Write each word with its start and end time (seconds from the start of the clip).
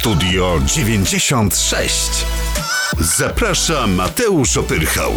Studio 0.00 0.60
96. 0.66 2.26
Zaprasza 3.00 3.86
Mateusz 3.86 4.56
Opyrchał. 4.56 5.12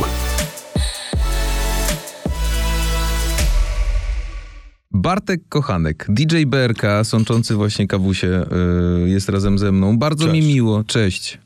Bartek 4.91 5.41
Kochanek, 5.49 6.05
DJ 6.09 6.46
BRK, 6.46 6.82
sączący 7.04 7.55
właśnie 7.55 7.88
kawusie, 7.88 8.46
y, 9.05 9.09
jest 9.09 9.29
razem 9.29 9.57
ze 9.57 9.71
mną. 9.71 9.97
Bardzo 9.97 10.27
mi 10.27 10.39
Cześć. 10.41 10.47
miło, 10.47 10.84
cześć. 10.84 11.39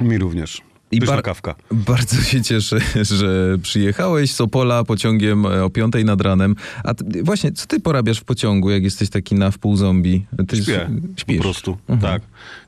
Mi 0.00 0.18
również. 0.18 0.62
I 0.92 1.00
bar- 1.00 1.22
kawka. 1.22 1.54
Bardzo 1.70 2.22
się 2.22 2.42
cieszę, 2.42 2.78
że 3.18 3.58
przyjechałeś 3.62 4.32
z 4.32 4.40
Opola 4.40 4.84
pociągiem 4.84 5.46
e, 5.46 5.64
o 5.64 5.70
piątej 5.70 6.04
nad 6.04 6.20
ranem. 6.20 6.56
A 6.84 6.94
ty, 6.94 7.22
właśnie, 7.22 7.52
co 7.52 7.66
ty 7.66 7.80
porabiasz 7.80 8.18
w 8.18 8.24
pociągu, 8.24 8.70
jak 8.70 8.82
jesteś 8.82 9.10
taki 9.10 9.34
na 9.34 9.50
wpół 9.50 9.76
zombie? 9.76 10.26
Ty 10.48 10.56
Śpię 10.56 10.90
śpisz? 11.16 11.36
po 11.36 11.42
prostu. 11.42 11.78
Mhm. 11.88 12.00
Tak. 12.00 12.22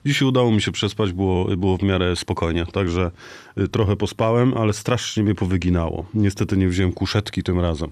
Dzisiaj 0.06 0.28
udało 0.28 0.52
mi 0.52 0.62
się 0.62 0.72
przespać, 0.72 1.12
było, 1.12 1.56
było 1.56 1.76
w 1.76 1.82
miarę 1.82 2.16
spokojnie. 2.16 2.66
Także 2.66 3.10
y, 3.58 3.68
trochę 3.68 3.96
pospałem, 3.96 4.54
ale 4.56 4.72
strasznie 4.72 5.22
mnie 5.22 5.34
powyginało. 5.34 6.06
Niestety 6.14 6.56
nie 6.56 6.68
wziąłem 6.68 6.92
kuszetki 6.92 7.42
tym 7.42 7.60
razem. 7.60 7.90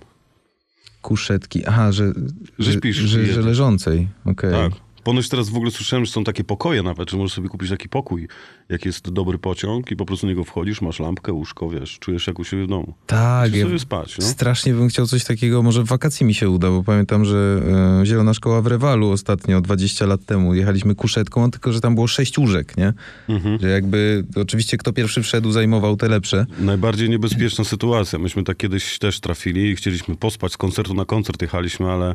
Kuszetki. 1.03 1.67
Aha, 1.67 1.93
że, 1.93 2.13
Że 2.59 2.73
śpisz 2.73 2.97
że, 2.97 3.27
że 3.27 3.41
leżącej. 3.43 4.09
Okej. 4.25 4.53
Tak. 4.53 4.73
Ponoć 5.05 5.29
teraz 5.29 5.49
w 5.49 5.57
ogóle 5.57 5.71
słyszałem, 5.71 6.05
że 6.05 6.13
są 6.13 6.25
takie 6.25 6.45
pokoje 6.45 6.83
nawet, 6.83 7.11
że 7.11 7.17
możesz 7.17 7.33
sobie 7.33 7.49
kupić 7.49 7.71
taki 7.71 7.89
pokój, 7.89 8.29
jak 8.73 8.85
jest 8.85 9.11
dobry 9.11 9.39
pociąg 9.39 9.91
i 9.91 9.97
po 9.97 10.07
prostu 10.07 10.27
niego 10.27 10.45
wchodzisz, 10.45 10.83
masz 10.83 11.01
lampkę, 11.01 11.33
łóżko, 11.33 11.71
wiesz, 11.71 11.99
czujesz 11.99 12.27
jak 12.27 12.39
u 12.39 12.45
siebie 12.45 12.65
w 12.65 12.69
domu. 12.69 12.95
Tak, 13.07 13.55
ja 13.55 13.65
sobie 13.65 13.79
spać, 13.79 14.19
no. 14.19 14.27
strasznie 14.27 14.75
bym 14.75 14.89
chciał 14.89 15.07
coś 15.07 15.25
takiego, 15.25 15.63
może 15.63 15.83
w 15.83 15.87
wakacji 15.87 16.27
mi 16.27 16.35
się 16.35 16.51
uda, 16.51 16.71
bo 16.71 16.85
pamiętam, 16.85 17.25
że 17.25 17.63
e, 18.03 18.07
Zielona 18.07 18.35
Szkoła 18.35 18.63
w 18.63 18.67
Rewalu 18.67 19.11
ostatnio, 19.11 19.61
20 19.61 20.07
lat 20.07 20.25
temu, 20.25 20.55
jechaliśmy 20.55 20.95
kuszetką, 20.95 21.51
tylko 21.51 21.73
że 21.73 21.81
tam 21.81 21.95
było 21.95 22.07
sześć 22.07 22.39
łóżek, 22.39 22.77
nie? 22.77 22.93
Mhm. 23.29 23.59
Że 23.61 23.69
jakby, 23.69 24.25
oczywiście 24.37 24.77
kto 24.77 24.93
pierwszy 24.93 25.23
wszedł, 25.23 25.51
zajmował 25.51 25.97
te 25.97 26.09
lepsze. 26.09 26.47
Najbardziej 26.59 27.11
niebezpieczna 27.11 27.65
sytuacja. 27.65 28.19
Myśmy 28.19 28.45
tak 28.45 28.57
kiedyś 28.57 28.99
też 28.99 29.21
trafili 29.21 29.71
i 29.71 29.77
chcieliśmy 29.77 30.17
pospać. 30.17 30.53
Z 30.53 30.57
koncertu 30.57 30.95
na 30.95 31.05
koncert 31.05 31.43
jechaliśmy, 31.43 31.91
ale 31.91 32.15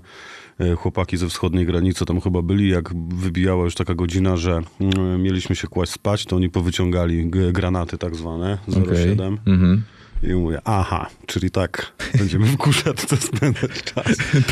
e, 0.60 0.76
chłopaki 0.76 1.18
ze 1.18 1.30
wschodniej 1.30 1.66
granicy 1.66 2.06
tam 2.06 2.22
chyba 2.22 2.42
byli. 2.42 2.70
Jak 2.70 2.94
wybijała 3.10 3.64
już 3.64 3.76
taka 3.76 3.96
godzina, 3.96 4.38
że 4.38 4.62
mm, 4.80 5.22
mieliśmy 5.22 5.56
się 5.56 5.68
kłaść 5.68 5.92
spać, 5.92 6.26
to 6.26 6.36
oni 6.36 6.47
powyciągali 6.50 7.26
g- 7.30 7.52
granaty 7.52 7.98
tak 7.98 8.16
zwane, 8.16 8.58
07. 8.96 9.38
Mhm. 9.48 9.84
I 10.24 10.34
mówię, 10.34 10.60
aha, 10.66 11.10
czyli 11.26 11.52
tak, 11.52 11.92
będziemy 12.18 12.46
w 12.46 12.58
kuszetce 12.58 13.18
spędzać 13.28 13.84
czas. 13.84 14.06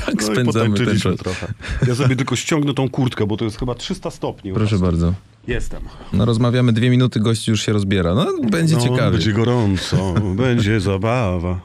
Tak 0.06 0.16
no 0.16 0.22
spędzamy 0.22 0.78
ten 0.78 1.00
czas. 1.00 1.18
trochę. 1.18 1.54
Ja 1.88 1.96
sobie 1.96 2.16
tylko 2.16 2.36
ściągnę 2.36 2.74
tą 2.74 2.90
kurtkę, 2.90 3.28
bo 3.28 3.38
to 3.38 3.46
jest 3.46 3.60
chyba 3.60 3.76
300 3.76 4.12
stopni. 4.12 4.54
Proszę 4.54 4.78
bardzo. 4.80 5.14
Jestem. 5.48 5.82
No 6.14 6.26
rozmawiamy 6.26 6.74
dwie 6.74 6.90
minuty, 6.90 7.20
gość 7.20 7.48
już 7.48 7.62
się 7.62 7.74
rozbiera. 7.74 8.16
No 8.16 8.28
będzie 8.52 8.76
no, 8.76 8.82
ciekawie. 8.82 9.12
Będzie 9.12 9.34
gorąco, 9.34 10.14
będzie 10.36 10.80
zabawa. 10.90 11.60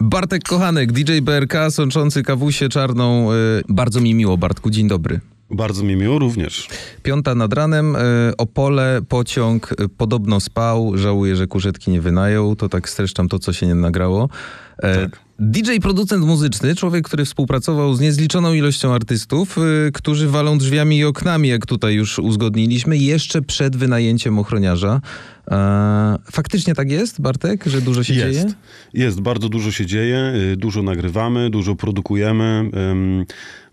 Bartek 0.00 0.42
Kochanek, 0.44 0.92
DJ 0.92 1.20
BRK, 1.20 1.54
sączący 1.70 2.22
kawusie 2.22 2.68
czarną. 2.68 3.32
y, 3.32 3.36
Bardzo 3.68 4.00
mi 4.00 4.14
miło, 4.14 4.36
Bartku, 4.38 4.70
dzień 4.70 4.88
dobry. 4.88 5.20
Bardzo 5.50 5.82
mi 5.84 5.96
miło 5.96 6.18
również. 6.18 6.68
Piąta 7.02 7.34
nad 7.34 7.52
ranem, 7.54 7.96
y, 7.96 7.98
Opole, 8.38 9.00
pociąg, 9.08 9.72
y, 9.72 9.88
podobno 9.88 10.40
spał, 10.40 10.98
żałuję, 10.98 11.36
że 11.36 11.46
kurzetki 11.46 11.90
nie 11.90 12.00
wynajął, 12.00 12.56
to 12.56 12.68
tak 12.68 12.88
streszczam 12.88 13.28
to, 13.28 13.38
co 13.38 13.52
się 13.52 13.66
nie 13.66 13.74
nagrało. 13.74 14.28
E, 14.78 14.94
Tak. 14.94 15.20
DJ, 15.38 15.70
producent 15.82 16.24
muzyczny, 16.24 16.74
człowiek, 16.74 17.04
który 17.04 17.24
współpracował 17.24 17.94
z 17.94 18.00
niezliczoną 18.00 18.52
ilością 18.52 18.94
artystów, 18.94 19.56
którzy 19.94 20.28
walą 20.28 20.58
drzwiami 20.58 20.98
i 20.98 21.04
oknami, 21.04 21.48
jak 21.48 21.66
tutaj 21.66 21.94
już 21.94 22.18
uzgodniliśmy, 22.18 22.96
jeszcze 22.96 23.42
przed 23.42 23.76
wynajęciem 23.76 24.38
ochroniarza. 24.38 25.00
Faktycznie 26.32 26.74
tak 26.74 26.90
jest, 26.90 27.20
Bartek, 27.20 27.64
że 27.66 27.80
dużo 27.80 28.04
się 28.04 28.14
jest. 28.14 28.40
dzieje? 28.40 28.54
Jest, 28.94 29.20
bardzo 29.20 29.48
dużo 29.48 29.72
się 29.72 29.86
dzieje, 29.86 30.32
y, 30.52 30.56
dużo 30.56 30.82
nagrywamy, 30.82 31.50
dużo 31.50 31.74
produkujemy, 31.74 32.70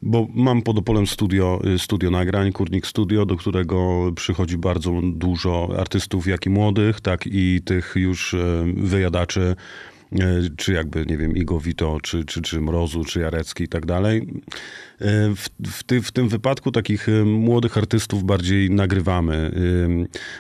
bo 0.02 0.28
mam 0.34 0.62
pod 0.62 0.78
Opolem 0.78 1.08
studio, 1.08 1.62
y, 1.76 1.80
studio 1.80 2.12
nagrań, 2.12 2.52
Kurnik 2.52 2.88
Studio, 2.88 3.26
do 3.26 3.36
którego 3.36 4.12
przychodzi 4.16 4.58
bardzo 4.58 5.02
dużo 5.04 5.70
artystów, 5.78 6.28
jak 6.28 6.46
i 6.46 6.50
młodych, 6.50 7.02
tak 7.02 7.22
i 7.26 7.62
tych 7.66 7.94
już 7.96 8.34
y, 8.34 8.38
wyjadaczy, 8.78 9.56
czy 10.58 10.74
jakby, 10.74 11.06
nie 11.06 11.18
wiem, 11.18 11.36
Igo 11.36 11.60
Vito, 11.60 11.98
czy, 12.04 12.26
czy, 12.26 12.42
czy 12.42 12.62
Mrozu, 12.62 13.06
czy 13.06 13.20
Jarecki 13.20 13.64
i 13.64 13.68
tak 13.68 13.86
dalej. 13.86 14.28
Y, 15.02 15.36
W, 15.36 15.50
w, 15.72 15.84
ty, 15.84 16.02
w 16.02 16.12
tym 16.12 16.30
wypadku 16.30 16.72
takich 16.72 17.10
y, 17.10 17.26
młodych 17.26 17.78
artystów 17.78 18.24
bardziej 18.24 18.70
nagrywamy. 18.72 19.52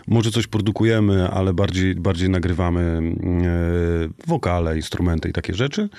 Może 0.07 0.31
coś 0.31 0.47
produkujemy, 0.47 1.29
ale 1.29 1.53
bardziej, 1.53 1.95
bardziej 1.95 2.29
nagrywamy 2.29 3.01
wokale, 4.27 4.75
instrumenty 4.75 5.29
i 5.29 5.33
takie 5.33 5.53
rzeczy. 5.53 5.89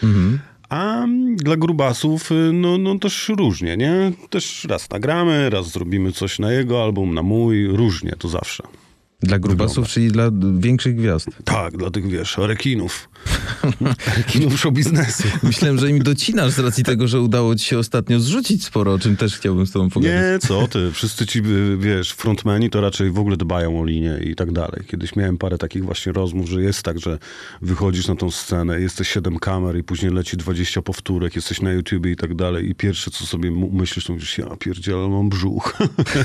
A 0.68 1.06
dla 1.34 1.56
grubasów, 1.56 2.30
no, 2.52 2.78
no 2.78 2.98
też 2.98 3.28
różnie, 3.28 3.76
nie? 3.76 4.12
Też 4.30 4.64
raz 4.64 4.90
nagramy, 4.90 5.50
raz 5.50 5.70
zrobimy 5.70 6.12
coś 6.12 6.38
na 6.38 6.52
jego 6.52 6.82
album, 6.82 7.14
na 7.14 7.22
mój, 7.22 7.66
różnie, 7.66 8.12
to 8.18 8.28
zawsze. 8.28 8.62
Dla 9.20 9.38
grubasów, 9.38 9.88
czyli 9.88 10.08
dla 10.12 10.30
większych 10.58 10.96
gwiazd. 10.96 11.28
Tak, 11.44 11.76
dla 11.76 11.90
tych, 11.90 12.06
wiesz, 12.06 12.38
rekinów. 12.38 13.08
Show 14.56 14.72
biznesu. 14.72 15.28
Myślałem, 15.42 15.78
że 15.78 15.90
im 15.90 15.98
docinasz 15.98 16.52
z 16.52 16.58
racji 16.58 16.84
tego, 16.84 17.08
że 17.08 17.20
udało 17.20 17.56
ci 17.56 17.64
się 17.64 17.78
ostatnio 17.78 18.20
zrzucić 18.20 18.64
sporo, 18.64 18.92
o 18.92 18.98
czym 18.98 19.16
też 19.16 19.36
chciałbym 19.36 19.66
z 19.66 19.72
tobą 19.72 19.90
pogadać. 19.90 20.42
Nie, 20.42 20.48
co 20.48 20.68
ty, 20.68 20.92
wszyscy 20.92 21.26
ci, 21.26 21.38
y, 21.38 21.76
wiesz, 21.76 22.12
frontmeni 22.12 22.70
to 22.70 22.80
raczej 22.80 23.10
w 23.10 23.18
ogóle 23.18 23.36
dbają 23.36 23.80
o 23.80 23.84
linię 23.84 24.18
i 24.22 24.34
tak 24.34 24.52
dalej. 24.52 24.82
Kiedyś 24.86 25.16
miałem 25.16 25.38
parę 25.38 25.58
takich 25.58 25.84
właśnie 25.84 26.12
rozmów, 26.12 26.48
że 26.48 26.62
jest 26.62 26.82
tak, 26.82 26.98
że 26.98 27.18
wychodzisz 27.62 28.08
na 28.08 28.16
tą 28.16 28.30
scenę, 28.30 28.80
jesteś 28.80 29.08
7 29.08 29.38
kamer 29.38 29.76
i 29.76 29.84
później 29.84 30.12
leci 30.12 30.36
20 30.36 30.82
powtórek, 30.82 31.36
jesteś 31.36 31.60
na 31.60 31.72
YouTubie 31.72 32.12
i 32.12 32.16
tak 32.16 32.34
dalej 32.34 32.70
i 32.70 32.74
pierwsze, 32.74 33.10
co 33.10 33.26
sobie 33.26 33.50
myślisz, 33.72 34.04
to 34.04 34.12
mówisz, 34.12 34.38
ja 34.38 34.56
pierdzielę, 34.56 35.08
mam 35.08 35.28
brzuch, 35.28 35.78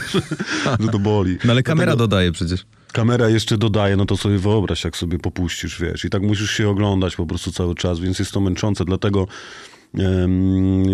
że 0.80 0.88
to 0.88 1.00
boli. 1.00 1.38
No 1.44 1.52
ale 1.52 1.64
kamera 1.64 1.86
Dlatego- 1.86 2.08
dodaje 2.08 2.32
przecież. 2.32 2.66
Kamera 2.94 3.30
jeszcze 3.30 3.58
dodaje, 3.58 3.96
no 3.96 4.06
to 4.06 4.18
sobie 4.18 4.38
wyobraź, 4.38 4.84
jak 4.84 4.98
sobie 4.98 5.20
popuścisz, 5.20 5.82
wiesz. 5.82 6.06
I 6.06 6.10
tak 6.10 6.22
musisz 6.22 6.52
się 6.52 6.70
oglądać 6.70 6.83
po 7.18 7.26
prostu 7.26 7.52
cały 7.52 7.76
czas, 7.76 8.00
więc 8.00 8.20
jest 8.20 8.32
to 8.32 8.42
męczące. 8.42 8.86
Dlatego 8.86 9.28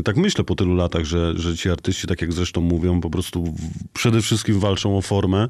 tak 0.04 0.18
myślę 0.18 0.44
po 0.44 0.56
tylu 0.56 0.76
latach, 0.76 1.06
że, 1.06 1.34
że 1.36 1.58
ci 1.58 1.70
artyści, 1.70 2.08
tak 2.08 2.22
jak 2.22 2.34
zresztą 2.34 2.62
mówią, 2.62 3.02
po 3.02 3.10
prostu 3.10 3.54
przede 3.94 4.22
wszystkim 4.22 4.60
walczą 4.60 4.98
o 4.98 5.02
formę 5.02 5.48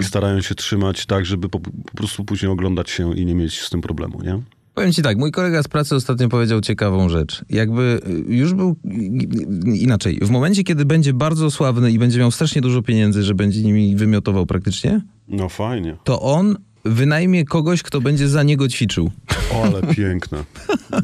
i 0.00 0.04
starają 0.04 0.40
się 0.40 0.54
trzymać 0.54 1.06
tak, 1.06 1.26
żeby 1.26 1.48
po, 1.48 1.60
po 1.60 1.96
prostu 1.96 2.24
później 2.24 2.52
oglądać 2.52 2.90
się 2.90 3.14
i 3.16 3.26
nie 3.26 3.34
mieć 3.34 3.60
z 3.60 3.70
tym 3.70 3.80
problemu, 3.80 4.22
nie? 4.22 4.42
Powiem 4.74 4.92
ci 4.92 5.02
tak, 5.02 5.18
mój 5.18 5.30
kolega 5.32 5.62
z 5.62 5.68
pracy 5.68 5.94
ostatnio 5.94 6.28
powiedział 6.28 6.60
ciekawą 6.60 7.08
rzecz. 7.08 7.44
Jakby 7.50 8.00
y, 8.28 8.34
już 8.34 8.54
był 8.54 8.76
y, 8.84 9.76
inaczej. 9.76 10.18
W 10.22 10.30
momencie, 10.30 10.64
kiedy 10.64 10.84
będzie 10.84 11.12
bardzo 11.12 11.50
sławny 11.50 11.92
i 11.92 11.98
będzie 11.98 12.18
miał 12.18 12.30
strasznie 12.30 12.62
dużo 12.62 12.82
pieniędzy, 12.82 13.22
że 13.22 13.34
będzie 13.34 13.62
nimi 13.62 13.96
wymiotował 13.96 14.46
praktycznie, 14.46 15.00
No 15.28 15.48
fajnie. 15.48 15.96
to 16.04 16.20
on 16.22 16.56
wynajmie 16.84 17.44
kogoś, 17.44 17.82
kto 17.82 18.00
będzie 18.00 18.28
za 18.28 18.42
niego 18.42 18.68
ćwiczył. 18.68 19.10
O, 19.52 19.64
ale 19.64 19.94
piękne. 19.94 20.44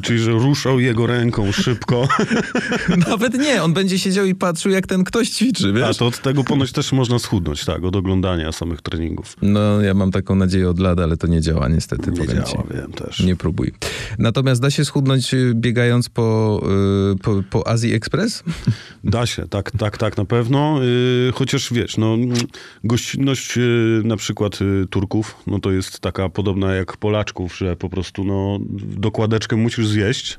Czyli, 0.02 0.18
że 0.18 0.30
ruszał 0.30 0.80
jego 0.80 1.06
ręką 1.06 1.52
szybko. 1.52 2.08
Nawet 3.08 3.34
nie, 3.34 3.62
on 3.62 3.72
będzie 3.72 3.98
siedział 3.98 4.26
i 4.26 4.34
patrzył, 4.34 4.72
jak 4.72 4.86
ten 4.86 5.04
ktoś 5.04 5.30
ćwiczy, 5.30 5.68
A 5.68 5.72
wiesz? 5.72 5.96
to 5.96 6.06
od 6.06 6.22
tego 6.22 6.44
ponoć 6.44 6.72
też 6.72 6.92
można 6.92 7.18
schudnąć, 7.18 7.64
tak, 7.64 7.84
od 7.84 7.96
oglądania 7.96 8.52
samych 8.52 8.82
treningów. 8.82 9.36
No, 9.42 9.80
ja 9.80 9.94
mam 9.94 10.10
taką 10.10 10.34
nadzieję 10.34 10.70
od 10.70 10.78
lat, 10.78 11.00
ale 11.00 11.16
to 11.16 11.26
nie 11.26 11.40
działa 11.40 11.68
niestety. 11.68 12.10
Nie 12.10 12.18
ci. 12.20 12.26
działa, 12.26 12.64
wiem 12.74 12.92
też. 12.92 13.20
Nie 13.20 13.36
próbuj. 13.36 13.72
Natomiast 14.18 14.62
da 14.62 14.70
się 14.70 14.84
schudnąć 14.84 15.34
y, 15.34 15.52
biegając 15.54 16.08
po, 16.08 16.60
y, 17.14 17.18
po, 17.18 17.42
po 17.50 17.68
Azji 17.68 17.94
Express? 17.94 18.42
Da 19.04 19.26
się, 19.26 19.48
tak, 19.48 19.70
tak, 19.70 19.98
tak, 19.98 20.16
na 20.16 20.24
pewno. 20.24 20.82
Yy, 20.82 21.32
chociaż 21.34 21.72
wiesz, 21.72 21.96
no, 21.96 22.16
gościnność 22.84 23.58
na 24.04 24.16
przykład 24.16 24.58
Turków, 24.90 25.36
no 25.46 25.58
to 25.60 25.67
jest 25.70 26.00
taka 26.00 26.28
podobna 26.28 26.74
jak 26.74 26.96
Polaczków, 26.96 27.56
że 27.56 27.76
po 27.76 27.88
prostu 27.88 28.24
no, 28.24 28.58
dokładeczkę 28.96 29.56
musisz 29.56 29.88
zjeść. 29.88 30.38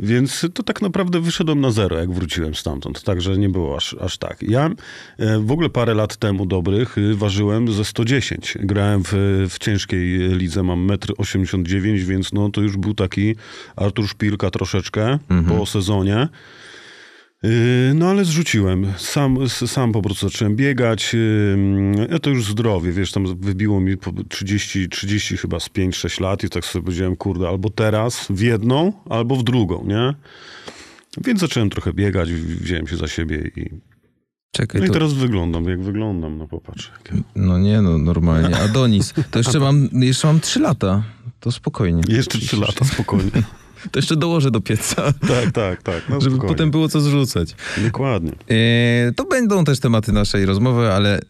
Więc 0.00 0.46
to 0.54 0.62
tak 0.62 0.82
naprawdę 0.82 1.20
wyszedłem 1.20 1.60
na 1.60 1.70
zero, 1.70 1.98
jak 1.98 2.12
wróciłem 2.12 2.54
stamtąd. 2.54 3.02
Także 3.02 3.38
nie 3.38 3.48
było 3.48 3.76
aż, 3.76 3.96
aż 4.00 4.18
tak. 4.18 4.42
Ja 4.42 4.70
e, 5.18 5.38
w 5.38 5.50
ogóle 5.50 5.70
parę 5.70 5.94
lat 5.94 6.16
temu 6.16 6.46
dobrych 6.46 6.98
y, 6.98 7.14
ważyłem 7.14 7.72
ze 7.72 7.84
110. 7.84 8.58
Grałem 8.60 9.02
w, 9.04 9.12
w 9.50 9.58
ciężkiej 9.58 10.18
lidze, 10.18 10.62
mam 10.62 10.86
1,89 10.86 11.88
m, 11.90 12.06
więc 12.06 12.32
no 12.32 12.50
to 12.50 12.60
już 12.60 12.76
był 12.76 12.94
taki 12.94 13.34
Artur 13.76 14.08
Szpilka 14.08 14.50
troszeczkę 14.50 15.18
po 15.48 15.66
sezonie. 15.66 16.28
Yy, 17.42 17.50
No 17.94 18.06
ale 18.08 18.24
zrzuciłem. 18.24 18.86
Sam, 18.98 19.48
sam 19.48 19.92
po 19.92 20.02
prostu 20.02 20.28
zacząłem 20.28 20.56
biegać. 20.56 21.14
Yy, 21.14 22.08
Ja 22.10 22.18
to 22.18 22.30
już 22.30 22.44
zdrowie, 22.44 22.92
wiesz, 22.92 23.12
tam 23.12 23.40
wybiło 23.40 23.80
mi 23.80 23.96
po 23.96 24.12
30, 24.28 24.88
30 24.88 25.36
chyba 25.36 25.60
z 25.60 25.68
5-6 25.68 26.20
lat 26.20 26.44
i 26.44 26.48
tak 26.48 26.64
sobie 26.64 26.84
powiedziałem, 26.84 27.16
kurde, 27.16 27.48
albo 27.48 27.70
teraz 27.70 28.26
w 28.30 28.40
jedną, 28.40 28.92
albo 29.10 29.36
w 29.36 29.42
drugą, 29.44 29.84
nie? 29.86 30.14
Więc 31.24 31.40
zacząłem 31.40 31.70
trochę 31.70 31.92
biegać, 31.92 32.32
wziąłem 32.32 32.86
się 32.86 32.96
za 32.96 33.08
siebie 33.08 33.50
i 33.56 33.70
Czekaj, 34.52 34.80
No 34.80 34.84
i 34.84 34.88
to, 34.88 34.94
teraz 34.94 35.12
wyglądam, 35.12 35.64
jak 35.64 35.82
wyglądam, 35.82 36.38
no 36.38 36.48
popatrz. 36.48 36.90
jak- 36.92 37.22
no 37.36 37.58
nie 37.58 37.82
no, 37.82 37.98
normalnie. 37.98 38.56
Adonis. 38.56 39.14
To 39.30 39.38
jeszcze 39.38 39.58
mam, 39.66 39.88
jeszcze 39.92 40.26
mam 40.26 40.40
trzy 40.40 40.60
lata. 40.60 41.02
To 41.40 41.52
spokojnie. 41.52 42.02
Jeszcze 42.08 42.38
trzy 42.38 42.56
lata, 42.56 42.84
spokojnie. 42.84 43.30
To 43.90 43.98
jeszcze 43.98 44.16
dołożę 44.16 44.50
do 44.50 44.60
pieca, 44.60 45.12
tak, 45.28 45.52
tak, 45.52 45.82
tak, 45.82 46.02
no 46.08 46.20
żeby 46.20 46.34
spokojnie. 46.36 46.54
potem 46.54 46.70
było 46.70 46.88
co 46.88 47.00
zrzucać. 47.00 47.54
Dokładnie. 47.84 48.32
E, 48.50 49.12
to 49.12 49.24
będą 49.24 49.64
też 49.64 49.80
tematy 49.80 50.12
naszej 50.12 50.46
rozmowy, 50.46 50.92
ale 50.92 51.20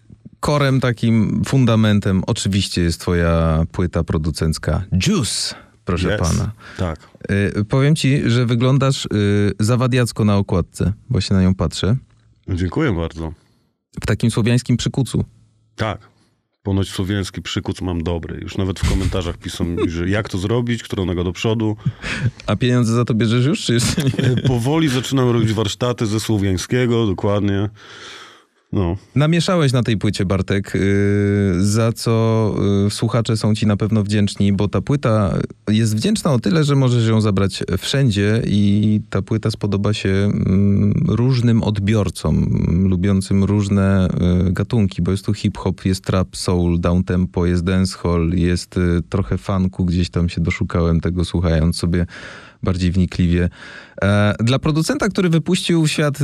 korem, 0.41 0.81
takim 0.81 1.43
fundamentem 1.47 2.23
oczywiście 2.27 2.83
jest 2.83 3.01
twoja 3.01 3.63
płyta 3.73 4.05
producencka 4.05 4.83
Juice, 5.07 5.55
proszę 5.85 6.15
Yes. 6.15 6.21
pana. 6.21 6.53
Tak. 6.79 7.09
E, 7.29 7.65
powiem 7.65 7.97
ci, 7.97 8.31
że 8.31 8.47
wyglądasz 8.47 9.07
e, 9.07 9.09
zawadiacko 9.61 10.25
na 10.25 10.37
okładce, 10.37 10.93
bo 11.11 11.21
się 11.21 11.35
na 11.35 11.43
nią 11.43 11.55
patrzę. 11.55 11.97
Dziękuję 12.49 12.93
bardzo. 12.93 13.33
W 14.03 14.07
takim 14.07 14.31
słowiańskim 14.31 14.77
przykucu. 14.77 15.25
Tak. 15.77 16.10
Ponoć 16.63 16.89
słowiański 16.91 17.43
przykuc 17.43 17.81
mam 17.81 18.03
dobry. 18.03 18.41
Już 18.43 18.57
nawet 18.57 18.81
w 18.81 18.89
komentarzach 18.89 19.37
piszą 19.37 19.65
mi, 19.65 19.91
że 19.91 20.09
jak 20.09 20.29
to 20.29 20.39
zrobić, 20.39 20.83
którą 20.83 21.05
nogę 21.05 21.25
do 21.25 21.33
przodu. 21.33 21.77
A 22.47 22.57
pieniądze 22.57 22.95
za 22.95 23.05
to 23.05 23.15
bierzesz 23.15 23.47
już, 23.47 23.65
czy 23.65 23.75
jeszcze 23.75 24.03
nie? 24.03 24.25
E, 24.25 24.37
Powoli 24.37 24.89
zaczynam 24.89 25.31
robić 25.31 25.53
warsztaty 25.53 26.07
ze 26.07 26.21
słowiańskiego, 26.21 27.07
dokładnie. 27.07 27.69
No, 28.73 28.97
Namieszałeś 29.15 29.73
na 29.73 29.83
tej 29.83 29.97
płycie, 29.97 30.25
Bartek, 30.25 30.73
yy, 30.75 31.65
za 31.65 31.93
co 31.93 32.55
yy, 32.85 32.91
słuchacze 32.91 33.37
są 33.37 33.55
ci 33.55 33.67
na 33.67 33.77
pewno 33.77 34.03
wdzięczni, 34.03 34.53
bo 34.53 34.69
ta 34.69 34.81
płyta 34.81 35.39
jest 35.69 35.97
wdzięczna 35.97 36.33
o 36.33 36.39
tyle, 36.39 36.65
że 36.65 36.77
możesz 36.77 37.09
ją 37.09 37.21
zabrać 37.21 37.65
wszędzie 37.79 38.43
i 38.47 39.01
ta 39.11 39.23
płyta 39.23 39.51
spodoba 39.51 39.93
się 39.93 40.09
mm, 40.09 40.93
różnym 41.09 41.63
odbiorcom, 41.63 42.37
mm, 42.37 42.89
lubiącym 42.89 43.45
różne 43.45 44.09
yy, 44.45 44.53
gatunki, 44.53 45.03
bo 45.03 45.11
jest 45.11 45.27
tu 45.27 45.35
hip-hop, 45.35 45.85
jest 45.85 46.05
trap, 46.05 46.37
soul, 46.37 46.81
downtempo, 46.81 47.47
jest 47.47 47.65
dancehall, 47.65 48.31
jest 48.35 48.75
trochę 49.09 49.39
funku, 49.39 49.85
gdzieś 49.85 50.11
tam 50.11 50.29
się 50.29 50.41
doszukałem 50.41 51.01
tego 51.01 51.25
słuchając 51.25 51.77
sobie 51.77 52.07
bardziej 52.63 52.91
wnikliwie. 52.91 53.49
E, 54.03 54.35
Dla 54.41 54.59
producenta, 54.59 55.09
który 55.09 55.29
wypuścił 55.29 55.83
w 55.83 55.89
świat 55.89 56.19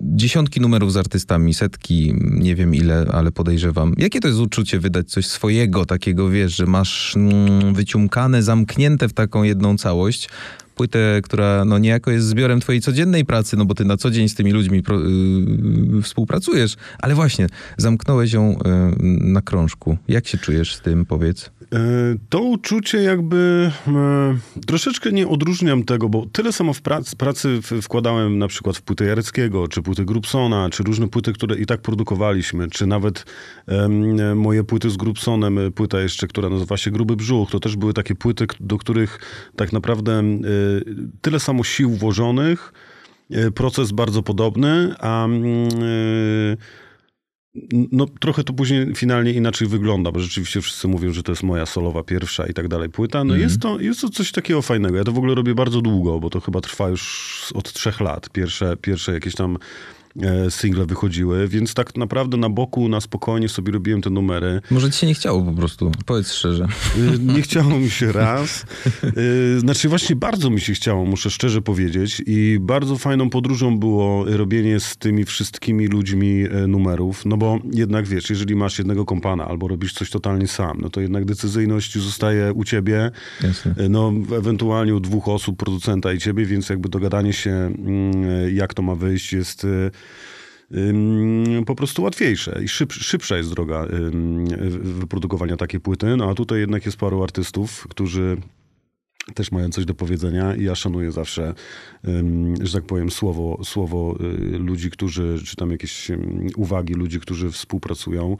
dziesiątki 0.00 0.60
numerów 0.60 0.92
z 0.92 0.96
artystami, 0.96 1.54
setki, 1.54 2.14
nie 2.20 2.54
wiem 2.54 2.74
ile, 2.74 3.06
ale 3.12 3.32
podejrzewam. 3.32 3.94
Jakie 3.98 4.20
to 4.20 4.28
jest 4.28 4.40
uczucie 4.40 4.80
wydać 4.80 5.10
coś 5.10 5.26
swojego, 5.26 5.86
takiego, 5.86 6.30
wiesz, 6.30 6.56
że 6.56 6.66
masz 6.66 7.16
mm, 7.16 7.74
wyciumkane, 7.74 8.42
zamknięte 8.42 9.08
w 9.08 9.12
taką 9.12 9.42
jedną 9.42 9.76
całość, 9.76 10.28
płytę, 10.74 11.20
która 11.22 11.64
no 11.64 11.78
niejako 11.78 12.10
jest 12.10 12.26
zbiorem 12.26 12.60
twojej 12.60 12.80
codziennej 12.80 13.24
pracy, 13.24 13.56
no 13.56 13.64
bo 13.64 13.74
ty 13.74 13.84
na 13.84 13.96
co 13.96 14.10
dzień 14.10 14.28
z 14.28 14.34
tymi 14.34 14.52
ludźmi 14.52 14.82
pro, 14.82 15.00
yy, 15.00 16.02
współpracujesz, 16.02 16.76
ale 16.98 17.14
właśnie, 17.14 17.46
zamknąłeś 17.76 18.32
ją 18.32 18.50
yy, 18.50 18.58
na 19.20 19.42
krążku. 19.42 19.98
Jak 20.08 20.26
się 20.26 20.38
czujesz 20.38 20.74
z 20.74 20.80
tym, 20.80 21.06
powiedz? 21.06 21.50
E, 21.72 21.78
To 22.28 22.40
uczucie 22.40 23.02
jakby 23.02 23.70
e, 23.88 24.38
troszeczkę 24.66 25.12
nie 25.12 25.28
odróżniam 25.28 25.84
tego, 25.84 26.08
bo 26.08 26.26
tyle 26.32 26.52
samo 26.52 26.72
w 26.72 26.82
pracy, 27.16 27.60
wkładałem 27.82 28.38
na 28.38 28.48
przykład 28.48 28.76
w 28.76 28.82
płytę 28.82 29.04
Jareckiego, 29.04 29.68
czy 29.68 29.82
płytę 29.82 30.04
Grubsona, 30.04 30.70
czy 30.70 30.82
różne 30.82 31.08
płyty, 31.08 31.32
które 31.32 31.56
i 31.56 31.66
tak 31.66 31.80
produkowaliśmy, 31.80 32.70
czy 32.70 32.86
nawet 32.86 33.24
moje 34.34 34.64
płyty 34.64 34.90
z 34.90 34.96
Grubsonem, 34.96 35.58
e, 35.58 35.70
płyta 35.70 36.00
jeszcze, 36.00 36.26
która 36.26 36.48
nazywa 36.48 36.76
się 36.76 36.90
Gruby 36.90 37.16
Brzuch, 37.16 37.50
to 37.50 37.60
też 37.60 37.76
były 37.76 37.92
takie 37.92 38.14
płyty, 38.14 38.46
do 38.60 38.78
których 38.78 39.18
tak 39.56 39.72
naprawdę 39.72 40.12
e, 40.12 40.22
tyle 41.20 41.40
samo 41.40 41.64
sił 41.64 41.90
włożonych, 41.90 42.72
e, 43.30 43.50
proces 43.50 43.92
bardzo 43.92 44.22
podobny, 44.22 44.94
a 44.98 45.24
mm, 45.24 45.68
e, 45.82 46.56
no, 47.92 48.06
trochę 48.20 48.44
to 48.44 48.52
później 48.52 48.94
finalnie 48.94 49.32
inaczej 49.32 49.68
wygląda, 49.68 50.12
bo 50.12 50.20
rzeczywiście 50.20 50.60
wszyscy 50.60 50.88
mówią, 50.88 51.12
że 51.12 51.22
to 51.22 51.32
jest 51.32 51.42
moja 51.42 51.66
solowa 51.66 52.02
pierwsza 52.02 52.46
i 52.46 52.54
tak 52.54 52.68
dalej 52.68 52.88
płyta. 52.88 53.24
No 53.24 53.36
jest, 53.36 53.60
to, 53.60 53.80
jest 53.80 54.00
to 54.00 54.08
coś 54.08 54.32
takiego 54.32 54.62
fajnego. 54.62 54.96
Ja 54.96 55.04
to 55.04 55.12
w 55.12 55.18
ogóle 55.18 55.34
robię 55.34 55.54
bardzo 55.54 55.80
długo, 55.80 56.20
bo 56.20 56.30
to 56.30 56.40
chyba 56.40 56.60
trwa 56.60 56.88
już 56.88 57.52
od 57.54 57.72
trzech 57.72 58.00
lat. 58.00 58.30
Pierwsze, 58.30 58.76
pierwsze 58.76 59.12
jakieś 59.12 59.34
tam 59.34 59.56
e, 59.56 59.58
single 60.50 60.86
wychodziły, 60.86 61.48
więc 61.48 61.74
tak 61.74 61.96
naprawdę 61.96 62.36
na 62.36 62.50
boku, 62.50 62.88
na 62.88 63.00
spokojnie 63.00 63.48
sobie 63.48 63.72
robiłem 63.72 64.02
te 64.02 64.10
numery. 64.10 64.60
Może 64.70 64.90
ci 64.90 64.98
się 64.98 65.06
nie 65.06 65.14
chciało 65.14 65.42
po 65.42 65.52
prostu, 65.52 65.92
powiedz 66.06 66.32
szczerze. 66.32 66.66
Y, 67.14 67.18
Nie 67.18 67.42
chciało 67.42 67.78
mi 67.78 67.90
się 67.90 68.12
raz. 68.12 68.64
Y, 69.56 69.60
Znaczy 69.60 69.88
właśnie 69.88 70.16
bardzo 70.16 70.50
mi 70.50 70.60
się 70.60 70.72
chciało, 70.72 71.04
muszę 71.04 71.30
szczerze 71.30 71.62
powiedzieć. 71.62 72.22
I 72.26 72.58
bardzo 72.60 72.96
fajną 72.98 73.30
podróżą 73.30 73.78
było 73.78 74.24
robienie 74.36 74.80
z 74.80 74.96
tymi 74.96 75.24
wszystkimi 75.24 75.86
ludźmi 75.86 76.44
e, 76.50 76.66
numerów. 76.66 77.24
No 77.26 77.36
bo 77.36 77.58
jednak 77.72 78.06
wiesz, 78.06 78.30
jeżeli 78.30 78.56
masz 78.56 78.78
jednego 78.78 79.04
kompana 79.04 79.48
albo 79.48 79.68
robisz 79.68 79.92
coś 79.92 80.10
totalnie 80.10 80.48
sam, 80.48 80.78
no 80.80 80.90
to 80.90 81.00
jednak 81.00 81.24
decyzyjność 81.24 81.98
zostaje 81.98 82.52
u 82.52 82.64
ciebie. 82.64 83.10
Jasne. 83.42 83.74
E, 83.78 83.88
No 83.88 84.12
ewentualnie 84.38 84.94
u 84.94 85.00
dwóch 85.00 85.28
osób, 85.28 85.56
producenta 85.58 86.12
i 86.12 86.18
ciebie, 86.18 86.46
więc 86.46 86.68
jakby 86.68 86.88
dogadanie 86.88 87.32
się, 87.32 87.50
mm, 87.50 88.54
jak 88.56 88.74
to 88.74 88.82
ma 88.82 88.94
wyjść 88.94 89.32
jest... 89.32 89.66
po 91.66 91.74
prostu 91.74 92.02
łatwiejsze 92.02 92.60
i 92.64 92.68
szyb, 92.68 92.92
szybsza 92.92 93.36
jest 93.36 93.50
droga 93.50 93.86
wyprodukowania 94.80 95.56
takiej 95.56 95.80
płyty. 95.80 96.16
No 96.16 96.30
a 96.30 96.34
tutaj 96.34 96.60
jednak 96.60 96.86
jest 96.86 96.98
paru 96.98 97.22
artystów, 97.22 97.86
którzy 97.90 98.36
też 99.34 99.52
mają 99.52 99.68
coś 99.68 99.84
do 99.84 99.94
powiedzenia 99.94 100.54
i 100.54 100.64
ja 100.64 100.74
szanuję 100.74 101.12
zawsze, 101.12 101.54
że 102.62 102.72
tak 102.72 102.86
powiem, 102.86 103.10
słowo, 103.10 103.60
słowo 103.64 104.16
y, 104.20 104.58
ludzi, 104.58 104.90
którzy, 104.90 105.38
czy 105.44 105.56
tam 105.56 105.70
jakieś 105.70 106.10
uwagi 106.56 106.94
ludzi, 106.94 107.20
którzy 107.20 107.50
współpracują. 107.50 108.36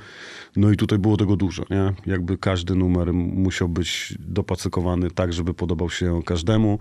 No 0.57 0.71
i 0.71 0.77
tutaj 0.77 0.99
było 0.99 1.17
tego 1.17 1.37
dużo, 1.37 1.65
nie? 1.71 2.13
Jakby 2.13 2.39
każdy 2.39 2.75
numer 2.75 3.15
musiał 3.15 3.69
być 3.69 4.15
dopacykowany 4.19 5.11
tak, 5.11 5.33
żeby 5.33 5.55
podobał 5.55 5.91
się 5.91 6.23
każdemu. 6.23 6.79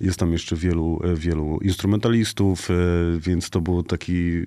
Jest 0.00 0.18
tam 0.18 0.32
jeszcze 0.32 0.56
wielu, 0.56 1.00
e, 1.04 1.14
wielu 1.14 1.58
instrumentalistów, 1.62 2.70
e, 2.70 2.74
więc 3.18 3.50
to 3.50 3.60
był 3.60 3.82
taki, 3.82 4.42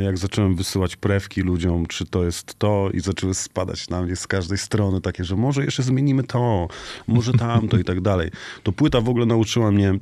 jak 0.00 0.18
zacząłem 0.18 0.54
wysyłać 0.54 0.96
prewki 0.96 1.40
ludziom, 1.40 1.86
czy 1.86 2.06
to 2.06 2.24
jest 2.24 2.58
to 2.58 2.90
i 2.94 3.00
zaczęły 3.00 3.34
spadać 3.34 3.88
na 3.88 4.02
mnie 4.02 4.16
z 4.16 4.26
każdej 4.26 4.58
strony 4.58 5.00
takie, 5.00 5.24
że 5.24 5.36
może 5.36 5.64
jeszcze 5.64 5.82
zmienimy 5.82 6.22
to, 6.24 6.68
może 7.06 7.32
tamto 7.32 7.78
i 7.78 7.84
tak 7.84 8.00
dalej. 8.00 8.30
To 8.62 8.72
płyta 8.72 9.00
w 9.00 9.08
ogóle 9.08 9.26
nauczyła 9.26 9.70
mnie 9.70 9.94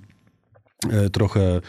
e, 0.91 1.11
trochę 1.11 1.61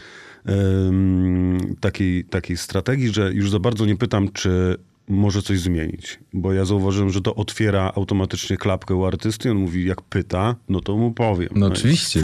takiej, 1.79 2.23
takiej 2.25 2.57
strategii, 2.57 3.09
że 3.09 3.33
już 3.33 3.49
za 3.51 3.59
bardzo 3.59 3.85
nie 3.85 3.95
pytam, 3.95 4.31
czy 4.31 4.77
może 5.07 5.41
coś 5.41 5.59
zmienić, 5.59 6.19
bo 6.33 6.53
ja 6.53 6.65
zauważyłem, 6.65 7.09
że 7.09 7.21
to 7.21 7.35
otwiera 7.35 7.91
automatycznie 7.95 8.57
klapkę 8.57 8.95
u 8.95 9.05
artysty, 9.05 9.51
on 9.51 9.57
mówi, 9.57 9.85
jak 9.85 10.01
pyta, 10.01 10.55
no 10.69 10.79
to 10.79 10.97
mu 10.97 11.11
powiem. 11.11 11.49
No 11.55 11.67
i- 11.67 11.71
oczywiście. 11.71 12.21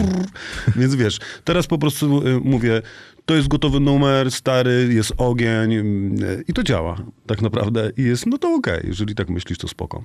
Więc 0.76 0.94
wiesz, 0.94 1.18
teraz 1.44 1.66
po 1.66 1.78
prostu 1.78 2.26
y, 2.26 2.40
mówię, 2.40 2.82
to 3.26 3.34
jest 3.34 3.48
gotowy 3.48 3.80
numer, 3.80 4.30
stary, 4.30 4.88
jest 4.94 5.12
ogień 5.16 5.72
y, 5.72 6.44
i 6.48 6.52
to 6.52 6.62
działa 6.62 6.96
tak 7.26 7.42
naprawdę 7.42 7.90
i 7.96 8.02
jest, 8.02 8.26
no 8.26 8.38
to 8.38 8.54
okej, 8.54 8.80
jeżeli 8.84 9.14
tak 9.14 9.28
myślisz, 9.30 9.58
to 9.58 9.68
spoko. 9.68 10.04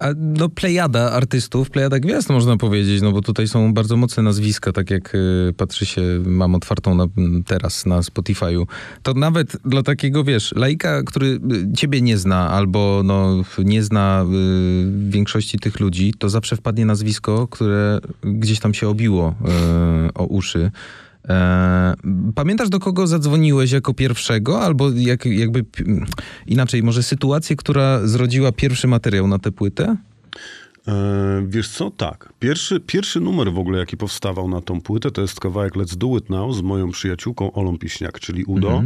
A 0.00 0.08
no 0.16 0.48
plejada 0.48 1.12
artystów, 1.12 1.70
plejada 1.70 1.98
gwiazd 1.98 2.30
można 2.30 2.56
powiedzieć, 2.56 3.02
no 3.02 3.12
bo 3.12 3.22
tutaj 3.22 3.48
są 3.48 3.74
bardzo 3.74 3.96
mocne 3.96 4.22
nazwiska, 4.22 4.72
tak 4.72 4.90
jak 4.90 5.14
y, 5.14 5.54
patrzy 5.56 5.86
się, 5.86 6.02
mam 6.26 6.54
otwartą 6.54 6.94
na, 6.94 7.06
teraz 7.46 7.86
na 7.86 8.00
Spotify'u. 8.00 8.66
To 9.02 9.14
nawet 9.14 9.56
dla 9.64 9.82
takiego, 9.82 10.24
wiesz, 10.24 10.54
laika, 10.56 11.02
który 11.02 11.26
y, 11.26 11.72
ciebie 11.76 12.00
nie 12.00 12.18
zna 12.18 12.50
albo 12.50 13.02
no, 13.04 13.42
nie 13.58 13.82
zna 13.82 14.24
y, 14.24 15.10
większości 15.10 15.58
tych 15.58 15.80
ludzi, 15.80 16.14
to 16.18 16.28
zawsze 16.28 16.56
wpadnie 16.56 16.86
nazwisko, 16.86 17.48
które 17.48 17.98
gdzieś 18.22 18.60
tam 18.60 18.74
się 18.74 18.88
obiło 18.88 19.34
y, 20.08 20.14
o 20.14 20.24
uszy. 20.24 20.70
E, 21.28 21.94
pamiętasz, 22.34 22.68
do 22.68 22.78
kogo 22.78 23.06
zadzwoniłeś 23.06 23.72
jako 23.72 23.94
pierwszego, 23.94 24.60
albo 24.60 24.90
jak, 24.90 25.26
jakby 25.26 25.64
inaczej, 26.46 26.82
może 26.82 27.02
sytuację, 27.02 27.56
która 27.56 28.06
zrodziła 28.06 28.52
pierwszy 28.52 28.88
materiał 28.88 29.26
na 29.26 29.38
tę 29.38 29.52
płytę? 29.52 29.96
E, 30.88 31.46
wiesz 31.48 31.68
co, 31.68 31.90
tak. 31.90 32.32
Pierwszy, 32.40 32.80
pierwszy 32.80 33.20
numer 33.20 33.52
w 33.52 33.58
ogóle, 33.58 33.78
jaki 33.78 33.96
powstawał 33.96 34.48
na 34.48 34.60
tą 34.60 34.80
płytę, 34.80 35.10
to 35.10 35.22
jest 35.22 35.40
kawałek 35.40 35.74
Let's 35.74 35.96
Do 35.96 36.18
It 36.18 36.30
Now 36.30 36.54
z 36.54 36.60
moją 36.60 36.90
przyjaciółką 36.90 37.52
Olą 37.52 37.78
Piśniak, 37.78 38.20
czyli 38.20 38.44
Udo. 38.44 38.82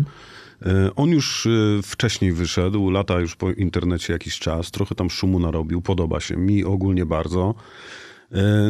E, 0.66 0.94
On 0.96 1.10
już 1.10 1.48
wcześniej 1.82 2.32
wyszedł, 2.32 2.90
lata 2.90 3.20
już 3.20 3.36
po 3.36 3.50
internecie 3.50 4.12
jakiś 4.12 4.38
czas, 4.38 4.70
trochę 4.70 4.94
tam 4.94 5.10
szumu 5.10 5.38
narobił, 5.38 5.82
podoba 5.82 6.20
się 6.20 6.36
mi 6.36 6.64
ogólnie 6.64 7.06
bardzo. 7.06 7.54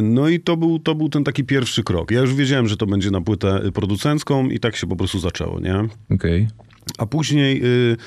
No 0.01 0.27
i 0.27 0.39
to 0.39 0.57
był, 0.57 0.79
to 0.79 0.95
był 0.95 1.09
ten 1.09 1.23
taki 1.23 1.43
pierwszy 1.43 1.83
krok. 1.83 2.11
Ja 2.11 2.21
już 2.21 2.35
wiedziałem, 2.35 2.67
że 2.67 2.77
to 2.77 2.85
będzie 2.85 3.11
na 3.11 3.21
płytę 3.21 3.61
producencką 3.73 4.49
i 4.49 4.59
tak 4.59 4.75
się 4.75 4.87
po 4.87 4.95
prostu 4.95 5.19
zaczęło, 5.19 5.59
nie? 5.59 5.75
Okej. 6.15 6.47
A 6.97 7.05
później 7.05 7.61
y, 7.65 7.97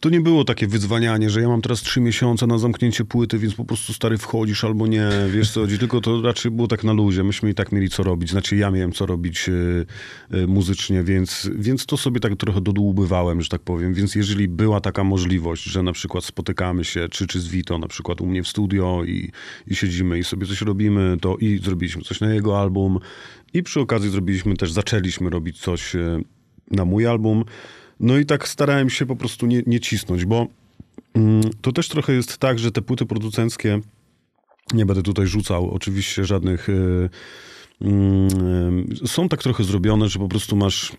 to 0.00 0.10
nie 0.10 0.20
było 0.20 0.44
takie 0.44 0.66
wyzwanianie, 0.66 1.30
że 1.30 1.40
ja 1.40 1.48
mam 1.48 1.62
teraz 1.62 1.82
trzy 1.82 2.00
miesiące 2.00 2.46
na 2.46 2.58
zamknięcie 2.58 3.04
płyty, 3.04 3.38
więc 3.38 3.54
po 3.54 3.64
prostu 3.64 3.92
stary 3.92 4.18
wchodzisz 4.18 4.64
albo 4.64 4.86
nie, 4.86 5.08
wiesz 5.30 5.50
co 5.50 5.60
chodzi, 5.60 5.78
tylko 5.78 6.00
to 6.00 6.22
raczej 6.22 6.50
było 6.50 6.68
tak 6.68 6.84
na 6.84 6.92
luzie, 6.92 7.24
myśmy 7.24 7.50
i 7.50 7.54
tak 7.54 7.72
mieli 7.72 7.88
co 7.88 8.02
robić, 8.02 8.30
znaczy 8.30 8.56
ja 8.56 8.70
miałem 8.70 8.92
co 8.92 9.06
robić 9.06 9.48
y, 9.48 9.86
y, 10.34 10.46
muzycznie, 10.46 11.02
więc, 11.02 11.50
więc 11.54 11.86
to 11.86 11.96
sobie 11.96 12.20
tak 12.20 12.36
trochę 12.36 12.60
dodłubywałem, 12.60 13.42
że 13.42 13.48
tak 13.48 13.60
powiem, 13.60 13.94
więc 13.94 14.14
jeżeli 14.14 14.48
była 14.48 14.80
taka 14.80 15.04
możliwość, 15.04 15.64
że 15.64 15.82
na 15.82 15.92
przykład 15.92 16.24
spotykamy 16.24 16.84
się, 16.84 17.08
czy, 17.08 17.26
czy 17.26 17.40
z 17.40 17.48
Vito 17.48 17.78
na 17.78 17.88
przykład 17.88 18.20
u 18.20 18.26
mnie 18.26 18.42
w 18.42 18.48
studio 18.48 19.02
i, 19.06 19.30
i 19.66 19.76
siedzimy 19.76 20.18
i 20.18 20.24
sobie 20.24 20.46
coś 20.46 20.60
robimy, 20.60 21.16
to 21.20 21.36
i 21.36 21.58
zrobiliśmy 21.58 22.02
coś 22.02 22.20
na 22.20 22.34
jego 22.34 22.60
album. 22.60 22.98
I 23.54 23.62
przy 23.62 23.80
okazji 23.80 24.10
zrobiliśmy 24.10 24.56
też, 24.56 24.72
zaczęliśmy 24.72 25.30
robić 25.30 25.58
coś 25.58 25.94
y, 25.94 26.24
na 26.70 26.84
mój 26.84 27.06
album, 27.06 27.44
no 28.00 28.18
i 28.18 28.26
tak 28.26 28.48
starałem 28.48 28.90
się 28.90 29.06
po 29.06 29.16
prostu 29.16 29.46
nie, 29.46 29.62
nie 29.66 29.80
cisnąć, 29.80 30.24
bo 30.24 30.46
mm, 31.14 31.42
to 31.60 31.72
też 31.72 31.88
trochę 31.88 32.12
jest 32.12 32.38
tak, 32.38 32.58
że 32.58 32.72
te 32.72 32.82
płyty 32.82 33.06
producenckie, 33.06 33.80
nie 34.72 34.86
będę 34.86 35.02
tutaj 35.02 35.26
rzucał 35.26 35.70
oczywiście 35.70 36.24
żadnych, 36.24 36.68
y, 36.68 37.10
y, 39.02 39.08
są 39.08 39.28
tak 39.28 39.42
trochę 39.42 39.64
zrobione, 39.64 40.08
że 40.08 40.18
po 40.18 40.28
prostu 40.28 40.56
masz 40.56 40.92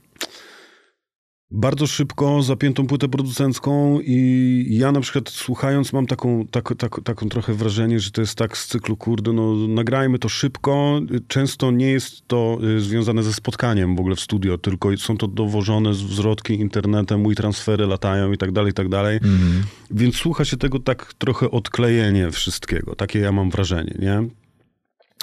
bardzo 1.51 1.88
szybko 1.88 2.43
zapiętą 2.43 2.88
płytę 2.88 3.08
producencką 3.08 4.00
i 4.03 4.65
ja 4.70 4.91
na 4.91 5.01
przykład 5.01 5.29
słuchając 5.29 5.93
mam 5.93 6.08
taką, 6.08 6.48
tak, 6.51 6.74
tak, 6.77 7.01
taką 7.03 7.29
trochę 7.29 7.53
wrażenie, 7.53 8.00
że 8.00 8.12
to 8.12 8.22
jest 8.22 8.36
tak 8.36 8.58
z 8.58 8.67
cyklu, 8.67 8.98
kurde, 8.98 9.34
no 9.34 9.55
nagrajmy 9.67 10.20
to 10.20 10.29
szybko. 10.29 11.01
Często 11.27 11.72
nie 11.72 11.91
jest 11.91 12.27
to 12.27 12.58
y, 12.77 12.81
związane 12.81 13.24
ze 13.24 13.34
spotkaniem 13.34 13.96
w 13.96 14.00
ogóle 14.00 14.15
w 14.15 14.20
studio, 14.20 14.58
tylko 14.58 14.98
są 14.98 15.17
to 15.17 15.27
dowożone 15.27 15.93
z 15.93 16.01
wzrotki 16.01 16.53
internetem, 16.53 17.22
mój 17.22 17.36
transfery 17.36 17.88
latają 17.88 18.31
i 18.31 18.38
tak 18.38 18.51
dalej, 18.51 18.72
i 18.72 18.74
tak 18.74 18.89
dalej. 18.89 19.15
Mhm. 19.15 19.63
Więc 19.91 20.15
słucha 20.15 20.46
się 20.46 20.58
tego 20.58 20.79
tak 20.79 21.13
trochę 21.13 21.51
odklejenie 21.51 22.31
wszystkiego. 22.31 22.96
Takie 22.96 23.20
ja 23.20 23.31
mam 23.31 23.50
wrażenie, 23.50 23.96
nie? 24.00 24.40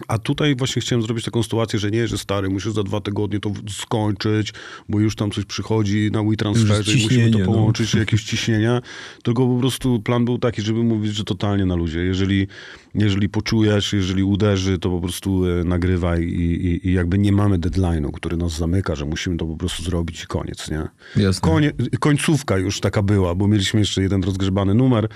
A 0.09 0.19
tutaj 0.19 0.57
właśnie 0.57 0.83
chciałem 0.83 1.03
zrobić 1.03 1.25
taką 1.25 1.43
sytuację, 1.43 1.79
że 1.79 1.91
nie, 1.91 2.09
że 2.09 2.19
stary, 2.19 2.49
musisz 2.49 2.73
za 2.73 2.83
dwa 2.83 3.01
tygodnie 3.01 3.41
to 3.41 3.53
skończyć, 3.69 4.53
bo 4.89 5.01
już 5.01 5.17
tam 5.17 5.31
coś 5.31 5.45
przychodzi 5.45 6.11
na 6.13 6.23
WeTransferze 6.23 6.93
i 6.93 7.03
musimy 7.03 7.31
to 7.31 7.39
no. 7.39 7.45
połączyć, 7.45 7.95
jakieś 7.95 8.25
ciśnienia. 8.25 8.83
Tylko 9.23 9.47
po 9.47 9.59
prostu 9.61 10.01
plan 10.01 10.25
był 10.25 10.39
taki, 10.39 10.63
żeby 10.63 10.83
mówić, 10.83 11.15
że 11.15 11.25
totalnie 11.25 11.67
na 11.67 11.75
luzie. 11.75 12.01
Jeżeli, 12.01 12.47
jeżeli 12.95 13.29
poczujesz, 13.29 13.93
jeżeli 13.93 14.23
uderzy, 14.23 14.79
to 14.79 14.91
po 14.91 15.01
prostu 15.01 15.45
e, 15.47 15.65
nagrywaj 15.65 16.23
i, 16.23 16.67
i, 16.67 16.89
i 16.89 16.93
jakby 16.93 17.19
nie 17.19 17.33
mamy 17.33 17.59
deadline'u, 17.59 18.11
który 18.13 18.37
nas 18.37 18.53
zamyka, 18.53 18.95
że 18.95 19.05
musimy 19.05 19.37
to 19.37 19.47
po 19.47 19.57
prostu 19.57 19.83
zrobić 19.83 20.23
i 20.23 20.27
koniec, 20.27 20.71
nie? 20.71 20.89
Jasne. 21.17 21.51
Konie, 21.51 21.73
końcówka 22.01 22.59
już 22.59 22.81
taka 22.81 23.03
była, 23.03 23.35
bo 23.35 23.49
mieliśmy 23.49 23.81
jeszcze 23.81 24.03
jeden 24.03 24.23
rozgrzebany 24.23 24.75
numer. 24.75 25.09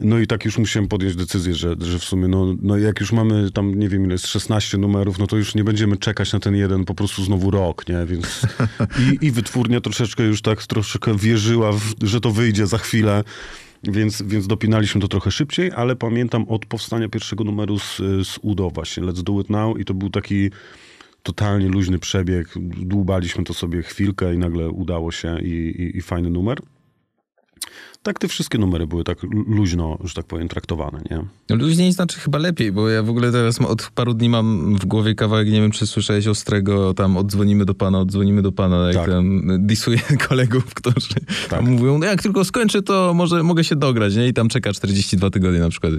No 0.00 0.18
i 0.18 0.26
tak 0.26 0.44
już 0.44 0.58
musiałem 0.58 0.88
podjąć 0.88 1.16
decyzję, 1.16 1.54
że, 1.54 1.76
że 1.80 1.98
w 1.98 2.04
sumie, 2.04 2.28
no, 2.28 2.54
no 2.62 2.78
jak 2.78 3.00
już 3.00 3.12
mamy 3.12 3.50
tam, 3.50 3.74
nie 3.74 3.88
wiem 3.88 4.04
ile 4.04 4.12
jest, 4.12 4.26
16 4.26 4.78
numerów, 4.78 5.18
no 5.18 5.26
to 5.26 5.36
już 5.36 5.54
nie 5.54 5.64
będziemy 5.64 5.96
czekać 5.96 6.32
na 6.32 6.40
ten 6.40 6.56
jeden 6.56 6.84
po 6.84 6.94
prostu 6.94 7.24
znowu 7.24 7.50
rok, 7.50 7.88
nie? 7.88 8.06
Więc 8.06 8.46
i, 9.22 9.26
i 9.26 9.30
wytwórnia 9.30 9.80
troszeczkę 9.80 10.22
już 10.22 10.42
tak 10.42 10.66
troszeczkę 10.66 11.18
wierzyła, 11.18 11.72
w, 11.72 11.94
że 12.02 12.20
to 12.20 12.30
wyjdzie 12.30 12.66
za 12.66 12.78
chwilę. 12.78 13.24
Więc, 13.82 14.22
więc 14.22 14.46
dopinaliśmy 14.46 15.00
to 15.00 15.08
trochę 15.08 15.30
szybciej, 15.30 15.72
ale 15.76 15.96
pamiętam 15.96 16.48
od 16.48 16.66
powstania 16.66 17.08
pierwszego 17.08 17.44
numeru 17.44 17.78
z, 17.78 17.96
z 18.22 18.38
Udo 18.42 18.70
właśnie, 18.70 19.02
Let's 19.02 19.22
Do 19.22 19.40
It 19.40 19.50
Now 19.50 19.78
i 19.78 19.84
to 19.84 19.94
był 19.94 20.10
taki 20.10 20.50
totalnie 21.22 21.68
luźny 21.68 21.98
przebieg. 21.98 22.48
Dłubaliśmy 22.76 23.44
to 23.44 23.54
sobie 23.54 23.82
chwilkę 23.82 24.34
i 24.34 24.38
nagle 24.38 24.68
udało 24.68 25.12
się 25.12 25.40
i, 25.42 25.48
i, 25.48 25.98
i 25.98 26.02
fajny 26.02 26.30
numer. 26.30 26.58
Tak 28.04 28.18
te 28.18 28.28
wszystkie 28.28 28.58
numery 28.58 28.86
były 28.86 29.04
tak 29.04 29.22
lu- 29.22 29.44
luźno, 29.46 29.98
że 30.04 30.14
tak 30.14 30.24
powiem, 30.26 30.48
traktowane, 30.48 31.00
nie? 31.10 31.24
No 31.50 31.56
Luźniej 31.56 31.92
znaczy 31.92 32.20
chyba 32.20 32.38
lepiej, 32.38 32.72
bo 32.72 32.88
ja 32.88 33.02
w 33.02 33.10
ogóle 33.10 33.32
teraz 33.32 33.60
od 33.60 33.90
paru 33.94 34.14
dni 34.14 34.28
mam 34.28 34.76
w 34.76 34.84
głowie 34.86 35.14
kawałek, 35.14 35.48
nie 35.50 35.60
wiem 35.60 35.70
czy 35.70 35.86
słyszałeś 35.86 36.26
Ostrego, 36.26 36.94
tam 36.94 37.16
odzwonimy 37.16 37.64
do 37.64 37.74
pana, 37.74 37.98
odzwonimy 38.00 38.42
do 38.42 38.52
pana, 38.52 38.86
jak 38.86 38.96
Tak. 38.96 39.06
tam 39.08 39.42
disuje 39.66 39.98
kolegów, 40.28 40.74
którzy 40.74 41.14
Tak. 41.50 41.62
mówią, 41.62 41.98
no 41.98 42.06
jak 42.06 42.22
tylko 42.22 42.44
skończę, 42.44 42.82
to 42.82 43.14
może 43.14 43.42
mogę 43.42 43.64
się 43.64 43.76
dograć, 43.76 44.16
nie? 44.16 44.28
I 44.28 44.32
tam 44.32 44.48
czeka 44.48 44.72
42 44.72 45.30
tygodnie 45.30 45.60
na 45.60 45.68
przykład. 45.68 45.92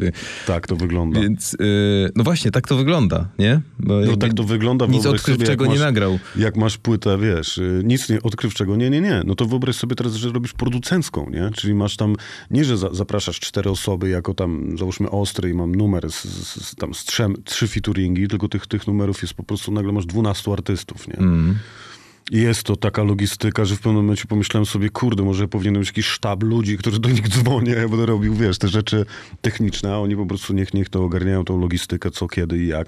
Tak 0.47 0.67
to 0.67 0.75
wygląda. 0.75 1.21
Więc, 1.21 1.53
yy, 1.59 2.11
no 2.15 2.23
właśnie, 2.23 2.51
tak 2.51 2.67
to 2.67 2.75
wygląda, 2.77 3.27
nie? 3.39 3.61
No 3.79 3.99
jakby 4.01 4.17
tak 4.17 4.33
to 4.33 4.43
wygląda. 4.43 4.85
Nic 4.85 5.03
sobie, 5.03 5.15
odkrywczego 5.15 5.63
jak 5.63 5.73
nie 5.73 5.79
masz- 5.79 5.85
nagrał. 5.85 6.19
Jak 6.35 6.57
masz 6.57 6.77
płytę, 6.77 7.17
wiesz, 7.17 7.57
y, 7.57 7.81
nic 7.85 8.09
nie 8.09 8.21
odkrywczego, 8.23 8.75
nie, 8.75 8.89
nie, 8.89 9.01
nie. 9.01 9.21
No 9.25 9.35
to 9.35 9.45
wyobraź 9.45 9.75
sobie 9.75 9.95
teraz, 9.95 10.13
że 10.13 10.29
robisz 10.31 10.53
producencką, 10.53 11.29
nie? 11.29 11.49
Czyli 11.55 11.73
masz 11.73 11.94
tam, 11.97 12.15
nie, 12.51 12.65
że 12.65 12.77
za, 12.77 12.93
zapraszasz 12.93 13.39
cztery 13.39 13.69
osoby 13.69 14.09
jako 14.09 14.33
tam, 14.33 14.77
załóżmy 14.77 15.09
ostry 15.09 15.49
i 15.49 15.53
mam 15.53 15.75
numer 15.75 16.11
z, 16.11 16.23
z, 16.23 16.65
z 16.65 16.75
tam 16.75 16.93
z 16.93 17.05
trzem, 17.05 17.35
trzy 17.43 17.67
featuringi, 17.67 18.27
tylko 18.27 18.49
tych, 18.49 18.67
tych 18.67 18.87
numerów 18.87 19.21
jest 19.21 19.33
po 19.33 19.43
prostu, 19.43 19.71
nagle 19.71 19.91
masz 19.91 20.05
12 20.05 20.51
artystów, 20.51 21.07
nie? 21.07 21.17
Mm. 21.17 21.55
I 22.31 22.37
jest 22.37 22.63
to 22.63 22.75
taka 22.75 23.03
logistyka, 23.03 23.65
że 23.65 23.75
w 23.75 23.79
pewnym 23.79 23.95
momencie 23.95 24.25
pomyślałem 24.25 24.65
sobie, 24.65 24.89
kurde, 24.89 25.23
może 25.23 25.47
powinien 25.47 25.79
być 25.79 25.87
jakiś 25.87 26.05
sztab 26.05 26.43
ludzi, 26.43 26.77
którzy 26.77 26.99
do 26.99 27.09
nich 27.09 27.29
dzwonią, 27.29 27.73
ja 27.73 27.89
będę 27.89 28.05
robił, 28.05 28.35
wiesz, 28.35 28.57
te 28.57 28.67
rzeczy 28.67 29.05
techniczne, 29.41 29.93
a 29.93 29.97
oni 29.97 30.15
po 30.15 30.25
prostu 30.25 30.53
niech, 30.53 30.73
niech 30.73 30.89
to 30.89 31.03
ogarniają 31.03 31.45
tą 31.45 31.59
logistykę, 31.59 32.11
co, 32.11 32.27
kiedy 32.27 32.57
i 32.57 32.67
jak. 32.67 32.87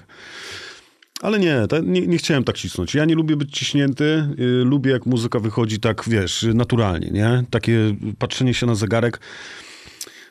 Ale 1.21 1.39
nie, 1.39 1.67
nie, 1.83 2.07
nie 2.07 2.17
chciałem 2.17 2.43
tak 2.43 2.57
cisnąć. 2.57 2.95
Ja 2.95 3.05
nie 3.05 3.15
lubię 3.15 3.35
być 3.35 3.57
ciśnięty, 3.57 4.27
y, 4.39 4.43
lubię 4.65 4.91
jak 4.91 5.05
muzyka 5.05 5.39
wychodzi 5.39 5.79
tak, 5.79 6.03
wiesz, 6.07 6.45
naturalnie, 6.53 7.09
nie? 7.11 7.43
Takie 7.49 7.95
patrzenie 8.19 8.53
się 8.53 8.65
na 8.65 8.75
zegarek. 8.75 9.19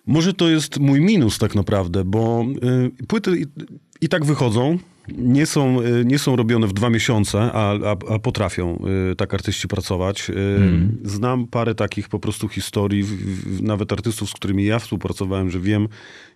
Może 0.06 0.34
to 0.34 0.48
jest 0.48 0.78
mój 0.78 1.00
minus 1.00 1.38
tak 1.38 1.54
naprawdę, 1.54 2.04
bo 2.04 2.44
y, 3.00 3.06
płyty 3.06 3.40
i, 3.40 3.46
i 4.00 4.08
tak 4.08 4.24
wychodzą, 4.24 4.78
nie 5.08 5.46
są, 5.46 5.80
y, 5.80 6.04
nie 6.04 6.18
są 6.18 6.36
robione 6.36 6.66
w 6.66 6.72
dwa 6.72 6.90
miesiące, 6.90 7.38
a, 7.38 7.72
a, 7.72 7.96
a 8.14 8.18
potrafią 8.18 8.82
y, 9.12 9.16
tak 9.16 9.34
artyści 9.34 9.68
pracować. 9.68 10.30
Y, 10.30 10.34
Znam 11.04 11.46
parę 11.46 11.74
takich 11.74 12.08
po 12.08 12.18
prostu 12.18 12.48
historii, 12.48 13.04
nawet 13.60 13.92
artystów, 13.92 14.30
z 14.30 14.32
którymi 14.32 14.64
ja 14.64 14.78
współpracowałem, 14.78 15.50
że 15.50 15.60
wiem, 15.60 15.88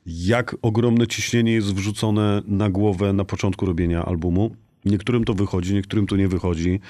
jak 0.06 0.56
ogromne 0.62 1.06
ciśnienie 1.06 1.52
jest 1.52 1.74
wrzucone 1.74 2.42
na 2.46 2.70
głowę 2.70 3.12
na 3.12 3.24
początku 3.24 3.66
robienia 3.66 4.04
albumu. 4.04 4.56
Niektórym 4.84 5.24
to 5.24 5.34
wychodzi, 5.34 5.74
niektórym 5.74 6.06
to 6.06 6.16
nie 6.16 6.28
wychodzi. 6.28 6.80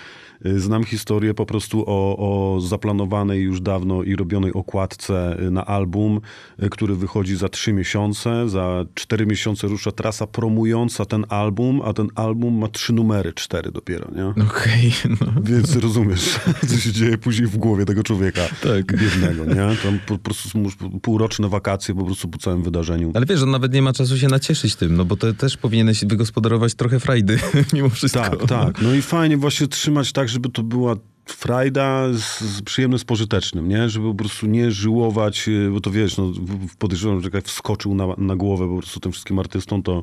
Y, 0.47 0.61
Znam 0.61 0.85
historię 0.85 1.35
po 1.35 1.47
prostu 1.47 1.85
o, 1.87 2.17
o 2.57 2.61
zaplanowanej 2.61 3.43
już 3.43 3.61
dawno 3.61 4.03
i 4.03 4.17
robionej 4.17 4.53
okładce 4.53 5.37
y, 5.47 5.51
na 5.51 5.67
album, 5.67 6.21
y, 6.63 6.71
który 6.71 6.95
wychodzi 6.95 7.37
za 7.37 7.49
trzy 7.49 7.73
miesiące. 7.73 8.49
Za 8.49 8.85
cztery 8.95 9.27
miesiące 9.27 9.67
rusza 9.67 9.93
trasa 9.93 10.27
promująca 10.27 11.05
ten 11.05 11.25
album, 11.29 11.81
a 11.85 11.93
ten 11.93 12.09
album 12.15 12.59
ma 12.59 12.69
trzy 12.69 12.93
numery, 12.93 13.33
cztery 13.33 13.73
dopiero, 13.73 14.11
nie? 14.17 14.45
Okej, 14.45 14.93
no. 15.21 15.43
Więc 15.43 15.77
rozumiesz, 15.77 16.41
co 16.69 16.77
się 16.77 16.93
dzieje 16.93 17.19
później 17.19 17.49
w 17.49 17.57
głowie 17.57 17.85
tego 17.85 18.03
człowieka 18.03 18.43
Tak. 18.63 19.01
biednego, 19.01 19.45
nie? 19.45 19.77
Tam 19.83 19.99
po, 20.07 20.19
prostu 20.19 20.59
półroczne 21.03 21.49
wakacje 21.49 21.95
po 21.95 22.05
prostu 22.05 22.29
po 22.29 22.39
całym 22.39 22.63
wydarzeniu. 22.63 23.11
Ale 23.15 23.27
wiesz, 23.27 23.43
on 23.43 23.51
nawet 23.51 23.73
nie 23.73 23.83
ma 23.83 23.93
czasu 23.93 24.19
się 24.19 24.29
nacieszyć 24.29 24.77
tym, 24.77 24.97
no 24.97 25.05
bo 25.05 25.17
to 25.17 25.33
też 25.35 25.57
powinieneś 25.57 26.05
wygospodarować 26.05 26.75
trochę 26.75 27.01
frajdy 27.01 27.39
mimo 27.83 27.95
wszystko. 27.95 28.21
Tak, 28.21 28.47
tak. 28.47 28.83
No 28.83 28.95
i 28.95 29.03
fajnie 29.03 29.37
właśnie 29.37 29.67
trzymać 29.67 30.13
tak, 30.13 30.29
żeby 30.29 30.49
to 30.49 30.63
była 30.63 30.97
frajda 31.27 32.13
z, 32.13 32.41
z 32.41 32.63
przyjemnym, 32.63 32.99
z 32.99 33.05
pożytecznym, 33.05 33.69
nie? 33.69 33.89
Żeby 33.89 34.09
po 34.09 34.15
prostu 34.15 34.47
nie 34.47 34.71
żyłować, 34.71 35.49
y, 35.49 35.71
bo 35.73 35.81
to 35.81 35.91
wiesz, 35.91 36.17
no, 36.17 36.33
podejrzewam, 36.79 37.21
że 37.21 37.31
jak 37.33 37.45
wskoczył 37.45 37.95
na, 37.95 38.07
na 38.19 38.37
głowę 38.37 38.69
po 38.69 38.77
prostu 38.77 39.01
tym 39.01 39.13
wszystkim 39.13 39.39
artystom, 39.39 39.83
to 39.83 40.03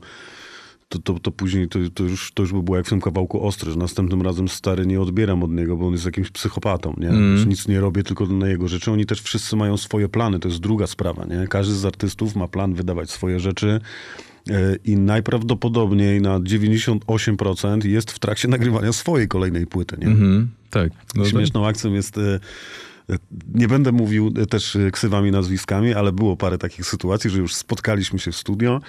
to, 0.89 0.99
to, 0.99 1.19
to 1.19 1.31
później 1.31 1.67
to, 1.67 1.79
to, 1.93 2.03
już, 2.03 2.31
to 2.31 2.43
już 2.43 2.53
by 2.53 2.63
było 2.63 2.77
jak 2.77 2.85
w 2.85 2.89
tym 2.89 3.01
kawałku 3.01 3.47
ostry, 3.47 3.71
że 3.71 3.77
następnym 3.77 4.21
razem 4.21 4.47
stary 4.47 4.85
nie 4.85 5.01
odbieram 5.01 5.43
od 5.43 5.51
niego, 5.51 5.77
bo 5.77 5.87
on 5.87 5.93
jest 5.93 6.05
jakimś 6.05 6.29
psychopatą, 6.29 6.93
nie? 6.97 7.37
Że 7.37 7.45
Nic 7.45 7.67
nie 7.67 7.79
robię 7.79 8.03
tylko 8.03 8.25
na 8.25 8.47
jego 8.47 8.67
rzeczy. 8.67 8.91
Oni 8.91 9.05
też 9.05 9.21
wszyscy 9.21 9.55
mają 9.55 9.77
swoje 9.77 10.09
plany, 10.09 10.39
to 10.39 10.47
jest 10.47 10.59
druga 10.59 10.87
sprawa, 10.87 11.25
nie? 11.25 11.47
Każdy 11.47 11.75
z 11.75 11.85
artystów 11.85 12.35
ma 12.35 12.47
plan 12.47 12.73
wydawać 12.73 13.11
swoje 13.11 13.39
rzeczy 13.39 13.81
i 14.85 14.97
najprawdopodobniej 14.97 16.21
na 16.21 16.39
98% 16.39 17.85
jest 17.85 18.11
w 18.11 18.19
trakcie 18.19 18.47
nagrywania 18.47 18.93
swojej 18.93 19.27
kolejnej 19.27 19.67
płyty, 19.67 19.97
nie? 19.99 20.07
Mhm, 20.07 20.49
tak. 20.69 20.91
No 21.15 21.25
Śmieszną 21.25 21.67
akcją 21.67 21.93
jest. 21.93 22.17
e, 22.17 22.39
e, 23.09 23.17
Nie 23.53 23.67
będę 23.67 23.91
mówił 23.91 24.33
e, 24.41 24.45
też 24.45 24.75
e, 24.75 24.91
ksywami, 24.91 25.31
nazwiskami, 25.31 25.93
ale 25.93 26.11
było 26.11 26.37
parę 26.37 26.57
takich 26.57 26.85
sytuacji, 26.85 27.29
że 27.29 27.39
już 27.39 27.55
spotkaliśmy 27.55 28.19
się 28.19 28.31
w 28.31 28.35
studio 28.35 28.81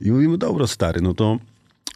i 0.00 0.10
mówimy, 0.12 0.38
dobra 0.38 0.66
stary, 0.66 1.00
no 1.00 1.14
to, 1.14 1.38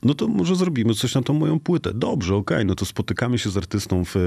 no 0.03 0.15
to 0.15 0.29
może 0.29 0.57
zrobimy 0.57 0.95
coś 0.95 1.15
na 1.15 1.23
tą 1.23 1.35
moją 1.35 1.61
płytę. 1.61 1.95
Dobrze, 1.95 2.35
okej, 2.35 2.67
no 2.67 2.75
to 2.75 2.85
spotykamy 2.85 3.39
się 3.39 3.51
z 3.51 3.57
artystą 3.57 4.05
w, 4.05 4.17
e, 4.17 4.21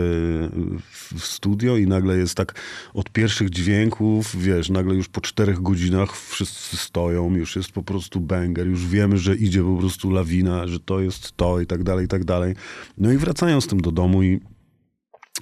w 0.93 1.25
studio 1.25 1.77
i 1.77 1.87
nagle 1.87 2.17
jest 2.17 2.35
tak 2.35 2.61
od 2.93 3.09
pierwszych 3.09 3.49
dźwięków, 3.49 4.35
wiesz, 4.41 4.69
nagle 4.69 4.95
już 4.95 5.07
po 5.07 5.21
czterech 5.21 5.61
godzinach 5.61 6.17
wszyscy 6.17 6.77
stoją, 6.77 7.35
już 7.35 7.55
jest 7.55 7.71
po 7.71 7.83
prostu 7.83 8.19
banger, 8.19 8.67
już 8.67 8.87
wiemy, 8.87 9.17
że 9.17 9.35
idzie 9.35 9.63
po 9.63 9.77
prostu 9.77 10.11
lawina, 10.11 10.67
że 10.67 10.79
to 10.79 10.99
jest 10.99 11.37
to 11.37 11.59
i 11.59 11.65
tak 11.65 11.83
dalej, 11.83 12.05
i 12.05 12.07
tak 12.07 12.25
dalej. 12.25 12.55
No 12.97 13.11
i 13.11 13.17
wracają 13.17 13.61
z 13.61 13.67
tym 13.67 13.81
do 13.81 13.91
domu 13.91 14.23
i 14.23 14.39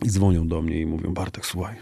i 0.06 0.10
dzwonią 0.10 0.48
do 0.48 0.62
mnie 0.62 0.82
i 0.82 0.86
mówią, 0.86 1.14
Bartek, 1.14 1.46
słuchaj, 1.46 1.76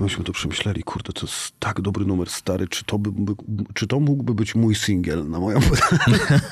myśmy 0.00 0.24
to 0.24 0.32
przemyśleli, 0.32 0.82
kurde, 0.82 1.12
to 1.12 1.26
jest 1.26 1.52
tak 1.58 1.80
dobry 1.80 2.04
numer 2.04 2.30
stary, 2.30 2.68
czy 2.68 2.84
to, 2.84 2.98
by, 2.98 3.34
czy 3.74 3.86
to 3.86 4.00
mógłby 4.00 4.34
być 4.34 4.54
mój 4.54 4.74
singiel 4.74 5.30
na 5.30 5.40
moją 5.40 5.60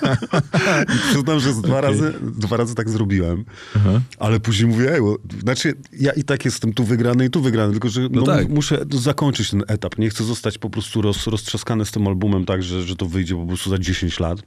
Przyznam, 1.10 1.40
że 1.40 1.54
dwa, 1.54 1.80
razy, 1.80 2.14
dwa 2.22 2.56
razy 2.56 2.74
tak 2.74 2.90
zrobiłem, 2.90 3.44
ale 4.18 4.40
później 4.40 4.68
mówię, 4.68 4.94
ej, 4.94 5.00
bo, 5.00 5.16
znaczy 5.40 5.74
ja 6.00 6.12
i 6.12 6.24
tak 6.24 6.44
jestem 6.44 6.72
tu 6.72 6.84
wygrany 6.84 7.24
i 7.24 7.30
tu 7.30 7.42
wygrany, 7.42 7.72
tylko 7.72 7.88
że 7.88 8.08
no, 8.10 8.22
tak. 8.22 8.48
mu- 8.48 8.54
muszę 8.54 8.84
zakończyć 8.90 9.50
ten 9.50 9.62
etap, 9.68 9.98
nie 9.98 10.10
chcę 10.10 10.24
zostać 10.24 10.58
po 10.58 10.70
prostu 10.70 11.02
roz, 11.02 11.26
roztrzaskany 11.26 11.84
z 11.84 11.90
tym 11.90 12.06
albumem 12.06 12.44
tak, 12.44 12.62
że, 12.62 12.82
że 12.82 12.96
to 12.96 13.06
wyjdzie 13.06 13.34
po 13.34 13.46
prostu 13.46 13.70
za 13.70 13.78
10 13.78 14.20
lat. 14.20 14.42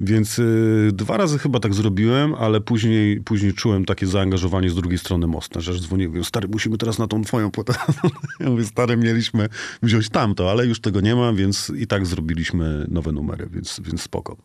Więc 0.00 0.38
y, 0.38 0.90
dwa 0.92 1.16
razy 1.16 1.38
chyba 1.38 1.60
tak 1.60 1.74
zrobiłem, 1.74 2.34
ale 2.34 2.60
później, 2.60 3.20
później 3.20 3.54
czułem 3.54 3.84
takie 3.84 4.06
zaangażowanie 4.06 4.70
z 4.70 4.74
drugiej 4.74 4.98
strony 4.98 5.26
mocne, 5.26 5.60
że 5.60 5.78
dzwoniłem, 5.78 6.24
stary, 6.24 6.48
musimy 6.48 6.78
teraz 6.78 6.98
na 6.98 7.06
tą 7.06 7.22
twoją 7.22 7.50
płytę. 7.50 7.74
ja 8.40 8.50
mówię, 8.50 8.64
stary, 8.64 8.96
mieliśmy 8.96 9.48
wziąć 9.82 10.08
tamto, 10.08 10.50
ale 10.50 10.66
już 10.66 10.80
tego 10.80 11.00
nie 11.00 11.14
ma, 11.14 11.32
więc 11.32 11.72
i 11.78 11.86
tak 11.86 12.06
zrobiliśmy 12.06 12.86
nowe 12.88 13.12
numery, 13.12 13.48
więc, 13.52 13.80
więc 13.84 14.02
spoko. 14.02 14.36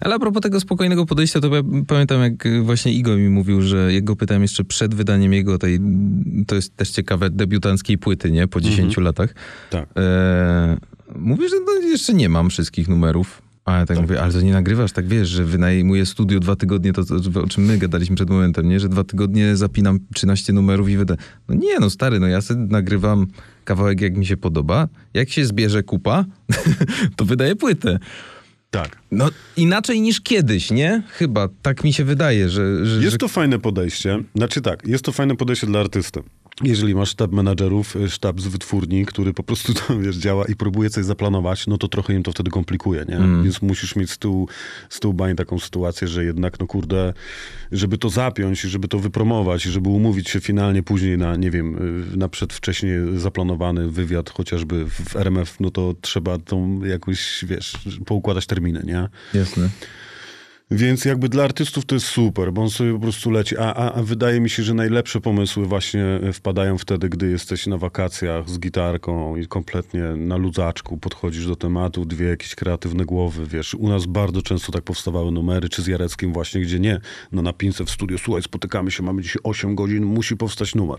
Ale 0.00 0.14
a 0.14 0.18
propos 0.18 0.42
tego 0.42 0.60
spokojnego 0.60 1.06
podejścia, 1.06 1.40
to 1.40 1.54
ja 1.54 1.62
pamiętam, 1.86 2.22
jak 2.22 2.62
właśnie 2.62 2.92
Igo 2.92 3.16
mi 3.16 3.28
mówił, 3.28 3.62
że 3.62 3.92
jego 3.92 4.16
pytałem 4.16 4.42
jeszcze 4.42 4.64
przed 4.64 4.94
wydaniem 4.94 5.32
jego 5.32 5.58
tej, 5.58 5.80
to 6.46 6.54
jest 6.54 6.76
też 6.76 6.90
ciekawe, 6.90 7.30
debiutanckiej 7.30 7.98
płyty, 7.98 8.30
nie? 8.30 8.48
Po 8.48 8.60
10 8.60 8.96
latach. 8.96 9.34
Tak. 9.70 9.88
E, 9.96 10.76
że 11.50 11.56
no, 11.66 11.88
jeszcze 11.88 12.14
nie 12.14 12.28
mam 12.28 12.50
wszystkich 12.50 12.88
numerów. 12.88 13.43
A 13.64 13.78
ja 13.78 13.86
tak, 13.86 13.98
mówię, 13.98 14.22
ale 14.22 14.32
to 14.32 14.40
nie 14.40 14.52
nagrywasz, 14.52 14.92
tak 14.92 15.08
wiesz, 15.08 15.28
że 15.28 15.44
wynajmuję 15.44 16.06
studio 16.06 16.40
dwa 16.40 16.56
tygodnie, 16.56 16.92
to, 16.92 17.04
to 17.04 17.42
o 17.42 17.46
czym 17.46 17.64
my 17.64 17.78
gadaliśmy 17.78 18.16
przed 18.16 18.30
momentem, 18.30 18.68
nie? 18.68 18.80
Że 18.80 18.88
dwa 18.88 19.04
tygodnie 19.04 19.56
zapinam 19.56 19.98
13 20.14 20.52
numerów 20.52 20.88
i 20.88 20.96
wyda. 20.96 21.16
No 21.48 21.54
nie, 21.54 21.78
no 21.80 21.90
stary, 21.90 22.20
no 22.20 22.26
ja 22.26 22.40
sobie 22.40 22.60
nagrywam 22.60 23.26
kawałek 23.64 24.00
jak 24.00 24.16
mi 24.16 24.26
się 24.26 24.36
podoba. 24.36 24.88
Jak 25.14 25.30
się 25.30 25.46
zbierze 25.46 25.82
kupa, 25.82 26.24
to 27.16 27.24
wydaję 27.24 27.56
płytę. 27.56 27.98
Tak. 28.70 28.98
No 29.10 29.30
inaczej 29.56 30.00
niż 30.00 30.20
kiedyś, 30.20 30.70
nie? 30.70 31.02
Chyba, 31.08 31.48
tak 31.62 31.84
mi 31.84 31.92
się 31.92 32.04
wydaje, 32.04 32.48
że... 32.48 32.86
że 32.86 33.00
Jest 33.00 33.12
że... 33.12 33.18
to 33.18 33.28
fajne 33.28 33.58
podejście. 33.58 34.18
Znaczy 34.34 34.60
tak, 34.60 34.86
jest 34.86 35.04
to 35.04 35.12
fajne 35.12 35.36
podejście 35.36 35.66
dla 35.66 35.80
artysty. 35.80 36.22
Jeżeli 36.62 36.94
masz 36.94 37.08
sztab 37.10 37.32
menadżerów, 37.32 37.96
y, 37.96 38.10
sztab 38.10 38.40
z 38.40 38.46
wytwórni, 38.46 39.06
który 39.06 39.34
po 39.34 39.42
prostu 39.42 39.74
tam, 39.88 40.02
wiesz, 40.02 40.16
działa 40.16 40.44
i 40.44 40.56
próbuje 40.56 40.90
coś 40.90 41.04
zaplanować, 41.04 41.66
no 41.66 41.78
to 41.78 41.88
trochę 41.88 42.14
im 42.14 42.22
to 42.22 42.32
wtedy 42.32 42.50
komplikuje, 42.50 43.04
nie? 43.08 43.18
Więc 43.44 43.62
musisz 43.62 43.96
mieć 43.96 44.10
z 44.10 44.18
tyłu, 44.18 44.48
z 44.88 45.00
tyłu 45.00 45.14
bań 45.14 45.36
taką 45.36 45.58
sytuację, 45.58 46.08
że 46.08 46.24
jednak, 46.24 46.60
no 46.60 46.66
kurde, 46.66 47.12
żeby 47.72 47.98
to 47.98 48.08
zapiąć, 48.08 48.60
żeby 48.60 48.88
to 48.88 48.98
wypromować, 48.98 49.62
żeby 49.62 49.88
umówić 49.88 50.30
się 50.30 50.40
finalnie 50.40 50.82
później 50.82 51.18
na, 51.18 51.36
nie 51.36 51.50
wiem, 51.50 51.78
y, 52.12 52.16
na 52.16 52.28
przedwcześnie 52.28 52.98
zaplanowany 53.16 53.88
wywiad 53.88 54.30
chociażby 54.30 54.86
w 54.86 55.16
RMF, 55.16 55.60
no 55.60 55.70
to 55.70 55.94
trzeba 56.00 56.38
tą 56.38 56.84
jakoś, 56.84 57.44
wiesz, 57.48 57.72
poukładać 58.06 58.46
terminy, 58.46 58.82
nie? 58.84 59.08
Jasne. 59.40 59.68
Więc 60.76 61.04
jakby 61.04 61.28
dla 61.28 61.44
artystów 61.44 61.84
to 61.84 61.94
jest 61.94 62.06
super, 62.06 62.52
bo 62.52 62.62
on 62.62 62.70
sobie 62.70 62.92
po 62.92 62.98
prostu 62.98 63.30
leci. 63.30 63.58
A, 63.58 63.74
a, 63.74 63.92
a 63.92 64.02
wydaje 64.02 64.40
mi 64.40 64.50
się, 64.50 64.62
że 64.62 64.74
najlepsze 64.74 65.20
pomysły 65.20 65.66
właśnie 65.66 66.04
wpadają 66.32 66.78
wtedy, 66.78 67.08
gdy 67.08 67.30
jesteś 67.30 67.66
na 67.66 67.78
wakacjach 67.78 68.50
z 68.50 68.58
gitarką 68.58 69.36
i 69.36 69.46
kompletnie 69.46 70.02
na 70.02 70.36
ludzaczku 70.36 70.96
podchodzisz 70.96 71.46
do 71.46 71.56
tematu, 71.56 72.04
dwie 72.04 72.26
jakieś 72.26 72.54
kreatywne 72.54 73.04
głowy, 73.04 73.46
wiesz. 73.46 73.74
U 73.74 73.88
nas 73.88 74.06
bardzo 74.06 74.42
często 74.42 74.72
tak 74.72 74.84
powstawały 74.84 75.32
numery, 75.32 75.68
czy 75.68 75.82
z 75.82 75.86
Jareckim 75.86 76.32
właśnie, 76.32 76.60
gdzie 76.60 76.80
nie 76.80 77.00
na 77.32 77.42
napince 77.42 77.84
w 77.84 77.90
studio, 77.90 78.18
słuchaj, 78.18 78.42
spotykamy 78.42 78.90
się, 78.90 79.02
mamy 79.02 79.22
dzisiaj 79.22 79.40
8 79.44 79.74
godzin, 79.74 80.04
musi 80.04 80.36
powstać 80.36 80.74
numer. 80.74 80.98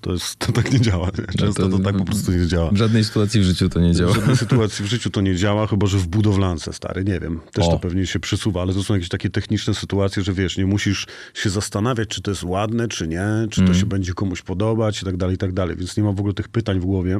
To, 0.00 0.12
jest, 0.12 0.36
to 0.36 0.52
tak 0.52 0.72
nie 0.72 0.80
działa. 0.80 1.06
nie? 1.18 1.26
Często 1.38 1.62
to- 1.62 1.68
to 1.68 1.84
tak 1.84 1.96
po 1.98 2.04
prostu 2.04 2.32
nie 2.32 2.46
działa. 2.46 2.70
W 2.70 2.76
żadnej 2.76 3.04
sytuacji 3.04 3.40
w 3.40 3.44
życiu 3.44 3.68
to 3.68 3.80
nie 3.80 3.94
działa. 3.94 4.12
W 4.12 4.14
żadnej 4.14 4.36
sytuacji 4.36 4.84
w 4.84 4.88
życiu 4.88 5.10
to 5.10 5.20
nie 5.20 5.36
działa, 5.36 5.66
chyba 5.66 5.86
że 5.86 5.98
w 5.98 6.06
budowlance, 6.08 6.72
stary, 6.72 7.04
nie 7.04 7.20
wiem. 7.20 7.40
Też 7.52 7.64
O. 7.66 7.70
to 7.70 7.78
pewnie 7.78 8.06
się 8.06 8.20
przysuwa, 8.20 8.62
ale 8.62 8.74
to 8.74 8.82
są 8.82 8.94
jakieś 8.94 9.08
takie 9.08 9.30
techniczne 9.30 9.74
sytuacje, 9.74 10.22
że 10.22 10.32
wiesz, 10.32 10.56
nie 10.56 10.66
musisz 10.66 11.06
się 11.34 11.50
zastanawiać, 11.50 12.08
czy 12.08 12.22
to 12.22 12.30
jest 12.30 12.42
ładne, 12.42 12.88
czy 12.88 13.08
nie, 13.08 13.26
czy 13.50 13.62
to 13.66 13.74
się 13.74 13.86
będzie 13.86 14.12
komuś 14.14 14.42
podobać 14.42 15.02
i 15.02 15.04
tak 15.04 15.16
dalej, 15.16 15.34
i 15.34 15.38
tak 15.38 15.52
dalej. 15.52 15.76
Więc 15.76 15.96
nie 15.96 16.02
ma 16.02 16.12
w 16.12 16.18
ogóle 16.20 16.34
tych 16.34 16.48
pytań 16.48 16.80
w 16.80 16.84
głowie. 16.84 17.18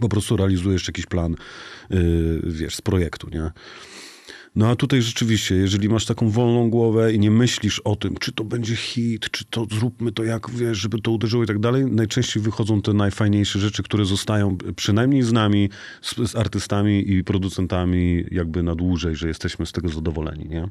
Po 0.00 0.08
prostu 0.08 0.36
realizujesz 0.36 0.86
jakiś 0.88 1.06
plan, 1.06 1.36
yy, 1.90 2.40
wiesz, 2.44 2.74
z 2.74 2.80
projektu, 2.80 3.28
nie? 3.30 3.50
No 4.58 4.68
a 4.68 4.76
tutaj 4.76 5.02
rzeczywiście, 5.02 5.54
jeżeli 5.54 5.88
masz 5.88 6.06
taką 6.06 6.30
wolną 6.30 6.70
głowę 6.70 7.12
i 7.12 7.18
nie 7.18 7.30
myślisz 7.30 7.80
o 7.80 7.96
tym, 7.96 8.16
czy 8.16 8.32
to 8.32 8.44
będzie 8.44 8.76
hit, 8.76 9.30
czy 9.30 9.44
to 9.44 9.66
zróbmy 9.70 10.12
to 10.12 10.24
jak, 10.24 10.50
wiesz, 10.50 10.78
żeby 10.78 11.00
to 11.00 11.10
uderzyło 11.10 11.44
i 11.44 11.46
tak 11.46 11.58
dalej, 11.58 11.84
najczęściej 11.84 12.42
wychodzą 12.42 12.82
te 12.82 12.92
najfajniejsze 12.92 13.58
rzeczy, 13.58 13.82
które 13.82 14.04
zostają 14.04 14.56
przynajmniej 14.76 15.22
z 15.22 15.32
nami, 15.32 15.70
z, 16.02 16.30
z 16.30 16.36
artystami 16.36 17.12
i 17.12 17.24
producentami 17.24 18.24
jakby 18.30 18.62
na 18.62 18.74
dłużej, 18.74 19.16
że 19.16 19.28
jesteśmy 19.28 19.66
z 19.66 19.72
tego 19.72 19.88
zadowoleni, 19.88 20.48
nie? 20.48 20.68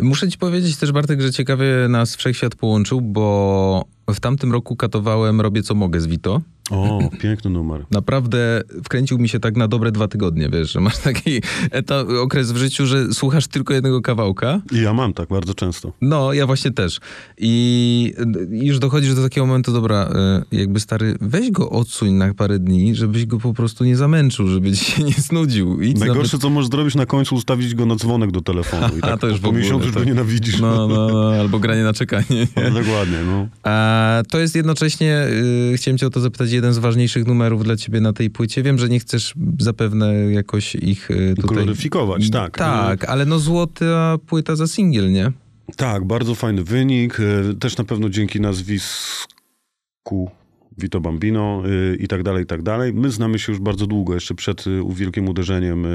Muszę 0.00 0.28
ci 0.28 0.38
powiedzieć 0.38 0.76
też, 0.76 0.92
Bartek, 0.92 1.22
że 1.22 1.32
ciekawie 1.32 1.66
nas 1.88 2.16
Wszechświat 2.16 2.54
połączył, 2.54 3.00
bo 3.00 3.84
w 4.14 4.20
tamtym 4.20 4.52
roku 4.52 4.76
katowałem 4.76 5.40
Robię 5.40 5.62
co 5.62 5.74
mogę 5.74 6.00
z 6.00 6.06
Vito. 6.06 6.40
O, 6.70 6.98
piękny 7.22 7.50
numer. 7.50 7.84
Naprawdę 7.90 8.60
wkręcił 8.84 9.18
mi 9.18 9.28
się 9.28 9.40
tak 9.40 9.56
na 9.56 9.68
dobre 9.68 9.92
dwa 9.92 10.08
tygodnie, 10.08 10.48
wiesz, 10.52 10.72
że 10.72 10.80
masz 10.80 10.98
taki 10.98 11.42
etap, 11.70 12.08
okres 12.22 12.52
w 12.52 12.56
życiu, 12.56 12.86
że 12.86 13.12
słuchasz 13.14 13.46
tylko 13.46 13.74
jednego 13.74 14.00
kawałka. 14.02 14.60
I 14.72 14.80
ja 14.80 14.92
mam 14.94 15.12
tak 15.12 15.28
bardzo 15.28 15.54
często. 15.54 15.92
No, 16.00 16.32
ja 16.32 16.46
właśnie 16.46 16.70
też. 16.70 17.00
I 17.38 18.14
już 18.50 18.78
dochodzisz 18.78 19.14
do 19.14 19.22
takiego 19.22 19.46
momentu, 19.46 19.72
dobra, 19.72 20.10
y, 20.52 20.56
jakby 20.56 20.80
stary, 20.80 21.16
weź 21.20 21.50
go 21.50 21.70
odsuń 21.70 22.12
na 22.12 22.34
parę 22.34 22.58
dni, 22.58 22.94
żebyś 22.94 23.26
go 23.26 23.38
po 23.38 23.54
prostu 23.54 23.84
nie 23.84 23.96
zamęczył, 23.96 24.48
żeby 24.48 24.72
ci 24.76 24.84
się 24.84 25.02
nie 25.02 25.12
znudził. 25.12 25.80
Idź 25.80 25.98
Najgorsze, 25.98 26.22
nawet- 26.36 26.40
co 26.42 26.50
możesz 26.50 26.70
zrobić 26.70 26.94
na 26.94 27.06
końcu, 27.06 27.34
ustawić 27.34 27.74
go 27.74 27.86
na 27.86 27.96
dzwonek 27.96 28.30
do 28.30 28.40
telefonu. 28.40 28.86
I 28.96 28.98
A, 29.02 29.06
tak 29.06 29.20
to 29.20 29.28
już 29.28 29.40
po 29.40 29.48
ogóle, 29.48 29.62
miesiącu 29.62 29.84
już 29.86 29.94
go 29.94 30.00
tak. 30.00 30.08
nienawidzisz. 30.08 30.60
No, 30.60 30.88
no, 30.88 31.08
no, 31.08 31.32
albo 31.40 31.58
granie 31.58 31.82
na 31.82 31.92
czekanie. 31.92 32.46
No, 32.56 32.62
Nie? 32.62 32.70
dokładnie, 32.70 33.18
no. 33.26 33.46
A 33.62 33.97
to 34.30 34.38
jest 34.38 34.56
jednocześnie, 34.56 35.26
y, 35.72 35.76
chciałem 35.76 35.98
cię 35.98 36.06
o 36.06 36.10
to 36.10 36.20
zapytać, 36.20 36.50
jeden 36.52 36.72
z 36.72 36.78
ważniejszych 36.78 37.26
numerów 37.26 37.64
dla 37.64 37.76
ciebie 37.76 38.00
na 38.00 38.12
tej 38.12 38.30
płycie. 38.30 38.62
Wiem, 38.62 38.78
że 38.78 38.88
nie 38.88 39.00
chcesz 39.00 39.34
zapewne 39.58 40.14
jakoś 40.14 40.74
ich 40.74 41.10
y, 41.10 41.34
tutaj... 41.36 41.56
Gloryfikować, 41.56 42.30
tak. 42.30 42.58
Tak, 42.58 43.04
ale 43.04 43.26
no 43.26 43.38
złota 43.38 44.18
płyta 44.26 44.56
za 44.56 44.66
singiel, 44.66 45.12
nie? 45.12 45.32
Tak, 45.76 46.04
bardzo 46.04 46.34
fajny 46.34 46.64
wynik. 46.64 47.18
e, 47.20 47.54
Też 47.54 47.76
na 47.76 47.84
pewno 47.84 48.08
dzięki 48.10 48.40
nazwisku 48.40 50.30
Vito 50.78 51.00
Bambino 51.00 51.62
e, 51.92 51.96
i 51.96 52.08
tak 52.08 52.22
dalej, 52.22 52.44
i 52.44 52.46
tak 52.46 52.62
dalej. 52.62 52.92
My 52.94 53.10
znamy 53.10 53.38
się 53.38 53.52
już 53.52 53.60
bardzo 53.60 53.86
długo, 53.86 54.14
jeszcze 54.14 54.34
przed 54.34 54.64
e, 54.66 54.94
wielkim 54.94 55.28
uderzeniem 55.28 55.84
e, 55.86 55.88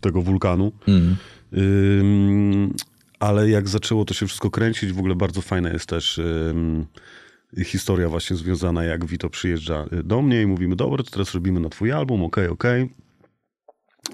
tego 0.00 0.22
wulkanu. 0.22 0.72
Mm. 0.88 1.16
Ale 3.22 3.48
jak 3.48 3.68
zaczęło 3.68 4.04
to 4.04 4.14
się 4.14 4.26
wszystko 4.26 4.50
kręcić, 4.50 4.92
w 4.92 4.98
ogóle 4.98 5.14
bardzo 5.14 5.40
fajna 5.40 5.70
jest 5.70 5.86
też 5.86 6.20
historia 7.64 8.08
właśnie 8.08 8.36
związana, 8.36 8.84
jak 8.84 9.04
Vito 9.04 9.30
przyjeżdża 9.30 9.86
y, 9.92 10.02
do 10.02 10.22
mnie 10.22 10.42
i 10.42 10.46
mówimy, 10.46 10.76
dobra, 10.76 11.04
teraz 11.10 11.34
robimy 11.34 11.60
na 11.60 11.68
twój 11.68 11.92
album, 11.92 12.22
okej, 12.22 12.48
okej. 12.48 12.94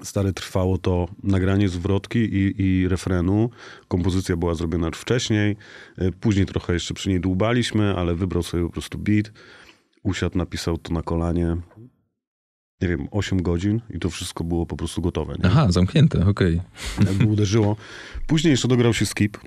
Stary, 0.03 0.33
trwało 0.33 0.77
to 0.77 1.07
nagranie 1.23 1.69
zwrotki 1.69 2.19
i, 2.19 2.61
i 2.61 2.87
refrenu. 2.87 3.49
Kompozycja 3.87 4.37
była 4.37 4.55
zrobiona 4.55 4.87
już 4.87 4.97
wcześniej. 4.97 5.55
Y, 6.01 6.11
Później 6.11 6.45
trochę 6.45 6.73
jeszcze 6.73 6.93
przy 6.93 7.09
niej 7.09 7.19
dłubaliśmy, 7.19 7.95
ale 7.95 8.15
wybrał 8.15 8.43
sobie 8.43 8.63
po 8.63 8.69
prostu 8.69 8.97
beat. 8.97 9.31
Usiadł, 10.03 10.37
napisał 10.37 10.77
to 10.77 10.93
na 10.93 11.01
kolanie. 11.01 11.57
Nie 12.81 12.87
wiem, 12.87 13.07
8 13.11 13.41
godzin 13.41 13.81
i 13.89 13.99
to 13.99 14.09
wszystko 14.09 14.43
było 14.43 14.65
po 14.65 14.77
prostu 14.77 15.01
gotowe. 15.01 15.33
Nie? 15.33 15.49
Aha, 15.49 15.71
zamknięte, 15.71 16.25
okej. 16.25 16.61
jakby 17.05 17.25
uderzyło. 17.25 17.75
Później 18.27 18.51
jeszcze 18.51 18.67
dograł 18.67 18.93
się 18.93 19.05
skip 19.05 19.37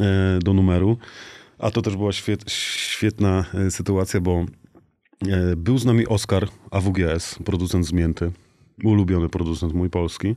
e, 0.00 0.38
do 0.42 0.52
numeru, 0.52 0.98
a 1.58 1.70
to 1.70 1.82
też 1.82 1.96
była 1.96 2.12
świet, 2.12 2.50
świetna 2.50 3.44
e, 3.54 3.70
sytuacja, 3.70 4.20
bo 4.20 4.46
e, 5.28 5.56
był 5.56 5.78
z 5.78 5.84
nami 5.84 6.06
Oskar 6.06 6.48
AWGS, 6.70 7.38
producent 7.44 7.86
Zmięty, 7.86 8.32
ulubiony 8.84 9.28
producent 9.28 9.74
mój 9.74 9.90
polski. 9.90 10.36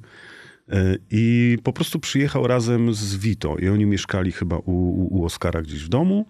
I 1.12 1.58
po 1.64 1.74
prostu 1.74 2.00
przyjechał 2.00 2.48
razem 2.48 2.94
z 2.94 3.16
Vito 3.16 3.58
i 3.58 3.70
oni 3.70 3.86
mieszkali 3.86 4.32
chyba 4.32 4.58
u, 4.58 4.72
u, 4.72 5.20
u 5.20 5.26
Oskara 5.26 5.62
gdzieś 5.62 5.84
w 5.84 5.90
domu. 5.90 6.26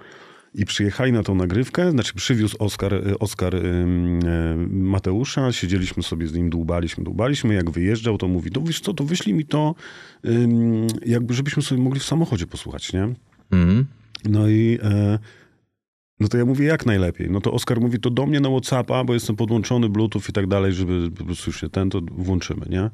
I 0.53 0.65
przyjechali 0.65 1.11
na 1.11 1.23
tą 1.23 1.35
nagrywkę, 1.35 1.91
znaczy 1.91 2.13
przywiózł 2.13 2.55
Oskar, 2.59 2.93
e, 2.93 3.19
Oskar 3.19 3.55
e, 3.55 3.61
Mateusza, 4.69 5.51
siedzieliśmy 5.51 6.03
sobie 6.03 6.27
z 6.27 6.33
nim, 6.33 6.49
dłubaliśmy, 6.49 7.03
dłubaliśmy, 7.03 7.53
jak 7.53 7.69
wyjeżdżał, 7.69 8.17
to 8.17 8.27
mówi, 8.27 8.51
to 8.51 8.61
wiesz 8.61 8.79
co, 8.81 8.93
to 8.93 9.03
wyślij 9.03 9.35
mi 9.35 9.45
to, 9.45 9.75
jakby 11.05 11.33
żebyśmy 11.33 11.63
sobie 11.63 11.81
mogli 11.81 11.99
w 11.99 12.03
samochodzie 12.03 12.47
posłuchać, 12.47 12.93
nie? 12.93 13.03
Mhm. 13.51 13.85
No 14.25 14.49
i 14.49 14.79
e, 14.83 15.19
no 16.19 16.27
to 16.27 16.37
ja 16.37 16.45
mówię, 16.45 16.65
jak 16.65 16.85
najlepiej? 16.85 17.31
No 17.31 17.41
to 17.41 17.51
Oskar 17.51 17.81
mówi, 17.81 17.99
to 17.99 18.09
do 18.09 18.25
mnie 18.25 18.39
na 18.39 18.49
Whatsappa, 18.49 19.03
bo 19.03 19.13
jestem 19.13 19.35
podłączony, 19.35 19.89
Bluetooth 19.89 20.21
i 20.29 20.33
tak 20.33 20.47
dalej, 20.47 20.73
żeby 20.73 21.11
po 21.11 21.25
prostu 21.25 21.49
już 21.49 21.61
się 21.61 21.69
ten, 21.69 21.89
to 21.89 22.01
włączymy, 22.11 22.65
nie? 22.69 22.89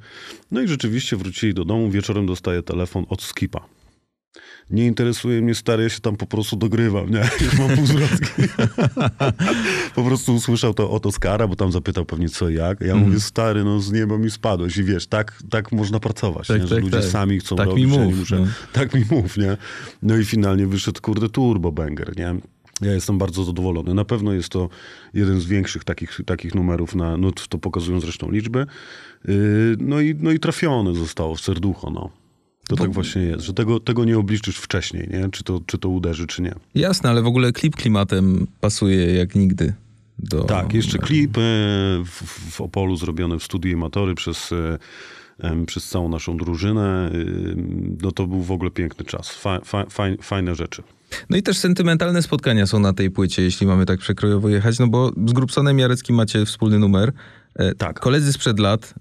No 0.52 0.62
i 0.62 0.68
rzeczywiście 0.68 1.18
wrócili 1.18 1.54
do 1.54 1.66
domu, 1.66 1.92
wieczorem 1.92 2.26
dostaję 2.26 2.64
telefon 2.64 3.06
od 3.10 3.22
Skipa. 3.22 3.66
Nie 4.70 4.86
interesuje 4.86 5.42
mnie 5.42 5.56
stary, 5.56 5.84
ja 5.84 5.90
się 5.90 6.00
tam 6.00 6.16
po 6.16 6.26
prostu 6.26 6.56
dogrywam, 6.56 7.10
nie? 7.10 7.30
Już 7.42 7.58
mam 7.60 7.70
półzrotki. 7.78 8.42
po 9.96 10.04
prostu 10.04 10.36
usłyszał 10.36 10.74
to 10.74 10.92
od 10.92 11.06
Oskara, 11.06 11.48
bo 11.48 11.56
tam 11.56 11.72
zapytał 11.72 12.06
pewnie 12.06 12.30
co 12.30 12.50
jak. 12.50 12.82
Ja 12.82 12.88
Mhm. 12.88 13.06
mówię, 13.06 13.20
stary, 13.20 13.64
no 13.64 13.80
z 13.80 13.92
nieba 13.92 14.18
mi 14.18 14.32
spadłeś 14.32 14.78
i 14.78 14.84
wiesz, 14.84 15.08
tak, 15.08 15.40
tak 15.50 15.72
można 15.72 16.00
pracować, 16.00 16.48
Tak, 16.48 16.62
nie? 16.62 16.68
że 16.68 16.76
tak, 16.76 16.84
ludzie 16.84 16.98
tak. 17.02 17.10
sami 17.10 17.40
chcą 17.40 17.56
Tak 17.56 17.66
mi 17.68 17.72
robić, 17.72 17.90
ja 17.94 18.00
nie 18.00 18.06
mów, 18.06 18.20
muszę, 18.20 18.40
no. 18.40 18.48
tak 18.74 18.94
mi 18.94 19.04
mów, 19.12 19.38
nie? 19.38 19.58
No 20.02 20.18
i 20.18 20.26
finalnie 20.26 20.68
wyszedł, 20.68 21.02
kurde, 21.02 21.30
turbo 21.30 21.72
banger, 21.72 22.18
nie? 22.18 22.36
Ja 22.82 22.94
jestem 22.94 23.18
bardzo 23.18 23.44
zadowolony. 23.44 23.94
Na 23.94 24.06
pewno 24.06 24.34
jest 24.34 24.50
to 24.50 24.70
jeden 25.14 25.40
z 25.40 25.46
większych 25.46 25.84
takich, 25.84 26.20
takich 26.26 26.56
numerów, 26.56 26.96
na, 26.96 27.18
no 27.18 27.32
to 27.50 27.58
pokazują 27.58 28.00
zresztą 28.00 28.32
liczby. 28.32 28.66
Yy, 29.28 29.36
no, 29.80 30.00
i, 30.00 30.16
no 30.20 30.32
i 30.32 30.40
trafione 30.40 30.96
zostało 30.96 31.36
w 31.36 31.42
serducho, 31.42 31.90
no. 31.90 32.10
To 32.68 32.76
tak 32.76 32.94
właśnie 32.94 33.22
jest, 33.22 33.46
że 33.46 33.54
tego, 33.54 33.80
tego 33.80 34.06
nie 34.06 34.18
obliczysz 34.18 34.58
wcześniej, 34.58 35.10
nie? 35.12 35.30
Czy 35.32 35.44
to, 35.44 35.62
czy 35.66 35.78
to 35.78 35.90
uderzy, 35.90 36.28
czy 36.28 36.42
nie. 36.42 36.54
Jasne, 36.76 37.10
ale 37.10 37.22
w 37.22 37.28
ogóle 37.28 37.52
klip 37.52 37.76
klimatem 37.76 38.48
pasuje 38.62 39.16
jak 39.16 39.36
nigdy. 39.36 39.74
Do... 40.20 40.44
Tak, 40.44 40.74
jeszcze 40.74 40.98
klip 40.98 41.38
e, 41.38 41.42
w, 42.06 42.24
w 42.52 42.62
Opolu 42.62 42.96
zrobiony 42.96 43.40
w 43.40 43.44
studiu 43.44 43.78
Amatory 43.78 44.16
przez, 44.16 44.52
e, 45.40 45.66
przez 45.66 45.90
całą 45.90 46.10
naszą 46.10 46.38
drużynę. 46.38 47.12
Y, 47.14 47.56
No 48.02 48.12
to 48.12 48.28
był 48.28 48.42
w 48.42 48.52
ogóle 48.52 48.72
piękny 48.72 49.06
czas. 49.06 49.30
Fa, 49.30 49.60
fa, 49.60 49.86
faj, 49.90 50.18
fajne 50.22 50.56
rzeczy. 50.56 50.84
No 51.30 51.38
i 51.38 51.44
też 51.44 51.58
sentymentalne 51.58 52.22
spotkania 52.22 52.68
są 52.68 52.80
na 52.80 52.94
tej 52.94 53.12
płycie, 53.12 53.42
jeśli 53.42 53.68
mamy 53.68 53.86
tak 53.86 54.00
przekrojowo 54.00 54.50
jechać, 54.50 54.80
no 54.80 54.88
bo 54.88 55.12
z 55.28 55.34
Grupsonem 55.34 55.80
Jareckim 55.80 56.16
macie 56.16 56.46
wspólny 56.46 56.80
numer. 56.80 57.14
E, 57.56 57.76
Tak. 57.76 58.00
Koledzy 58.00 58.34
sprzed 58.34 58.60
lat. 58.60 58.94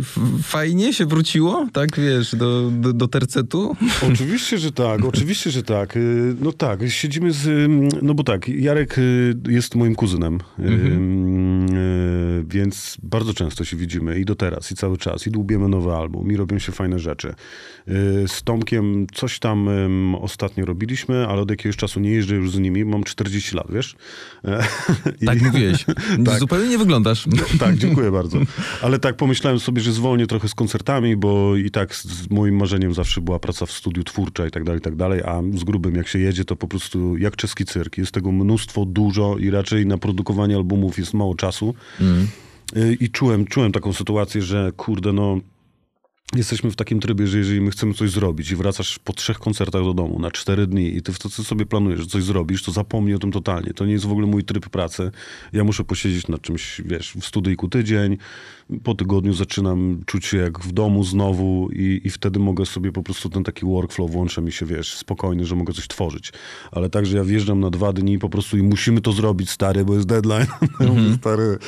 F- 0.00 0.18
fajnie 0.42 0.92
się 0.92 1.06
wróciło, 1.06 1.66
tak 1.72 1.96
wiesz, 2.00 2.34
do, 2.36 2.70
do, 2.70 2.92
do 2.92 3.08
tercetu? 3.08 3.76
Oczywiście, 4.12 4.58
że 4.58 4.72
tak, 4.72 5.04
oczywiście, 5.04 5.50
że 5.50 5.62
tak. 5.62 5.96
Y, 5.96 6.34
No 6.40 6.52
tak, 6.52 6.80
siedzimy 6.88 7.32
z... 7.32 7.70
No 8.02 8.14
bo 8.14 8.22
tak, 8.24 8.48
Jarek 8.48 8.96
jest 9.48 9.74
moim 9.74 9.94
kuzynem, 9.94 10.38
Ym, 10.58 11.66
y, 11.76 11.97
więc 12.48 12.96
bardzo 13.02 13.34
często 13.34 13.64
się 13.64 13.76
widzimy 13.76 14.20
i 14.20 14.24
do 14.24 14.34
teraz, 14.34 14.72
i 14.72 14.74
cały 14.74 14.98
czas, 14.98 15.26
i 15.26 15.30
dłubiemy 15.30 15.68
nowy 15.68 15.92
album, 15.92 16.32
i 16.32 16.36
robią 16.36 16.58
się 16.58 16.72
fajne 16.72 16.98
rzeczy. 16.98 17.28
Y, 17.88 18.28
Z 18.28 18.42
Tomkiem 18.42 19.06
coś 19.14 19.38
tam 19.38 19.68
ostatnio 20.14 20.64
robiliśmy, 20.64 21.26
ale 21.28 21.42
od 21.42 21.50
jakiegoś 21.50 21.76
czasu 21.76 22.00
nie 22.00 22.10
jeżdżę 22.10 22.34
już 22.36 22.50
z 22.52 22.58
nimi, 22.58 22.84
mam 22.84 23.04
40 23.04 23.56
lat, 23.56 23.66
wiesz? 23.72 23.96
E, 24.44 24.64
I- 25.20 25.26
Tak 25.26 25.42
mówiłeś. 25.42 25.84
Tak. 26.26 26.38
Zupełnie 26.38 26.68
nie 26.68 26.78
wyglądasz. 26.78 27.24
tak, 27.60 27.76
dziękuję 27.76 28.10
bardzo. 28.10 28.38
Ale 28.82 28.98
tak 28.98 29.16
pomyślałem 29.16 29.60
sobie, 29.60 29.80
że 29.82 29.92
zwolnię 29.92 30.26
trochę 30.26 30.48
z 30.48 30.54
koncertami, 30.54 31.16
bo 31.16 31.56
i 31.56 31.70
tak 31.70 31.94
z- 31.94 32.30
moim 32.30 32.56
marzeniem 32.56 32.94
zawsze 32.94 33.20
była 33.20 33.38
praca 33.38 33.66
w 33.66 33.72
studiu 33.72 34.04
twórcza 34.04 34.46
i 34.46 34.50
tak 34.50 34.64
dalej, 34.64 34.78
i 34.78 34.82
tak 34.82 34.96
dalej, 34.96 35.20
a 35.22 35.42
z 35.54 35.64
grubym 35.64 35.94
jak 35.94 36.08
się 36.08 36.18
jedzie, 36.18 36.44
to 36.44 36.56
po 36.56 36.68
prostu 36.68 37.16
jak 37.16 37.36
czeski 37.36 37.64
cyrk. 37.64 37.98
Jest 37.98 38.12
tego 38.12 38.32
mnóstwo, 38.32 38.84
dużo 38.84 39.36
i 39.38 39.50
raczej 39.50 39.86
na 39.86 39.98
produkowanie 39.98 40.56
albumów 40.56 40.98
jest 40.98 41.14
mało 41.14 41.34
czasu. 41.34 41.74
Y, 42.00 42.04
I 43.00 43.10
czułem, 43.10 43.46
czułem 43.46 43.72
taką 43.72 43.92
sytuację, 43.92 44.42
że 44.42 44.72
kurde, 44.76 45.12
no 45.12 45.40
jesteśmy 46.34 46.70
w 46.70 46.76
takim 46.76 47.00
trybie, 47.00 47.26
że 47.26 47.38
jeżeli 47.38 47.60
my 47.60 47.70
chcemy 47.70 47.94
coś 47.94 48.10
zrobić 48.10 48.50
i 48.50 48.56
wracasz 48.56 48.98
po 48.98 49.12
trzech 49.12 49.38
koncertach 49.38 49.84
do 49.84 49.94
domu 49.94 50.18
na 50.18 50.30
cztery 50.30 50.66
dni 50.66 50.96
i 50.96 51.02
ty 51.02 51.12
w 51.12 51.18
to 51.18 51.28
co 51.28 51.44
sobie 51.44 51.66
planujesz, 51.66 52.00
że 52.00 52.06
coś 52.06 52.24
zrobisz, 52.24 52.62
to 52.62 52.72
zapomnij 52.72 53.14
o 53.14 53.18
tym 53.18 53.32
totalnie. 53.32 53.74
To 53.74 53.86
nie 53.86 53.92
jest 53.92 54.06
w 54.06 54.12
ogóle 54.12 54.26
mój 54.26 54.44
tryb 54.44 54.68
pracy. 54.68 55.10
Ja 55.52 55.64
muszę 55.64 55.84
posiedzieć 55.84 56.28
nad 56.28 56.40
czymś, 56.40 56.80
wiesz, 56.84 57.12
w 57.12 57.24
studyjku 57.24 57.68
tydzień, 57.68 58.16
po 58.82 58.94
tygodniu 58.94 59.34
zaczynam 59.34 60.02
czuć 60.06 60.26
się 60.26 60.36
jak 60.36 60.60
w 60.60 60.72
domu 60.72 61.04
znowu 61.04 61.68
i, 61.72 62.00
i 62.04 62.10
wtedy 62.10 62.38
mogę 62.38 62.66
sobie 62.66 62.92
po 62.92 63.02
prostu 63.02 63.28
ten 63.28 63.44
taki 63.44 63.66
workflow 63.66 64.10
włącza 64.10 64.40
mi 64.40 64.52
się, 64.52 64.66
wiesz, 64.66 64.94
spokojny, 64.94 65.44
że 65.44 65.56
mogę 65.56 65.72
coś 65.72 65.88
tworzyć. 65.88 66.32
Ale 66.72 66.90
tak, 66.90 67.06
że 67.06 67.16
ja 67.16 67.24
wjeżdżam 67.24 67.60
na 67.60 67.70
dwa 67.70 67.92
dni 67.92 68.18
po 68.18 68.28
prostu 68.28 68.58
i 68.58 68.62
musimy 68.62 69.00
to 69.00 69.12
zrobić, 69.12 69.50
stary, 69.50 69.84
bo 69.84 69.94
jest 69.94 70.06
deadline. 70.06 70.46
Ja 70.80 70.86
mówię, 70.86 71.14
stary, 71.20 71.58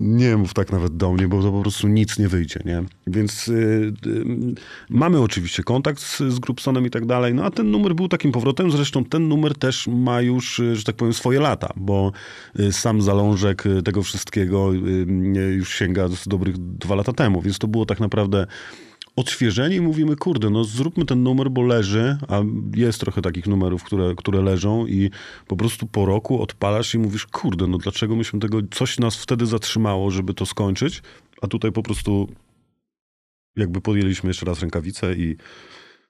nie 0.00 0.36
mów 0.36 0.54
tak 0.54 0.72
nawet 0.72 0.96
do 0.96 1.12
mnie, 1.12 1.28
bo 1.28 1.42
to 1.42 1.52
po 1.52 1.60
prostu 1.60 1.88
nic 1.88 2.18
nie 2.18 2.28
wyjdzie, 2.28 2.60
nie? 2.64 2.82
Więc 3.06 3.48
y, 3.48 3.92
y, 4.06 4.24
mamy 4.90 5.20
oczywiście 5.20 5.62
kontakt 5.62 6.00
z, 6.00 6.18
z 6.18 6.38
Grupsonem 6.38 6.86
i 6.86 6.90
tak 6.90 7.06
dalej, 7.06 7.34
no 7.34 7.44
a 7.44 7.50
ten 7.50 7.70
numer 7.70 7.94
był 7.94 8.08
takim 8.08 8.32
powrotem, 8.32 8.70
zresztą 8.70 9.04
ten 9.04 9.28
numer 9.28 9.54
też 9.58 9.88
ma 9.88 10.20
już, 10.20 10.58
y, 10.58 10.76
że 10.76 10.84
tak 10.84 10.96
powiem, 10.96 11.14
swoje 11.14 11.40
lata, 11.40 11.72
bo 11.76 12.12
y, 12.60 12.72
sam 12.72 13.02
zalążek 13.02 13.66
y, 13.66 13.82
tego 13.82 14.02
wszystkiego 14.02 14.72
już 15.50 15.74
sięga 15.74 16.08
z 16.08 16.28
dobrych 16.28 16.58
dwa 16.58 16.94
lata 16.94 17.12
temu, 17.12 17.42
więc 17.42 17.58
to 17.58 17.68
było 17.68 17.86
tak 17.86 18.00
naprawdę 18.00 18.46
odświeżenie 19.16 19.76
i 19.76 19.80
mówimy, 19.80 20.16
kurde, 20.16 20.50
no 20.50 20.64
zróbmy 20.64 21.04
ten 21.04 21.22
numer, 21.22 21.50
bo 21.50 21.62
leży, 21.62 22.18
a 22.28 22.40
jest 22.74 23.00
trochę 23.00 23.22
takich 23.22 23.46
numerów, 23.46 23.84
które, 23.84 24.14
które 24.16 24.42
leżą 24.42 24.86
i 24.86 25.10
po 25.46 25.56
prostu 25.56 25.86
po 25.86 26.06
roku 26.06 26.42
odpalasz 26.42 26.94
i 26.94 26.98
mówisz, 26.98 27.26
kurde, 27.26 27.66
no 27.66 27.78
dlaczego 27.78 28.16
myśmy 28.16 28.40
tego, 28.40 28.58
coś 28.70 28.98
nas 28.98 29.16
wtedy 29.16 29.46
zatrzymało, 29.46 30.10
żeby 30.10 30.34
to 30.34 30.46
skończyć, 30.46 31.02
a 31.42 31.46
tutaj 31.46 31.72
po 31.72 31.82
prostu 31.82 32.28
jakby 33.56 33.80
podjęliśmy 33.80 34.30
jeszcze 34.30 34.46
raz 34.46 34.60
rękawice 34.60 35.14
i 35.14 35.36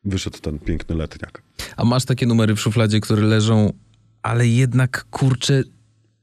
wyszedł 0.05 0.38
ten 0.38 0.59
piękny 0.59 0.97
letniak. 0.97 1.43
A 1.77 1.85
masz 1.85 2.05
takie 2.05 2.27
numery 2.27 2.55
w 2.55 2.61
szufladzie, 2.61 3.01
które 3.01 3.23
leżą, 3.23 3.73
ale 4.23 4.47
jednak 4.47 5.05
kurczę, 5.11 5.62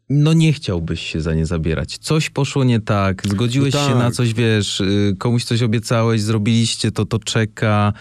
no 0.10 0.34
nie 0.34 0.54
chciałbyś 0.54 1.02
się 1.02 1.22
za 1.22 1.34
nie 1.34 1.45
zabierać. 1.45 1.98
Coś 1.98 2.30
poszło 2.30 2.63
nie 2.63 2.80
tak, 2.80 3.28
zgodziłeś 3.28 3.74
No 3.74 3.80
się 3.80 3.89
tak. 3.93 3.98
na 3.98 4.12
coś, 4.12 4.34
wiesz, 4.34 4.82
y, 4.82 5.15
komuś 5.19 5.43
coś 5.43 5.62
obiecałeś, 5.62 6.22
zrobiliście 6.22 6.91
to, 6.91 7.06
to 7.06 7.19
czeka. 7.19 7.93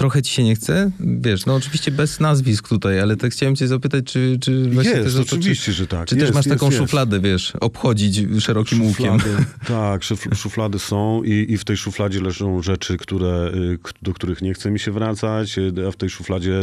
Trochę 0.00 0.22
ci 0.22 0.34
się 0.34 0.44
nie 0.44 0.54
chce? 0.54 0.90
Wiesz, 1.00 1.46
no 1.46 1.54
oczywiście 1.54 1.90
bez 1.90 2.20
nazwisk 2.20 2.68
tutaj, 2.68 3.00
ale 3.00 3.16
tak 3.16 3.32
chciałem 3.32 3.56
cię 3.56 3.68
zapytać, 3.68 4.04
czy, 4.04 4.38
czy 4.40 4.70
właśnie 4.70 4.92
Jest, 4.92 5.04
też 5.04 5.14
to, 5.14 5.20
oczywiście, 5.20 5.64
czy, 5.64 5.72
że 5.72 5.86
tak. 5.86 6.08
Czy 6.08 6.14
Jest, 6.14 6.26
też 6.26 6.34
masz 6.34 6.46
jest, 6.46 6.60
taką 6.60 6.72
szufladę, 6.72 7.20
wiesz, 7.20 7.52
obchodzić 7.60 8.20
szerokim 8.38 8.82
łukiem? 8.82 9.20
Szuflady, 9.20 9.44
tak, 9.68 10.02
szyf- 10.02 10.34
szuflady 10.34 10.78
są 10.78 11.22
i, 11.22 11.46
i 11.48 11.58
w 11.58 11.64
tej 11.64 11.76
szufladzie 11.76 12.20
leżą 12.20 12.62
rzeczy, 12.62 12.96
które, 12.96 13.52
y, 13.54 13.78
do 14.02 14.14
których 14.14 14.42
nie 14.42 14.54
chce 14.54 14.70
mi 14.70 14.78
się 14.78 14.92
wracać, 14.92 15.58
y, 15.58 15.72
a 15.88 15.90
w 15.90 15.96
tej 15.96 16.10
szufladzie 16.10 16.62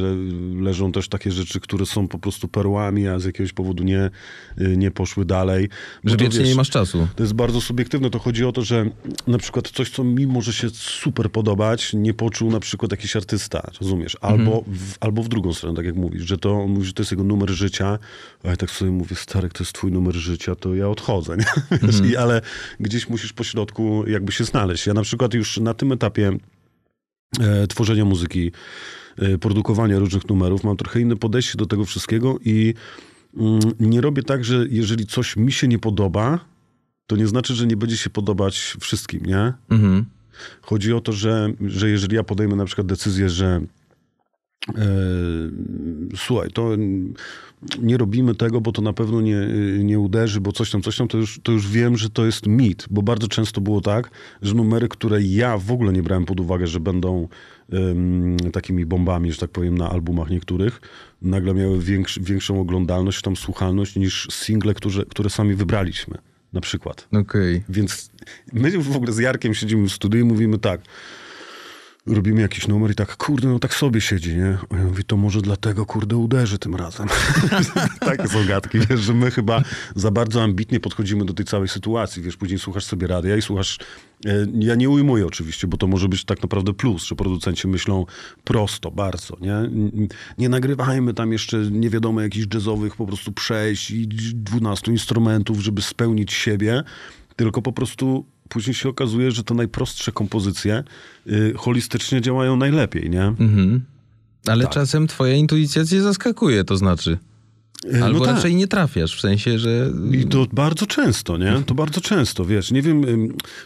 leżą 0.61 0.91
też 0.91 1.07
takie 1.07 1.31
rzeczy, 1.31 1.59
które 1.59 1.85
są 1.85 2.07
po 2.07 2.19
prostu 2.19 2.47
perłami, 2.47 3.07
a 3.07 3.19
z 3.19 3.25
jakiegoś 3.25 3.53
powodu 3.53 3.83
nie, 3.83 4.09
y, 4.61 4.77
nie 4.77 4.91
poszły 4.91 5.25
dalej. 5.25 5.69
Bo 6.03 6.09
Że 6.09 6.17
wiecznie 6.17 6.39
wiesz, 6.39 6.49
nie 6.49 6.55
masz 6.55 6.69
czasu. 6.69 7.07
To 7.15 7.23
jest 7.23 7.33
bardzo 7.33 7.61
subiektywne. 7.61 8.09
To 8.09 8.19
chodzi 8.19 8.45
o 8.45 8.51
to, 8.51 8.61
że 8.61 8.89
na 9.27 9.37
przykład 9.37 9.69
coś, 9.69 9.89
co 9.89 10.03
mi 10.03 10.27
może 10.27 10.53
się 10.53 10.69
super 10.73 11.31
podobać, 11.31 11.93
nie 11.93 12.13
poczuł 12.13 12.51
na 12.51 12.59
przykład 12.59 12.91
jakiś 12.91 13.15
artysta, 13.15 13.26
rozumiesz? 13.81 14.17
Albo, 14.21 14.63
w, 14.67 14.95
albo 14.99 15.23
w 15.23 15.27
drugą 15.27 15.53
stronę, 15.53 15.75
tak 15.75 15.85
jak 15.85 15.95
mówisz, 15.95 16.23
że 16.23 16.37
to, 16.37 16.51
on 16.61 16.71
mówi, 16.71 16.85
że 16.85 16.93
to 16.93 17.01
jest 17.01 17.11
jego 17.11 17.23
numer 17.23 17.49
życia, 17.49 17.99
a 18.43 18.47
ja 18.47 18.57
tak 18.57 18.71
sobie 18.71 18.91
mówię, 18.91 19.15
stary, 19.15 19.49
to 19.49 19.63
jest 19.63 19.73
twój 19.73 19.91
numer 19.91 20.15
życia, 20.15 20.55
to 20.55 20.75
ja 20.75 20.89
odchodzę, 20.89 21.37
nie? 21.37 21.45
Wiesz, 21.83 22.11
I, 22.11 22.17
ale 22.17 22.41
gdzieś 22.79 23.09
musisz 23.09 23.33
po 23.33 23.43
środku 23.43 24.03
jakby 24.07 24.31
się 24.31 24.43
znaleźć. 24.43 24.87
Ja 24.87 24.93
na 24.93 25.01
przykład 25.01 25.33
już 25.33 25.57
na 25.57 25.73
tym 25.73 25.91
etapie 25.91 26.37
e, 27.39 27.67
tworzenia 27.67 28.05
muzyki, 28.05 28.51
e, 29.17 29.37
produkowania 29.37 29.99
różnych 29.99 30.29
numerów, 30.29 30.63
mam 30.63 30.77
trochę 30.77 31.01
inne 31.01 31.15
podejście 31.15 31.57
do 31.57 31.65
tego 31.65 31.85
wszystkiego 31.85 32.37
i 32.45 32.73
mm, 33.37 33.59
nie 33.79 34.01
robię 34.01 34.23
tak, 34.23 34.45
że 34.45 34.65
jeżeli 34.69 35.05
coś 35.05 35.35
mi 35.35 35.51
się 35.51 35.67
nie 35.67 35.79
podoba, 35.79 36.39
to 37.07 37.15
nie 37.15 37.27
znaczy, 37.27 37.55
że 37.55 37.67
nie 37.67 37.77
będzie 37.77 37.97
się 37.97 38.09
podobać 38.09 38.77
wszystkim, 38.79 39.25
nie? 39.25 39.53
Mhm. 39.69 40.05
Chodzi 40.61 40.93
o 40.93 41.01
to, 41.01 41.11
że, 41.11 41.49
że 41.61 41.89
jeżeli 41.89 42.15
ja 42.15 42.23
podejmę 42.23 42.55
na 42.55 42.65
przykład 42.65 42.87
decyzję, 42.87 43.29
że 43.29 43.61
e, 44.67 44.81
słuchaj, 46.15 46.49
to 46.51 46.69
nie 47.81 47.97
robimy 47.97 48.35
tego, 48.35 48.61
bo 48.61 48.71
to 48.71 48.81
na 48.81 48.93
pewno 48.93 49.21
nie, 49.21 49.47
nie 49.79 49.99
uderzy, 49.99 50.41
bo 50.41 50.51
coś 50.51 50.71
tam, 50.71 50.81
coś 50.81 50.97
tam, 50.97 51.07
to 51.07 51.17
już, 51.17 51.39
to 51.43 51.51
już 51.51 51.67
wiem, 51.67 51.97
że 51.97 52.09
to 52.09 52.25
jest 52.25 52.47
mit, 52.47 52.85
bo 52.89 53.01
bardzo 53.01 53.27
często 53.27 53.61
było 53.61 53.81
tak, 53.81 54.09
że 54.41 54.53
numery, 54.53 54.87
które 54.87 55.21
ja 55.21 55.57
w 55.57 55.71
ogóle 55.71 55.93
nie 55.93 56.03
brałem 56.03 56.25
pod 56.25 56.39
uwagę, 56.39 56.67
że 56.67 56.79
będą 56.79 57.27
takimi 58.53 58.85
bombami, 58.85 59.31
że 59.31 59.37
tak 59.37 59.49
powiem, 59.49 59.77
na 59.77 59.89
albumach 59.89 60.29
niektórych, 60.29 60.81
nagle 61.21 61.53
miały 61.53 61.81
większ, 61.81 62.19
większą 62.19 62.61
oglądalność, 62.61 63.21
tam 63.21 63.35
słuchalność 63.35 63.95
niż 63.95 64.27
single, 64.31 64.73
które, 64.73 65.05
które 65.05 65.29
sami 65.29 65.55
wybraliśmy, 65.55 66.17
na 66.53 66.61
przykład. 66.61 67.07
Okej. 67.11 67.63
Więc 67.69 68.09
my 68.53 68.77
w 68.77 68.95
ogóle 68.95 69.11
z 69.11 69.17
Jarkiem 69.17 69.53
siedzimy 69.53 69.89
w 69.89 69.91
studiu 69.91 70.19
i 70.19 70.23
mówimy 70.23 70.57
tak. 70.57 70.81
Robimy 72.07 72.41
jakiś 72.41 72.67
numer 72.67 72.91
i 72.91 72.95
tak, 72.95 73.17
kurde, 73.17 73.47
no 73.47 73.59
tak 73.59 73.73
sobie 73.73 74.01
siedzi, 74.01 74.35
nie? 74.35 74.57
A 74.69 74.77
ja 74.77 75.03
to 75.07 75.17
może 75.17 75.41
dlatego, 75.41 75.85
kurde, 75.85 76.17
uderzy 76.17 76.59
tym 76.59 76.75
razem. 76.75 77.07
Takie 77.99 78.27
są 78.27 78.45
gadki, 78.45 78.79
wiesz, 78.89 78.99
że 78.99 79.13
my 79.13 79.31
chyba 79.31 79.61
za 79.95 80.11
bardzo 80.11 80.43
ambitnie 80.43 80.79
podchodzimy 80.79 81.25
do 81.25 81.33
tej 81.33 81.45
całej 81.45 81.67
sytuacji, 81.67 82.21
wiesz, 82.23 82.37
później 82.37 82.59
słuchasz 82.59 82.85
sobie 82.85 83.07
radia 83.07 83.37
i 83.37 83.41
słuchasz, 83.41 83.79
e, 84.25 84.47
ja 84.59 84.75
nie 84.75 84.89
ujmuję 84.89 85.25
oczywiście, 85.25 85.67
bo 85.67 85.77
to 85.77 85.87
może 85.87 86.09
być 86.09 86.25
tak 86.25 86.41
naprawdę 86.41 86.73
plus, 86.73 87.03
że 87.03 87.15
producenci 87.15 87.67
myślą 87.67 88.05
prosto, 88.43 88.91
bardzo, 88.91 89.37
nie? 89.41 89.69
Nie 90.37 90.49
nagrywajmy 90.49 91.13
tam 91.13 91.31
jeszcze 91.31 91.57
nie 91.57 91.89
wiadomo 91.89 92.21
jakichś 92.21 92.47
jazzowych 92.53 92.95
po 92.95 93.05
prostu 93.05 93.31
przejść 93.31 93.91
i 93.91 94.07
12 94.07 94.91
instrumentów, 94.91 95.59
żeby 95.59 95.81
spełnić 95.81 96.33
siebie, 96.33 96.83
tylko 97.35 97.61
po 97.61 97.71
prostu 97.71 98.25
później 98.49 98.73
się 98.73 98.89
okazuje, 98.89 99.31
że 99.31 99.43
te 99.43 99.53
najprostsze 99.53 100.11
kompozycje 100.11 100.83
y, 101.27 101.53
holistycznie 101.57 102.21
działają 102.21 102.57
najlepiej, 102.57 103.09
nie? 103.09 103.23
Mhm. 103.23 103.81
Ale 104.47 104.63
Tak. 104.63 104.73
czasem 104.73 105.07
twoja 105.07 105.33
intuicja 105.33 105.85
cię 105.85 106.01
zaskakuje, 106.01 106.63
to 106.63 106.77
znaczy. 106.77 107.17
E, 107.93 108.03
Albo 108.03 108.19
no 108.19 108.25
tak. 108.25 108.35
raczej 108.35 108.55
nie 108.55 108.67
trafiasz, 108.67 109.17
w 109.17 109.21
sensie, 109.21 109.59
że... 109.59 109.91
I 110.11 110.25
to 110.25 110.45
bardzo 110.53 110.85
często, 110.85 111.37
nie? 111.37 111.63
To 111.65 111.73
bardzo 111.75 112.01
często, 112.01 112.45
wiesz. 112.45 112.71
Nie 112.71 112.81
wiem, 112.81 113.03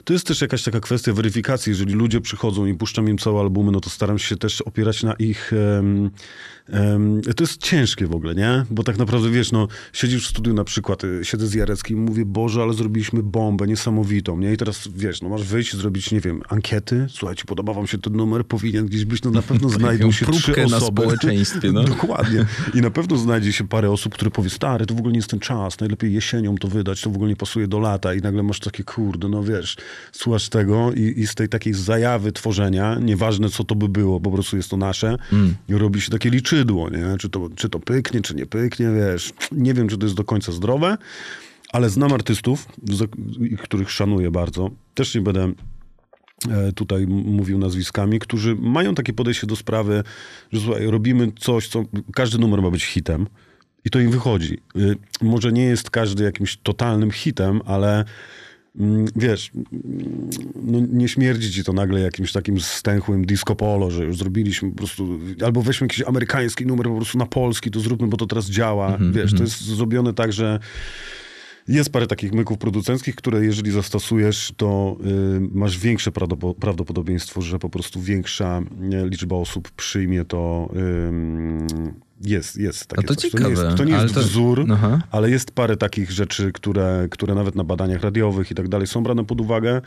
to 0.03 0.13
jest 0.13 0.27
też 0.27 0.41
jakaś 0.41 0.63
taka 0.63 0.79
kwestia 0.79 1.13
weryfikacji. 1.13 1.69
Jeżeli 1.69 1.93
ludzie 1.93 2.21
przychodzą 2.21 2.65
i 2.65 2.73
puszczam 2.73 3.09
im 3.09 3.17
całe 3.17 3.39
albumy, 3.39 3.71
no 3.71 3.79
to 3.79 3.89
staram 3.89 4.19
się 4.19 4.35
też 4.35 4.61
opierać 4.61 5.03
na 5.03 5.13
ich... 5.13 5.51
to 7.35 7.43
jest 7.43 7.61
ciężkie 7.61 8.07
w 8.07 8.15
ogóle, 8.15 8.35
nie? 8.35 8.65
Bo 8.69 8.83
tak 8.83 8.97
naprawdę, 8.97 9.29
wiesz, 9.29 9.51
no, 9.51 9.67
siedzisz 9.93 10.25
w 10.25 10.29
studiu 10.29 10.53
na 10.53 10.63
przykład, 10.63 11.03
y, 11.03 11.19
siedzę 11.23 11.47
z 11.47 11.53
Jareckim 11.53 11.97
i 11.97 12.01
mówię, 12.01 12.25
Boże, 12.25 12.61
ale 12.61 12.73
zrobiliśmy 12.73 13.23
bombę 13.23 13.67
niesamowitą, 13.67 14.37
nie? 14.39 14.53
I 14.53 14.57
teraz, 14.57 14.87
wiesz, 14.95 15.21
no 15.21 15.29
masz 15.29 15.43
wyjść 15.43 15.75
zrobić, 15.75 16.11
nie 16.11 16.21
wiem, 16.21 16.41
ankiety. 16.49 17.05
Słuchajcie, 17.09 17.43
podoba 17.47 17.73
wam 17.73 17.87
się 17.87 17.97
ten 17.97 18.15
numer, 18.15 18.45
powinien 18.45 18.85
gdzieś 18.85 19.05
być, 19.05 19.23
no 19.23 19.31
na 19.31 19.41
pewno 19.41 19.69
znajdą 19.79 20.11
się 20.11 20.25
trzy 20.25 20.41
próbkę 20.43 20.67
na 20.67 20.77
osoby. 20.77 21.01
społeczeństwie, 21.01 21.71
no. 21.73 21.83
Dokładnie. 21.83 22.45
I 22.73 22.81
na 22.81 22.91
pewno 22.91 23.17
znajdzie 23.17 23.53
się 23.53 23.67
parę 23.67 23.91
osób, 23.91 24.13
które 24.13 24.31
powie, 24.31 24.49
stary, 24.49 24.85
to 24.85 24.93
w 24.93 24.97
ogóle 24.97 25.11
nie 25.11 25.19
jest 25.19 25.29
ten 25.29 25.39
czas, 25.39 25.79
najlepiej 25.79 26.13
jesienią 26.13 26.55
to 26.55 26.67
wydać, 26.67 27.01
to 27.01 27.09
w 27.09 27.15
ogóle 27.15 27.29
nie 27.29 27.35
pasuje 27.35 27.67
do 27.67 27.79
lata. 27.79 28.13
I 28.13 28.21
nagle 28.21 28.43
masz 28.43 28.59
takie, 28.59 28.83
kurde, 28.83 29.29
no 29.29 29.43
wiesz, 29.43 29.77
słuchasz 30.11 30.49
tego 30.49 30.91
i, 30.93 31.19
i 31.19 31.27
z 31.27 31.35
tej 31.35 31.49
takiej 31.49 31.73
zajawy 31.73 32.31
tworzenia, 32.31 32.95
nieważne 33.01 33.49
co 33.49 33.63
to 33.63 33.75
by 33.75 33.89
było, 33.89 34.19
po 34.19 34.31
prostu 34.31 34.57
jest 34.57 34.69
to 34.69 34.77
nasze, 34.77 35.17
robi 35.69 36.01
się 36.01 36.11
takie 36.11 36.29
liczydło, 36.61 36.89
nie? 36.89 37.17
Czy 37.17 37.29
to, 37.29 37.49
czy 37.55 37.69
to 37.69 37.79
pyknie, 37.79 38.21
czy 38.21 38.35
nie 38.35 38.45
pyknie, 38.45 38.89
wiesz. 38.95 39.33
Nie 39.51 39.73
wiem, 39.73 39.87
czy 39.87 39.97
to 39.97 40.05
jest 40.05 40.15
do 40.15 40.23
końca 40.23 40.51
zdrowe, 40.51 40.97
ale 41.73 41.89
znam 41.89 42.13
artystów, 42.13 42.67
których 43.63 43.91
szanuję 43.91 44.31
bardzo. 44.31 44.69
Też 44.93 45.15
nie 45.15 45.21
będę 45.21 45.51
e, 46.49 46.71
tutaj 46.71 47.07
mówił 47.07 47.57
nazwiskami, 47.57 48.19
którzy 48.19 48.55
mają 48.55 48.95
takie 48.95 49.13
podejście 49.13 49.47
do 49.47 49.55
sprawy, 49.55 50.03
że 50.51 50.61
słuchaj, 50.61 50.87
robimy 50.87 51.31
coś, 51.39 51.67
co 51.67 51.83
każdy 52.13 52.37
numer 52.37 52.61
ma 52.61 52.71
być 52.71 52.85
hitem 52.85 53.27
i 53.85 53.89
to 53.89 53.99
im 53.99 54.11
wychodzi. 54.11 54.59
Y, 54.75 54.95
Może 55.21 55.51
nie 55.51 55.63
jest 55.63 55.89
każdy 55.89 56.23
jakimś 56.23 56.57
totalnym 56.57 57.11
hitem, 57.11 57.61
ale 57.65 58.05
wiesz, 59.15 59.51
mm, 59.53 60.29
no 60.63 60.79
nie 60.91 61.07
śmierdzi 61.07 61.51
ci 61.51 61.63
to 61.63 61.73
nagle 61.73 61.99
jakimś 61.99 62.31
takim 62.31 62.59
stęchłym 62.59 63.25
disco 63.25 63.55
polo, 63.55 63.91
że 63.91 64.05
już 64.05 64.17
zrobiliśmy 64.17 64.69
po 64.69 64.75
prostu, 64.75 65.19
albo 65.45 65.61
weźmy 65.61 65.85
jakiś 65.85 66.07
amerykański 66.07 66.65
numer 66.65 66.85
po 66.87 66.95
prostu 66.95 67.17
na 67.17 67.25
polski, 67.25 67.71
to 67.71 67.79
zróbmy, 67.79 68.07
bo 68.07 68.17
to 68.17 68.25
teraz 68.25 68.49
działa. 68.49 68.97
Wiesz, 69.11 69.33
to 69.33 69.43
jest 69.43 69.61
zrobione 69.61 70.13
tak, 70.13 70.33
że 70.33 70.59
jest 71.67 71.89
parę 71.91 72.07
takich 72.07 72.33
myków 72.33 72.57
producenckich, 72.57 73.15
które 73.15 73.45
jeżeli 73.45 73.71
zastosujesz, 73.71 74.53
to 74.57 74.97
y, 75.37 75.39
masz 75.51 75.77
większe 75.77 76.11
prawdopo- 76.11 76.55
prawdopodobieństwo, 76.55 77.41
że 77.41 77.59
po 77.59 77.69
prostu 77.69 78.01
większa 78.01 78.61
liczba 79.05 79.35
osób 79.35 79.71
przyjmie 79.71 80.25
to. 80.25 80.69
ym, 80.75 81.67
jest, 82.23 82.57
jest 82.57 82.87
takie 82.87 83.03
A 83.05 83.07
to 83.07 83.15
coś. 83.15 83.31
ciekawe, 83.31 83.55
To 83.55 83.61
nie 83.61 83.65
jest, 83.65 83.77
to 83.77 83.83
nie 83.83 83.93
ale 83.93 84.03
jest 84.03 84.15
to- 84.15 84.21
wzór, 84.21 84.65
Aha. 84.71 85.01
ale 85.11 85.29
jest 85.29 85.51
parę 85.51 85.77
takich 85.77 86.11
rzeczy, 86.11 86.51
które, 86.51 87.07
które 87.11 87.35
nawet 87.35 87.55
na 87.55 87.63
badaniach 87.63 88.01
radiowych 88.01 88.51
i 88.51 88.55
tak 88.55 88.67
dalej 88.67 88.87
są 88.87 89.03
brane 89.03 89.25
pod 89.25 89.41
uwagę. 89.41 89.81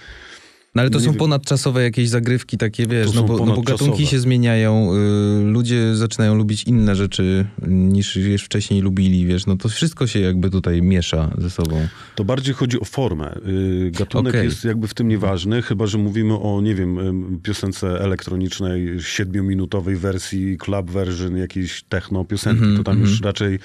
No 0.74 0.80
ale 0.82 0.90
to 0.90 0.98
Nie 0.98 1.04
są 1.04 1.10
wiem. 1.10 1.18
ponadczasowe 1.18 1.82
jakieś 1.82 2.08
zagrywki 2.08 2.58
takie, 2.58 2.86
wiesz, 2.86 3.14
no 3.14 3.22
bo, 3.22 3.46
no 3.46 3.54
bo 3.56 3.62
gatunki 3.62 4.06
się 4.06 4.18
zmieniają, 4.18 4.90
y, 4.94 5.44
ludzie 5.44 5.96
zaczynają 5.96 6.34
lubić 6.34 6.64
inne 6.64 6.96
rzeczy 6.96 7.46
niż 7.68 8.16
już 8.16 8.42
wcześniej 8.42 8.80
lubili, 8.80 9.26
wiesz, 9.26 9.46
no 9.46 9.56
to 9.56 9.68
wszystko 9.68 10.06
się 10.06 10.20
jakby 10.20 10.50
tutaj 10.50 10.82
miesza 10.82 11.30
ze 11.38 11.50
sobą. 11.50 11.88
To 12.14 12.24
bardziej 12.24 12.54
chodzi 12.54 12.80
o 12.80 12.84
formę. 12.84 13.36
Y, 13.48 13.90
Gatunek 13.98 14.34
Okej. 14.34 14.44
jest 14.44 14.64
jakby 14.64 14.88
w 14.88 14.94
tym 14.94 15.08
nieważny, 15.08 15.62
chyba 15.62 15.86
że 15.86 15.98
mówimy 15.98 16.34
o, 16.34 16.60
nie 16.60 16.74
wiem, 16.74 17.40
piosence 17.42 18.00
elektronicznej, 18.00 19.00
siedmiominutowej 19.00 19.96
wersji, 19.96 20.58
club 20.58 20.90
version 20.90 21.36
jakiejś 21.36 21.82
techno 21.82 22.24
piosenki. 22.24 22.58
Mhm, 22.62 22.76
to 22.76 22.84
tam 22.84 23.00
już 23.00 23.20
raczej, 23.20 23.58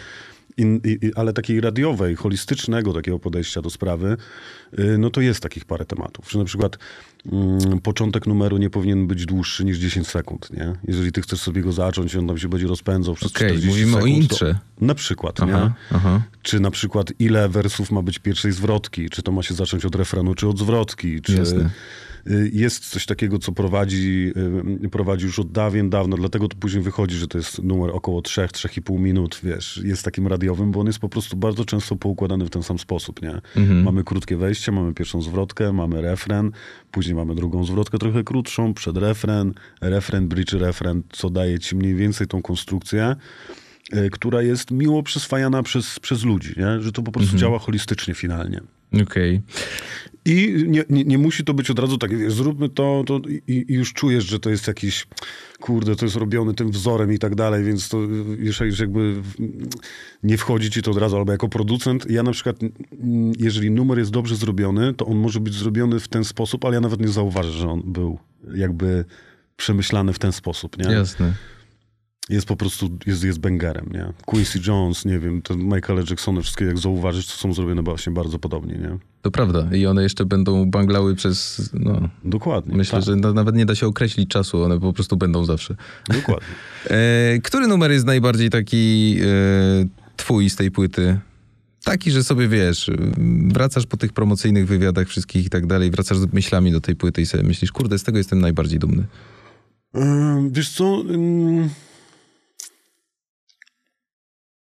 in, 0.57 0.81
i, 0.83 1.11
ale 1.15 1.33
takiej 1.33 1.61
radiowej, 1.61 2.15
holistycznego 2.15 2.93
takiego 2.93 3.19
podejścia 3.19 3.61
do 3.61 3.69
sprawy, 3.69 4.17
y, 4.79 4.97
no 4.97 5.09
to 5.09 5.21
jest 5.21 5.39
takich 5.39 5.65
parę 5.65 5.85
tematów. 5.85 6.31
Że 6.31 6.39
na 6.39 6.45
przykład 6.45 6.77
mm, 7.31 7.79
początek 7.79 8.27
numeru 8.27 8.57
nie 8.57 8.69
powinien 8.69 9.07
być 9.07 9.25
dłuższy 9.25 9.65
niż 9.65 9.77
10 9.77 10.07
sekund, 10.07 10.49
nie? 10.53 10.73
Jeżeli 10.87 11.11
ty 11.11 11.21
chcesz 11.21 11.39
sobie 11.41 11.61
go 11.61 11.71
zacząć 11.71 12.15
on 12.15 12.27
tam 12.27 12.37
się 12.37 12.49
będzie 12.49 12.67
rozpędzał 12.67 13.15
przez 13.15 13.31
Okej, 13.31 13.47
40 13.47 13.67
mówimy 13.69 13.97
o 13.97 14.01
sekund, 14.01 14.15
intrze. 14.15 14.59
To, 14.79 14.85
na 14.85 14.95
przykład, 14.95 15.39
nie? 15.39 15.55
Aha, 15.55 15.73
aha. 15.91 16.21
Czy 16.41 16.59
na 16.59 16.71
przykład 16.71 17.13
ile 17.19 17.49
wersów 17.49 17.91
ma 17.91 18.01
być 18.01 18.19
pierwszej 18.19 18.51
zwrotki? 18.51 19.09
Czy 19.09 19.21
to 19.21 19.31
ma 19.31 19.43
się 19.43 19.53
zacząć 19.53 19.85
od 19.85 19.95
refrenu, 19.95 20.35
czy 20.35 20.47
od 20.47 20.59
zwrotki? 20.59 21.21
Czy 21.21 21.35
Jasne. 21.35 21.69
Y, 22.27 22.51
jest 22.53 22.89
coś 22.89 23.05
takiego, 23.05 23.39
co 23.39 23.51
prowadzi, 23.51 24.33
y, 24.85 24.89
prowadzi 24.89 25.25
już 25.25 25.39
od 25.39 25.51
dawien 25.51 25.89
dawno, 25.89 26.17
dlatego 26.17 26.47
to 26.47 26.57
później 26.57 26.83
wychodzi, 26.83 27.15
że 27.15 27.27
to 27.27 27.37
jest 27.37 27.63
numer 27.63 27.91
około 27.93 28.21
3-3,5 28.21 28.99
minut, 28.99 29.39
wiesz, 29.43 29.81
jest 29.83 30.03
takim 30.03 30.27
radiowym, 30.27 30.71
bo 30.71 30.79
on 30.79 30.87
jest 30.87 30.99
po 30.99 31.09
prostu 31.09 31.37
bardzo 31.37 31.65
często 31.65 31.95
poukładany 31.95 32.45
w 32.45 32.49
ten 32.49 32.63
sam 32.63 32.79
sposób, 32.79 33.21
nie? 33.21 33.41
Mhm. 33.55 33.83
Mamy 33.83 34.03
krótkie 34.03 34.37
wejście, 34.37 34.71
mamy 34.71 34.93
pierwszą 34.93 35.21
zwrotkę, 35.21 35.73
mamy 35.73 36.01
refren, 36.01 36.51
później 36.91 37.15
mamy 37.15 37.35
drugą 37.35 37.63
zwrotkę 37.63 37.97
trochę 37.97 38.23
krótszą, 38.23 38.73
przed 38.73 38.97
refren, 38.97 39.53
refren, 39.81 40.27
bridge, 40.27 40.53
refren, 40.53 41.03
co 41.11 41.29
daje 41.29 41.59
ci 41.59 41.75
mniej 41.75 41.95
więcej 41.95 42.27
tą 42.27 42.41
konstrukcję, 42.41 43.15
y, 43.93 44.09
która 44.09 44.41
jest 44.41 44.71
miło 44.71 45.03
przyswajana 45.03 45.63
przez, 45.63 45.99
przez 45.99 46.23
ludzi, 46.23 46.53
nie? 46.57 46.81
że 46.81 46.91
to 46.91 47.01
po 47.01 47.11
prostu 47.11 47.37
działa 47.37 47.59
holistycznie 47.59 48.13
finalnie. 48.13 48.61
Okej. 48.93 49.41
I 50.25 50.63
nie, 50.67 50.83
nie, 50.89 51.03
nie 51.03 51.17
musi 51.17 51.43
to 51.43 51.53
być 51.53 51.71
od 51.71 51.79
razu 51.79 51.97
tak, 51.97 52.17
wiesz, 52.17 52.33
zróbmy 52.33 52.69
to, 52.69 53.03
to 53.05 53.21
i, 53.47 53.65
i 53.67 53.73
już 53.73 53.93
czujesz, 53.93 54.25
że 54.25 54.39
to 54.39 54.49
jest 54.49 54.67
jakiś, 54.67 55.07
kurde, 55.59 55.95
to 55.95 56.05
jest 56.05 56.15
robione 56.15 56.53
tym 56.53 56.71
wzorem 56.71 57.13
i 57.13 57.19
tak 57.19 57.35
dalej, 57.35 57.63
więc 57.63 57.89
to 57.89 57.97
już, 58.39 58.59
już 58.59 58.79
jakby 58.79 59.15
nie 60.23 60.37
wchodzi 60.37 60.69
ci 60.69 60.81
to 60.81 60.91
od 60.91 60.97
razu, 60.97 61.17
albo 61.17 61.31
jako 61.31 61.49
producent, 61.49 62.11
ja 62.11 62.23
na 62.23 62.31
przykład, 62.31 62.55
mm, 62.63 63.33
jeżeli 63.39 63.71
numer 63.71 63.97
jest 63.97 64.11
dobrze 64.11 64.35
zrobiony, 64.35 64.93
to 64.93 65.05
on 65.05 65.17
może 65.17 65.39
być 65.39 65.53
zrobiony 65.53 65.99
w 65.99 66.07
ten 66.07 66.23
sposób, 66.23 66.65
ale 66.65 66.75
ja 66.75 66.81
nawet 66.81 67.01
nie 67.01 67.07
zauważę, 67.07 67.51
że 67.51 67.69
on 67.69 67.81
był 67.85 68.19
jakby 68.55 69.05
przemyślany 69.57 70.13
w 70.13 70.19
ten 70.19 70.31
sposób, 70.31 70.77
nie? 70.77 70.93
Jasne. 70.93 71.33
Jest 72.29 72.47
po 72.47 72.55
prostu, 72.55 72.89
jest, 73.05 73.23
jest 73.23 73.39
bangerem, 73.39 73.89
nie? 73.93 74.13
Quincy 74.25 74.59
Jones, 74.67 75.05
nie 75.05 75.19
wiem, 75.19 75.41
ten 75.41 75.59
Michaela 75.59 76.01
Jacksona, 76.09 76.41
wszystkie 76.41 76.65
jak 76.65 76.77
zauważysz, 76.77 77.27
to 77.27 77.33
są 77.33 77.53
zrobione 77.53 77.83
właśnie 77.83 78.13
bardzo 78.13 78.39
podobnie, 78.39 78.73
nie? 78.73 78.97
To 79.21 79.31
prawda. 79.31 79.67
I 79.75 79.85
one 79.85 80.03
jeszcze 80.03 80.25
będą 80.25 80.65
banglały 80.65 81.15
przez, 81.15 81.69
no, 81.73 82.09
Dokładnie. 82.23 82.75
myślę, 82.75 82.99
tak, 82.99 83.05
że 83.05 83.15
na, 83.15 83.33
nawet 83.33 83.55
nie 83.55 83.65
da 83.65 83.75
się 83.75 83.87
określić 83.87 84.29
czasu, 84.29 84.63
one 84.63 84.79
po 84.79 84.93
prostu 84.93 85.17
będą 85.17 85.45
zawsze. 85.45 85.75
Dokładnie. 86.07 86.47
E, 86.89 87.39
który 87.43 87.67
numer 87.67 87.91
jest 87.91 88.05
najbardziej 88.05 88.49
taki 88.49 89.17
e, 89.21 89.25
twój 90.17 90.49
z 90.49 90.55
tej 90.55 90.71
płyty? 90.71 91.19
Taki, 91.83 92.11
że 92.11 92.23
sobie 92.23 92.47
wiesz, 92.47 92.91
wracasz 93.47 93.85
po 93.85 93.97
tych 93.97 94.13
promocyjnych 94.13 94.67
wywiadach 94.67 95.07
wszystkich 95.07 95.45
i 95.45 95.49
tak 95.49 95.67
dalej, 95.67 95.91
wracasz 95.91 96.17
z 96.17 96.33
myślami 96.33 96.71
do 96.71 96.81
tej 96.81 96.95
płyty 96.95 97.21
i 97.21 97.25
sobie 97.25 97.43
myślisz, 97.43 97.71
kurde, 97.71 97.99
z 97.99 98.03
tego 98.03 98.17
jestem 98.17 98.41
najbardziej 98.41 98.79
dumny. 98.79 99.03
Ym, 99.95 100.51
Wiesz 100.51 100.69
co? 100.69 101.03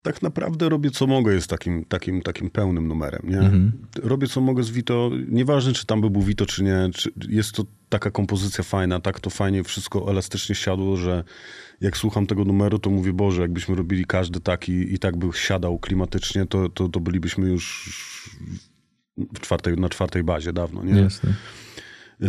Tak 0.02 0.22
naprawdę 0.22 0.70
robię 0.70 0.92
co 0.92 1.08
mogę 1.08 1.34
jest 1.34 1.50
takim, 1.50 1.86
takim, 1.86 2.22
takim 2.22 2.50
pełnym 2.50 2.88
numerem, 2.88 3.22
nie? 3.24 3.40
Mhm. 3.40 3.72
Robię 4.04 4.28
co 4.28 4.42
mogę 4.42 4.64
z 4.64 4.70
Vito, 4.70 5.12
nieważne 5.28 5.74
czy 5.74 5.86
tam 5.86 6.02
by 6.02 6.10
był 6.10 6.22
Vito 6.22 6.46
czy 6.46 6.64
nie, 6.64 6.90
czy 6.94 7.12
jest 7.30 7.52
to 7.52 7.64
taka 7.90 8.12
kompozycja 8.12 8.64
fajna, 8.64 9.00
tak 9.00 9.20
to 9.20 9.30
fajnie 9.30 9.64
wszystko 9.64 10.12
elastycznie 10.12 10.56
siadło, 10.56 10.98
że 10.98 11.24
jak 11.82 11.98
słucham 11.98 12.28
tego 12.28 12.46
numeru, 12.46 12.80
to 12.80 12.90
mówię, 12.90 13.14
Boże, 13.14 13.42
jakbyśmy 13.42 13.76
robili 13.76 14.06
każdy 14.06 14.40
taki 14.40 14.94
i 14.94 15.00
tak 15.00 15.18
by 15.18 15.28
siadał 15.34 15.80
klimatycznie, 15.80 16.46
to, 16.46 16.70
to, 16.70 16.90
to 16.90 17.00
bylibyśmy 17.00 17.50
już 17.50 17.90
w 19.34 19.40
czwartej, 19.40 19.78
na 19.78 19.90
czwartej 19.90 20.24
bazie 20.24 20.54
dawno, 20.54 20.84
nie? 20.84 21.02
Jasne. 21.02 21.34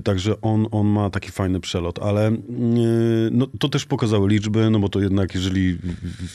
Także 0.05 0.41
on, 0.41 0.67
on 0.71 0.87
ma 0.87 1.11
taki 1.11 1.31
fajny 1.31 1.61
przelot, 1.61 1.99
ale 1.99 2.31
yy, 2.31 3.31
no, 3.33 3.47
to 3.59 3.69
też 3.69 3.85
pokazały 3.87 4.29
liczby, 4.29 4.71
no 4.71 4.79
bo 4.79 4.89
to 4.89 5.01
jednak 5.01 5.35
jeżeli 5.35 5.79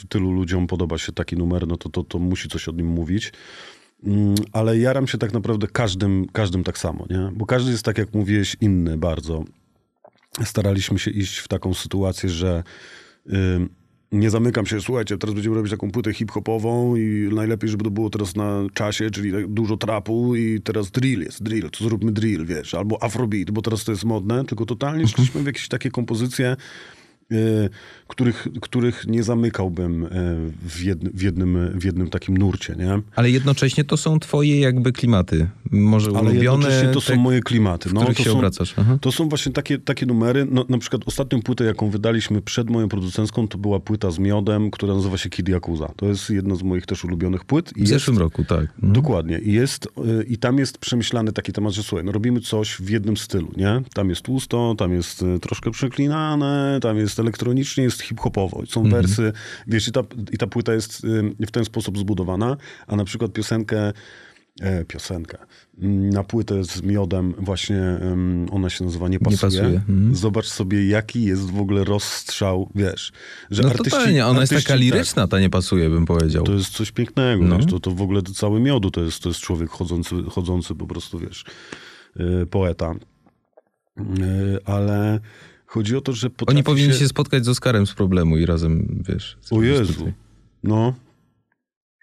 tylu 0.09 0.31
ludziom 0.31 0.67
podoba 0.67 0.97
się 0.97 1.11
taki 1.11 1.35
numer, 1.35 1.67
no 1.67 1.77
to, 1.77 1.89
to, 1.89 2.03
to 2.03 2.19
musi 2.19 2.49
coś 2.49 2.67
o 2.67 2.71
nim 2.71 2.87
mówić. 2.87 3.33
Mm, 4.03 4.35
Ale 4.51 4.77
jaram 4.77 5.07
się 5.07 5.17
tak 5.17 5.33
naprawdę 5.33 5.67
każdym, 5.67 6.25
każdym 6.33 6.63
tak 6.63 6.77
samo, 6.77 7.05
nie? 7.09 7.31
Bo 7.33 7.45
każdy 7.45 7.71
jest, 7.71 7.85
tak 7.85 7.97
jak 7.97 8.13
mówiłeś, 8.13 8.57
inny 8.61 8.97
bardzo. 8.97 9.43
Staraliśmy 10.43 10.99
się 10.99 11.11
iść 11.11 11.37
w 11.37 11.47
taką 11.47 11.73
sytuację, 11.73 12.29
że 12.29 12.63
nie 14.15 14.29
zamykam 14.29 14.65
się, 14.65 14.81
słuchajcie, 14.81 15.17
teraz 15.17 15.33
będziemy 15.33 15.55
robić 15.55 15.71
taką 15.71 15.91
płytę 15.91 16.13
hip-hopową 16.13 16.95
i 16.95 17.29
najlepiej, 17.33 17.69
żeby 17.69 17.83
to 17.83 17.91
było 17.91 18.09
teraz 18.09 18.35
na 18.35 18.63
czasie, 18.73 19.11
czyli 19.11 19.31
tak 19.31 19.47
dużo 19.47 19.77
trapu 19.77 20.35
i 20.35 20.61
teraz 20.61 20.91
drill 20.91 21.21
jest, 21.21 21.43
drill, 21.43 21.69
to 21.69 21.83
zróbmy 21.83 22.11
drill, 22.11 22.45
wiesz, 22.45 22.73
albo 22.73 23.03
afrobeat, 23.03 23.51
bo 23.51 23.61
teraz 23.61 23.83
to 23.83 23.91
jest 23.91 24.05
modne, 24.05 24.45
tylko 24.45 24.65
totalnie 24.65 25.07
szliśmy 25.07 25.43
w 25.43 25.45
jakieś 25.45 25.67
takie 25.67 25.91
kompozycje 25.91 26.55
y, 27.31 27.69
których, 28.07 28.47
których 28.61 29.07
nie 29.07 29.23
zamykałbym 29.23 30.03
y, 30.03 30.09
w, 30.61 30.81
jedn, 30.83 31.07
w, 31.13 31.21
jednym, 31.21 31.79
w 31.79 31.83
jednym 31.83 32.09
takim 32.09 32.37
nurcie, 32.37 32.75
nie? 32.75 32.99
Ale 33.15 33.29
jednocześnie 33.29 33.83
to 33.83 33.97
są 33.97 34.19
twoje 34.19 34.59
jakby 34.59 34.91
klimaty. 34.91 35.47
Może 35.71 36.09
Ale 36.09 36.19
ulubione, 36.19 36.43
jednocześnie 36.43 36.93
to 36.93 37.01
są 37.01 37.15
moje 37.15 37.41
klimaty. 37.41 37.89
No, 37.93 38.01
których 38.01 38.17
to 38.17 38.23
się 38.23 38.29
są, 38.29 38.37
obracasz. 38.37 38.73
Aha. 38.77 38.97
To 39.01 39.11
są 39.11 39.29
właśnie 39.29 39.51
takie, 39.51 39.79
takie 39.79 40.05
numery. 40.05 40.47
No, 40.51 40.65
na 40.69 40.77
przykład 40.77 41.01
ostatnią 41.05 41.41
płytę, 41.41 41.63
jaką 41.63 41.89
wydaliśmy 41.89 42.41
przed 42.41 42.69
moją 42.69 42.89
producencką, 42.89 43.47
to 43.47 43.57
była 43.57 43.79
płyta 43.79 44.11
z 44.11 44.19
miodem, 44.19 44.71
która 44.71 44.93
nazywa 44.93 45.17
się 45.17 45.29
Kid 45.29 45.49
Yakuza. 45.49 45.91
To 45.95 46.05
jest 46.05 46.29
jedna 46.29 46.55
z 46.55 46.63
moich 46.63 46.85
też 46.85 47.03
ulubionych 47.03 47.45
płyt. 47.45 47.71
I 47.71 47.73
W 47.75 47.77
jest, 47.77 47.89
zeszłym 47.89 48.17
roku, 48.17 48.43
tak. 48.43 48.61
Mhm. 48.61 48.93
Dokładnie. 48.93 49.39
I, 49.39 49.53
jest, 49.53 49.85
y, 49.85 50.23
I 50.23 50.37
tam 50.37 50.57
jest 50.57 50.77
przemyślany 50.77 51.31
taki 51.31 51.51
temat, 51.51 51.73
że 51.73 51.83
słuchaj, 51.83 52.05
no 52.05 52.11
robimy 52.11 52.41
coś 52.41 52.75
w 52.75 52.89
jednym 52.89 53.17
stylu, 53.17 53.51
nie? 53.57 53.81
Tam 53.93 54.09
jest 54.09 54.21
tłusto, 54.21 54.75
tam 54.77 54.93
jest 54.93 55.21
y, 55.21 55.39
troszkę 55.39 55.71
przeklinane, 55.71 56.79
tam 56.81 56.97
jest 56.97 57.19
elektronicznie, 57.19 57.83
jest 57.83 57.94
hip-hopowo. 58.03 58.65
Są 58.65 58.81
Mhm. 58.81 59.01
wersy, 59.01 59.33
wiesz, 59.67 59.87
i 59.87 59.91
ta, 59.91 60.01
i 60.31 60.37
ta 60.37 60.47
płyta 60.47 60.73
jest 60.73 61.03
y, 61.39 61.45
w 61.47 61.51
ten 61.51 61.65
sposób 61.65 61.97
zbudowana, 61.99 62.57
a 62.87 62.95
na 62.95 63.05
przykład 63.05 63.33
piosenkę 63.33 63.93
E, 64.61 64.85
piosenkę. 64.85 65.37
Mm, 65.81 66.09
Na 66.09 66.23
płytę 66.23 66.63
z 66.63 66.81
miodem 66.81 67.33
właśnie 67.37 67.81
ona 68.51 68.69
się 68.69 68.85
nazywa 68.85 69.07
Nie 69.07 69.19
pasuje. 69.19 69.37
pasuje, 69.39 69.65
mhm. 69.75 70.15
Zobacz 70.15 70.45
sobie, 70.45 70.87
jaki 70.87 71.23
jest 71.23 71.41
w 71.51 71.59
ogóle 71.59 71.83
rozstrzał, 71.83 72.69
wiesz, 72.75 73.11
że 73.51 73.63
No 73.63 73.69
artyści... 73.69 73.91
totalnie, 73.91 74.25
ona 74.25 74.41
jest 74.41 74.53
artyści- 74.53 74.63
taka 74.67 74.75
liryczna, 74.75 75.27
ta 75.27 75.39
nie 75.39 75.49
pasuje, 75.49 75.89
bym 75.89 76.05
powiedział. 76.05 76.43
to 76.43 76.53
jest 76.53 76.69
coś 76.69 76.91
pięknego, 76.91 77.43
No. 77.43 77.57
wiesz, 77.57 77.65
to, 77.65 77.79
to 77.79 77.91
w 77.91 78.01
ogóle 78.01 78.21
to 78.21 78.33
cały 78.33 78.59
miodu 78.59 78.91
to 78.91 79.01
jest, 79.01 79.19
to 79.23 79.29
jest 79.29 79.41
człowiek 79.41 79.69
chodzący, 79.69 80.15
chodzący 80.29 80.75
po 80.75 80.87
prostu, 80.87 81.19
wiesz, 81.19 81.45
yy, 82.15 82.45
poeta. 82.45 82.93
Yy, 83.97 84.59
ale 84.65 85.19
chodzi 85.65 85.95
o 85.95 86.01
to, 86.01 86.13
że 86.13 86.29
potrafi 86.29 86.55
Oni 86.57 86.63
powinni 86.63 86.93
się... 86.93 86.99
się 86.99 87.07
spotkać 87.07 87.45
z 87.45 87.49
Oskarem 87.49 87.87
z 87.87 87.93
problemu 87.93 88.37
i 88.37 88.45
razem, 88.45 89.03
wiesz... 89.09 89.37
O 89.51 89.61
Jezu, 89.63 90.11
no, 90.63 90.93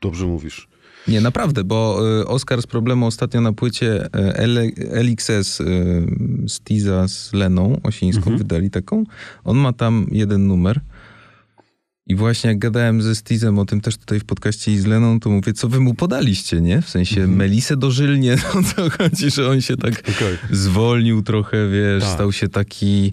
dobrze 0.02 0.26
mówisz. 0.26 0.68
Nie, 1.08 1.20
naprawdę, 1.20 1.64
bo 1.64 2.00
y, 2.20 2.26
Oskar 2.26 2.62
z 2.62 2.66
problemu 2.66 3.06
ostatnio 3.06 3.40
na 3.40 3.52
płycie 3.52 4.06
y, 4.06 4.10
LXS 5.02 5.60
y, 5.60 5.64
z 6.48 6.60
Tiza 6.60 7.08
z 7.08 7.32
Leną 7.32 7.80
Osińską 7.82 8.20
Mhm. 8.22 8.38
wydali 8.38 8.70
taką. 8.70 9.04
On 9.44 9.56
ma 9.58 9.72
tam 9.72 10.06
jeden 10.12 10.46
numer. 10.46 10.80
I 12.06 12.14
właśnie 12.14 12.48
jak 12.48 12.58
gadałem 12.58 13.02
ze 13.02 13.14
Stizem 13.14 13.58
o 13.58 13.64
tym 13.64 13.80
też 13.80 13.96
tutaj 13.96 14.20
w 14.20 14.24
podcaście 14.24 14.72
i 14.72 14.78
z 14.78 14.86
Leną, 14.86 15.20
to 15.20 15.30
mówię, 15.30 15.52
co 15.52 15.68
wy 15.68 15.80
mu 15.80 15.94
podaliście, 15.94 16.60
nie? 16.60 16.82
W 16.82 16.88
sensie 16.88 17.20
Mhm. 17.20 17.36
Melisę 17.38 17.76
dożylnie, 17.76 18.34
o 18.58 18.62
co 18.62 18.90
chodzi, 18.90 19.30
że 19.30 19.48
on 19.50 19.60
się 19.60 19.76
tak 19.76 19.92
Okej. 20.16 20.38
zwolnił 20.50 21.22
trochę, 21.22 21.68
wiesz, 21.68 22.02
Tak. 22.04 22.12
stał 22.12 22.32
się 22.32 22.48
taki... 22.48 23.12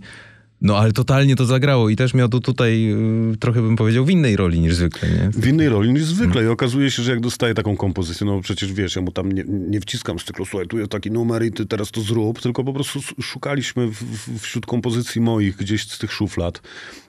No 0.61 0.77
ale 0.77 0.91
totalnie 0.91 1.35
to 1.35 1.45
zagrało 1.45 1.89
i 1.89 1.95
też 1.95 2.13
miał 2.13 2.29
tu 2.29 2.39
tutaj 2.39 2.91
y, 3.33 3.37
trochę 3.37 3.61
bym 3.61 3.75
powiedział 3.75 4.05
w 4.05 4.09
innej 4.09 4.35
roli 4.35 4.59
niż 4.59 4.75
zwykle, 4.75 5.09
nie? 5.09 5.29
W 5.33 5.47
innej 5.47 5.69
roli 5.69 5.93
niż 5.93 6.03
zwykle. 6.03 6.43
I 6.43 6.47
okazuje 6.47 6.91
się, 6.91 7.03
że 7.03 7.11
jak 7.11 7.19
dostaję 7.19 7.53
taką 7.53 7.77
kompozycję, 7.77 8.27
no 8.27 8.41
przecież 8.41 8.73
wiesz, 8.73 8.95
ja 8.95 9.01
mu 9.01 9.11
tam 9.11 9.31
nie, 9.31 9.43
nie 9.47 9.81
wciskam 9.81 10.19
z 10.19 10.23
cyklu, 10.23 10.45
słuchaj, 10.45 10.67
tu 10.67 10.77
jest 10.77 10.91
taki 10.91 11.11
numer 11.11 11.45
i 11.45 11.51
ty 11.51 11.65
teraz 11.65 11.91
to 11.91 12.01
zrób, 12.01 12.41
tylko 12.41 12.63
po 12.63 12.73
prostu 12.73 12.99
szukaliśmy 13.21 13.87
w, 13.87 14.03
w, 14.03 14.39
wśród 14.39 14.65
kompozycji 14.65 15.21
moich 15.21 15.55
gdzieś 15.55 15.87
z 15.87 15.97
tych 15.97 16.11
szuflad, 16.11 16.61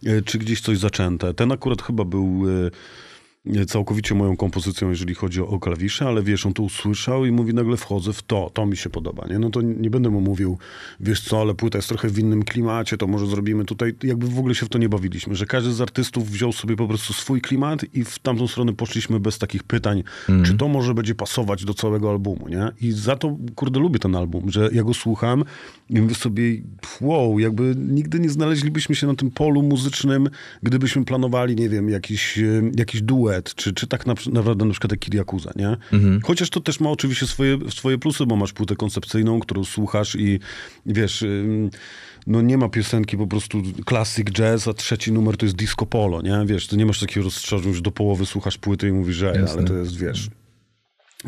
e, 0.06 0.22
czy 0.22 0.38
gdzieś 0.38 0.60
coś 0.60 0.78
zaczęte. 0.78 1.34
Ten 1.34 1.52
akurat 1.52 1.82
chyba 1.82 2.04
był 2.04 2.44
e, 2.66 2.70
całkowicie 3.66 4.14
moją 4.14 4.36
kompozycją, 4.36 4.90
jeżeli 4.90 5.14
chodzi 5.14 5.40
o, 5.40 5.58
klawisze, 5.58 6.06
ale 6.06 6.22
wiesz, 6.22 6.46
on 6.46 6.52
to 6.52 6.62
usłyszał 6.62 7.24
i 7.24 7.30
mówi, 7.30 7.54
nagle 7.54 7.76
wchodzę 7.76 8.12
w 8.12 8.22
to, 8.22 8.50
to 8.54 8.66
mi 8.66 8.76
się 8.76 8.90
podoba, 8.90 9.26
nie? 9.30 9.38
No 9.38 9.50
to 9.50 9.62
nie 9.62 9.90
będę 9.90 10.10
mu 10.10 10.20
mówił, 10.20 10.58
wiesz 11.00 11.20
co, 11.20 11.40
ale 11.40 11.54
płyta 11.54 11.78
jest 11.78 11.88
trochę 11.88 12.08
w 12.08 12.18
innym 12.18 12.42
klimacie, 12.42 12.96
to 12.96 13.06
może 13.06 13.26
zrobimy 13.26 13.64
tutaj, 13.64 13.94
jakby 14.02 14.28
w 14.28 14.38
ogóle 14.38 14.54
się 14.54 14.66
w 14.66 14.68
to 14.68 14.78
nie 14.78 14.88
bawiliśmy, 14.88 15.34
że 15.34 15.46
każdy 15.46 15.72
z 15.72 15.80
artystów 15.80 16.30
wziął 16.30 16.52
sobie 16.52 16.76
po 16.76 16.88
prostu 16.88 17.12
swój 17.12 17.40
klimat 17.40 17.84
i 17.94 18.04
w 18.04 18.18
tamtą 18.18 18.48
stronę 18.48 18.72
poszliśmy 18.72 19.20
bez 19.20 19.38
takich 19.38 19.62
pytań, 19.62 20.02
czy 20.44 20.54
to 20.54 20.68
może 20.68 20.94
będzie 20.94 21.14
pasować 21.14 21.64
do 21.64 21.74
całego 21.74 22.10
albumu, 22.10 22.48
nie? 22.48 22.68
I 22.80 22.92
za 22.92 23.16
to, 23.16 23.36
kurde, 23.54 23.80
lubię 23.80 23.98
ten 23.98 24.16
album, 24.16 24.50
że 24.50 24.70
ja 24.72 24.82
go 24.82 24.94
słucham 24.94 25.44
i 25.90 26.00
mówię 26.00 26.14
sobie, 26.14 26.42
wow, 27.00 27.38
jakby 27.38 27.74
nigdy 27.76 28.20
nie 28.20 28.30
znaleźlibyśmy 28.30 28.94
się 28.94 29.06
na 29.06 29.14
tym 29.14 29.30
polu 29.30 29.62
muzycznym, 29.62 30.28
gdybyśmy 30.62 31.04
planowali, 31.04 31.56
nie 31.56 31.68
wiem, 31.68 31.88
jakiś, 31.88 32.38
e, 32.38 32.62
jakiś 32.76 33.02
duet, 33.02 33.29
czy, 33.56 33.72
czy 33.72 33.86
tak 33.86 34.06
na, 34.06 34.14
naprawdę 34.32 34.64
na 34.64 34.70
przykład 34.70 34.92
jak 34.92 35.14
Yakuza, 35.14 35.50
nie? 35.56 35.76
Chociaż 36.22 36.50
to 36.50 36.60
też 36.60 36.80
ma 36.80 36.90
oczywiście 36.90 37.26
swoje, 37.26 37.58
swoje 37.70 37.98
plusy, 37.98 38.26
bo 38.26 38.36
masz 38.36 38.52
płytę 38.52 38.76
koncepcyjną, 38.76 39.40
którą 39.40 39.64
słuchasz 39.64 40.14
i 40.14 40.40
wiesz, 40.86 41.24
no 42.26 42.42
nie 42.42 42.58
ma 42.58 42.68
piosenki 42.68 43.16
po 43.16 43.26
prostu 43.26 43.62
classic 43.88 44.30
jazz, 44.30 44.68
a 44.68 44.74
trzeci 44.74 45.12
numer 45.12 45.36
to 45.36 45.46
jest 45.46 45.56
disco 45.56 45.86
polo, 45.86 46.22
nie? 46.22 46.42
Wiesz, 46.46 46.66
to 46.66 46.76
nie 46.76 46.86
masz 46.86 47.00
takiego 47.00 47.24
rozstrzału, 47.24 47.62
że 47.62 47.68
już 47.68 47.82
do 47.82 47.90
połowy 47.90 48.26
słuchasz 48.26 48.58
płyty 48.58 48.88
i 48.88 48.92
mówisz, 48.92 49.16
że 49.16 49.30
ale 49.30 49.64
to 49.64 49.74
jest, 49.74 49.96
wiesz... 49.96 50.28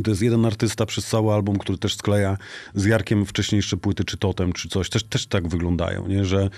To 0.04 0.10
jest 0.10 0.22
jeden 0.22 0.44
artysta 0.44 0.86
przez 0.86 1.06
cały 1.06 1.32
album, 1.32 1.58
który 1.58 1.78
też 1.78 1.96
skleja 1.96 2.36
z 2.74 2.84
Jarkiem 2.84 3.26
wcześniejsze 3.26 3.76
płyty, 3.76 4.04
czy 4.04 4.16
Totem, 4.16 4.52
czy 4.52 4.68
coś. 4.68 4.88
Też, 4.88 5.04
też 5.04 5.26
tak 5.26 5.48
wyglądają, 5.48 6.08
nie? 6.08 6.24
Że 6.24 6.50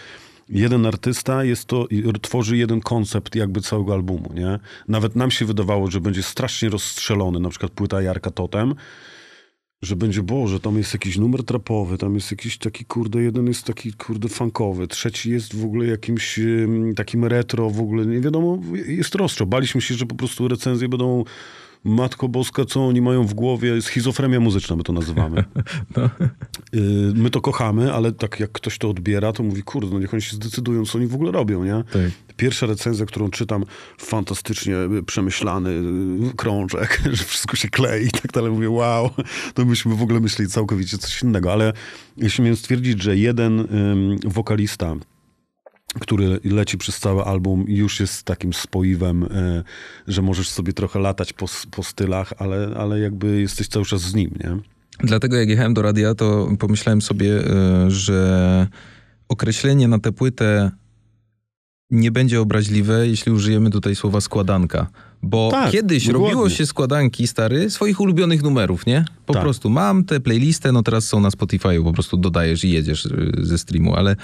jeden 0.48 0.87
artysta 0.87 1.44
jest 1.44 1.64
to, 1.64 1.88
tworzy 2.22 2.57
jeden 2.57 2.80
koncept 2.80 3.35
jakby 3.35 3.61
całego 3.61 3.92
albumu, 3.92 4.30
nie? 4.35 4.59
Nawet 4.88 5.16
nam 5.16 5.30
się 5.30 5.44
wydawało, 5.44 5.90
że 5.90 6.00
będzie 6.00 6.22
strasznie 6.22 6.68
rozstrzelony, 6.68 7.40
na 7.40 7.48
przykład 7.48 7.72
płyta 7.72 8.02
Jarka 8.02 8.30
Totem, 8.30 8.74
że 9.83 9.96
będzie, 9.96 10.22
Boże, 10.22 10.61
tam 10.61 10.78
jest 10.78 10.92
jakiś 10.92 11.18
numer 11.18 11.44
trapowy, 11.44 11.98
tam 11.98 12.14
jest 12.14 12.30
jakiś 12.30 12.59
taki, 12.59 12.85
kurde, 12.85 13.22
jeden 13.22 13.46
jest 13.46 13.64
taki, 13.64 13.92
kurde, 13.92 14.28
funkowy, 14.28 14.88
trzeci 14.88 15.30
jest 15.30 15.57
w 15.57 15.64
ogóle 15.64 15.87
jakimś 15.87 16.40
takim 16.96 17.24
retro, 17.24 17.70
w 17.70 17.80
ogóle, 17.80 18.07
nie 18.07 18.20
wiadomo, 18.20 18.59
jest 18.87 19.14
rozstrzał. 19.14 19.46
Baliśmy 19.46 19.80
się, 19.80 19.94
że 19.94 20.07
po 20.07 20.14
prostu 20.14 20.48
recenzje 20.48 20.88
będą 20.88 21.24
Matko 21.84 22.28
Boska, 22.28 22.64
co 22.64 22.86
oni 22.86 23.00
mają 23.00 23.26
w 23.26 23.34
głowie? 23.34 23.82
Schizofrenia 23.82 24.40
muzyczna, 24.40 24.76
my 24.76 24.82
to 24.82 24.92
nazywamy. 24.92 25.44
Y, 26.74 27.12
My 27.14 27.30
to 27.30 27.40
kochamy, 27.40 27.92
ale 27.92 28.12
tak 28.12 28.40
jak 28.40 28.52
ktoś 28.52 28.78
to 28.78 28.90
odbiera, 28.90 29.32
to 29.32 29.42
mówi, 29.42 29.62
kurde, 29.62 29.90
no 29.92 30.00
niech 30.00 30.14
oni 30.14 30.22
się 30.22 30.36
zdecydują, 30.36 30.84
co 30.84 30.98
oni 30.98 31.06
w 31.06 31.14
ogóle 31.14 31.32
robią, 31.32 31.64
nie? 31.64 31.84
Tak. 31.92 32.10
Pierwsza 32.36 32.66
recenzja, 32.66 33.06
którą 33.06 33.30
czytam, 33.30 33.64
fantastycznie 33.98 34.74
przemyślany 35.06 35.70
y, 35.70 36.36
krążek, 36.36 37.02
że 37.12 37.24
wszystko 37.24 37.56
się 37.56 37.68
klei 37.68 38.06
i 38.06 38.10
tak 38.10 38.32
dalej. 38.32 38.50
Mówię, 38.50 38.70
wow, 38.70 39.10
to 39.54 39.64
myśmy 39.64 39.94
w 39.94 40.02
ogóle 40.02 40.20
myśleli 40.20 40.50
całkowicie 40.50 40.98
coś 40.98 41.22
innego. 41.22 41.52
Ale 41.52 41.72
jeśli 42.16 42.44
miałem 42.44 42.56
stwierdzić, 42.56 43.02
że 43.02 43.16
jeden 43.16 43.68
wokalista, 44.24 44.96
który 46.00 46.40
leci 46.44 46.78
przez 46.78 46.98
cały 46.98 47.24
album, 47.24 47.64
już 47.68 48.00
jest 48.00 48.22
takim 48.22 48.52
spoiwem, 48.52 49.22
y, 49.22 49.62
że 50.09 50.22
możesz 50.22 50.48
sobie 50.48 50.72
trochę 50.72 50.98
latać 50.98 51.33
po, 51.33 51.46
po 51.70 51.83
stylach, 51.83 52.33
ale, 52.38 52.74
ale 52.76 53.00
jakby 53.00 53.40
jesteś 53.40 53.68
cały 53.68 53.85
czas 53.85 54.00
z 54.00 54.14
nim, 54.14 54.30
nie? 54.44 54.57
Dlatego 55.00 55.37
jak 55.37 55.48
jechałem 55.48 55.74
do 55.74 55.83
radia, 55.83 56.14
to 56.14 56.48
pomyślałem 56.59 57.02
sobie, 57.02 57.50
e, 57.50 57.90
że 57.90 58.66
określenie 59.28 59.88
na 59.88 59.98
tę 59.98 60.12
płytę 60.12 60.70
nie 61.90 62.11
będzie 62.11 62.40
obraźliwe, 62.40 63.09
jeśli 63.09 63.33
użyjemy 63.33 63.70
tutaj 63.70 63.96
słowa 63.96 64.20
składanka. 64.20 64.87
Bo 65.22 65.48
Tak, 65.50 65.70
kiedyś 65.72 66.07
dokładnie. 66.07 66.28
robiło 66.28 66.50
się 66.50 66.66
składanki, 66.66 67.26
stary, 67.26 67.70
swoich 67.70 68.00
ulubionych 68.00 68.42
numerów, 68.42 68.87
nie? 68.87 69.04
Po 69.26 69.33
Tak. 69.33 69.42
prostu 69.42 69.70
mam 69.70 70.04
tę 70.04 70.20
playlistę, 70.20 70.72
no 70.72 70.83
teraz 70.83 71.04
są 71.04 71.20
na 71.20 71.28
Spotify'u, 71.28 71.85
po 71.85 71.92
prostu 71.92 72.16
dodajesz 72.16 72.64
i 72.64 72.70
jedziesz 72.70 73.07
y, 73.07 73.33
ze 73.42 73.59
streamu, 73.59 73.94
ale 73.94 74.16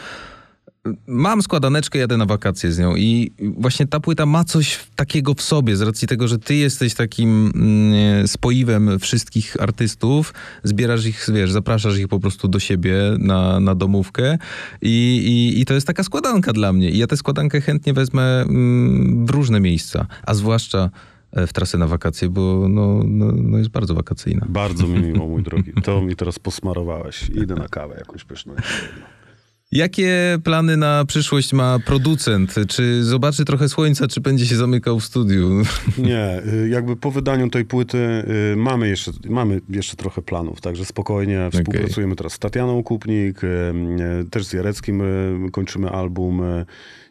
mam 1.07 1.43
składaneczkę, 1.43 1.99
jadę 1.99 2.17
na 2.17 2.27
wakacje 2.27 2.73
z 2.73 2.79
nią 2.79 2.97
i 2.97 3.33
właśnie 3.39 3.87
ta 3.87 4.01
płyta 4.01 4.27
ma 4.27 4.45
coś 4.45 4.87
takiego 4.97 5.35
w 5.35 5.43
sobie, 5.43 5.77
z 5.77 5.83
racji 5.83 6.09
tego, 6.09 6.29
że 6.29 6.39
ty 6.39 6.55
jesteś 6.55 6.95
takim 6.95 7.53
mm, 7.55 8.29
spoiwem 8.29 8.99
wszystkich 8.99 9.57
artystów, 9.61 10.35
zbierasz 10.65 11.07
ich, 11.07 11.27
wiesz, 11.35 11.53
zapraszasz 11.53 11.99
ich 11.99 12.09
po 12.09 12.21
prostu 12.21 12.49
do 12.49 12.61
siebie 12.61 12.95
na, 13.19 13.61
na 13.61 13.75
domówkę 13.75 14.39
i, 14.83 15.23
i, 15.25 15.61
i 15.61 15.65
to 15.65 15.75
jest 15.75 15.87
taka 15.87 16.03
składanka 16.03 16.53
dla 16.53 16.73
mnie 16.73 16.91
i 16.91 16.99
ja 16.99 17.07
tę 17.07 17.17
składankę 17.17 17.61
chętnie 17.61 17.93
wezmę 17.93 18.43
mm, 18.43 19.27
w 19.27 19.31
różne 19.31 19.61
miejsca, 19.61 20.07
a 20.27 20.35
zwłaszcza 20.35 20.91
e, 21.33 21.47
w 21.47 21.53
trasę 21.53 21.79
na 21.79 21.87
wakacje, 21.87 22.29
bo 22.29 22.67
no, 22.69 23.01
no, 23.05 23.33
no 23.33 23.59
jest 23.59 23.71
bardzo 23.71 23.95
wakacyjna. 23.95 24.47
Bardzo 24.49 24.87
mi 24.87 25.01
miło, 25.01 25.27
mój 25.27 25.43
drogi. 25.43 25.73
To 25.83 26.03
mi 26.03 26.17
teraz 26.17 26.39
posmarowałeś. 26.39 27.29
Idę 27.29 27.55
na 27.55 27.69
kawę 27.69 27.95
jakąś 27.99 28.25
pyszną. 28.25 28.55
Jakie 29.73 30.39
plany 30.45 30.77
na 30.77 31.05
przyszłość 31.05 31.53
ma 31.53 31.79
producent? 31.79 32.55
Czy 32.69 33.05
zobaczy 33.05 33.45
trochę 33.45 33.69
słońca, 33.69 34.09
czy 34.09 34.21
będzie 34.21 34.47
się 34.47 34.57
zamykał 34.57 35.01
w 35.01 35.05
studiu? 35.05 35.51
Nie, 35.99 36.43
y, 36.65 36.69
jakby 36.69 36.97
po 36.97 37.11
wydaniu 37.11 37.51
tej 37.51 37.65
płyty 37.65 37.99
y, 38.53 38.57
mamy 38.57 38.89
jeszcze, 38.89 39.13
mamy 39.29 39.61
jeszcze 39.69 39.97
trochę 39.97 40.23
planów, 40.23 40.61
także 40.61 40.85
spokojnie 40.85 41.51
współpracujemy 41.53 42.17
teraz 42.17 42.33
z 42.33 42.39
Tatianą 42.39 42.83
Kupnik, 42.83 43.45
y, 43.45 43.49
też 44.31 44.45
z 44.45 44.53
Jareckim 44.53 45.03
kończymy 45.53 45.91
album. 45.91 46.43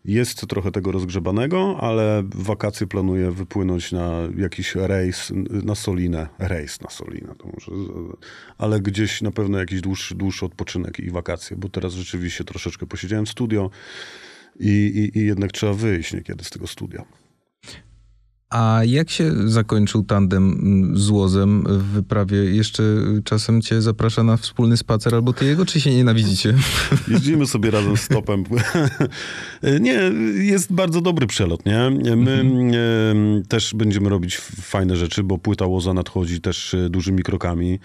Jest 0.05 0.47
trochę 0.47 0.71
tego 0.71 0.91
rozgrzebanego, 0.91 1.77
ale 1.79 2.23
w 2.23 2.43
wakacje 2.43 2.87
planuję 2.87 3.31
wypłynąć 3.31 3.91
na 3.91 4.11
jakiś 4.37 4.75
rejs 4.75 5.31
na 5.63 5.75
Solinę. 5.75 6.27
Rejs 6.39 6.81
na 6.81 6.89
Solinę, 6.89 7.35
to 7.37 7.47
może, 7.47 7.71
ale 8.57 8.79
gdzieś 8.79 9.21
na 9.21 9.31
pewno 9.31 9.57
jakiś 9.57 9.81
dłuższy, 9.81 10.15
dłuższy 10.15 10.45
odpoczynek 10.45 10.99
i 10.99 11.11
wakacje, 11.11 11.57
bo 11.57 11.69
teraz 11.69 11.93
rzeczywiście 11.93 12.43
troszeczkę 12.43 12.85
posiedziałem 12.85 13.25
w 13.25 13.29
studio. 13.29 13.69
i, 14.59 15.11
i, 15.15 15.19
i 15.19 15.25
jednak 15.25 15.51
trzeba 15.51 15.73
wyjść 15.73 16.13
niekiedy 16.13 16.43
z 16.43 16.49
tego 16.49 16.67
studia. 16.67 17.05
A 18.49 18.81
jak 18.85 19.09
się 19.09 19.49
zakończył 19.49 20.03
tandem 20.03 20.51
mm, 20.61 20.97
z 20.97 21.09
Łozem 21.09 21.63
w 21.67 21.83
wyprawie? 21.83 22.37
Jeszcze 22.37 22.83
czasem 23.23 23.61
cię 23.61 23.81
zaprasza 23.81 24.23
na 24.23 24.37
wspólny 24.37 24.77
spacer 24.77 25.15
albo 25.15 25.33
ty 25.33 25.45
jego, 25.45 25.65
czy 25.65 25.81
się 25.81 25.95
nienawidzicie? 25.95 26.53
Jeździmy 27.07 27.47
sobie 27.47 27.71
razem 27.71 27.97
z 27.97 28.07
topem. 28.07 28.43
nie, 29.81 30.11
jest 30.35 30.73
bardzo 30.73 31.01
dobry 31.01 31.27
przelot, 31.27 31.65
nie? 31.65 31.89
My 32.15 32.31
Mhm. 32.31 32.71
e, 32.73 33.47
też 33.47 33.73
będziemy 33.75 34.09
robić 34.09 34.37
fajne 34.61 34.95
rzeczy, 34.95 35.23
bo 35.23 35.37
płyta 35.37 35.65
Łoza 35.65 35.93
nadchodzi 35.93 36.41
też 36.41 36.73
e, 36.73 36.89
dużymi 36.89 37.23
krokami. 37.23 37.79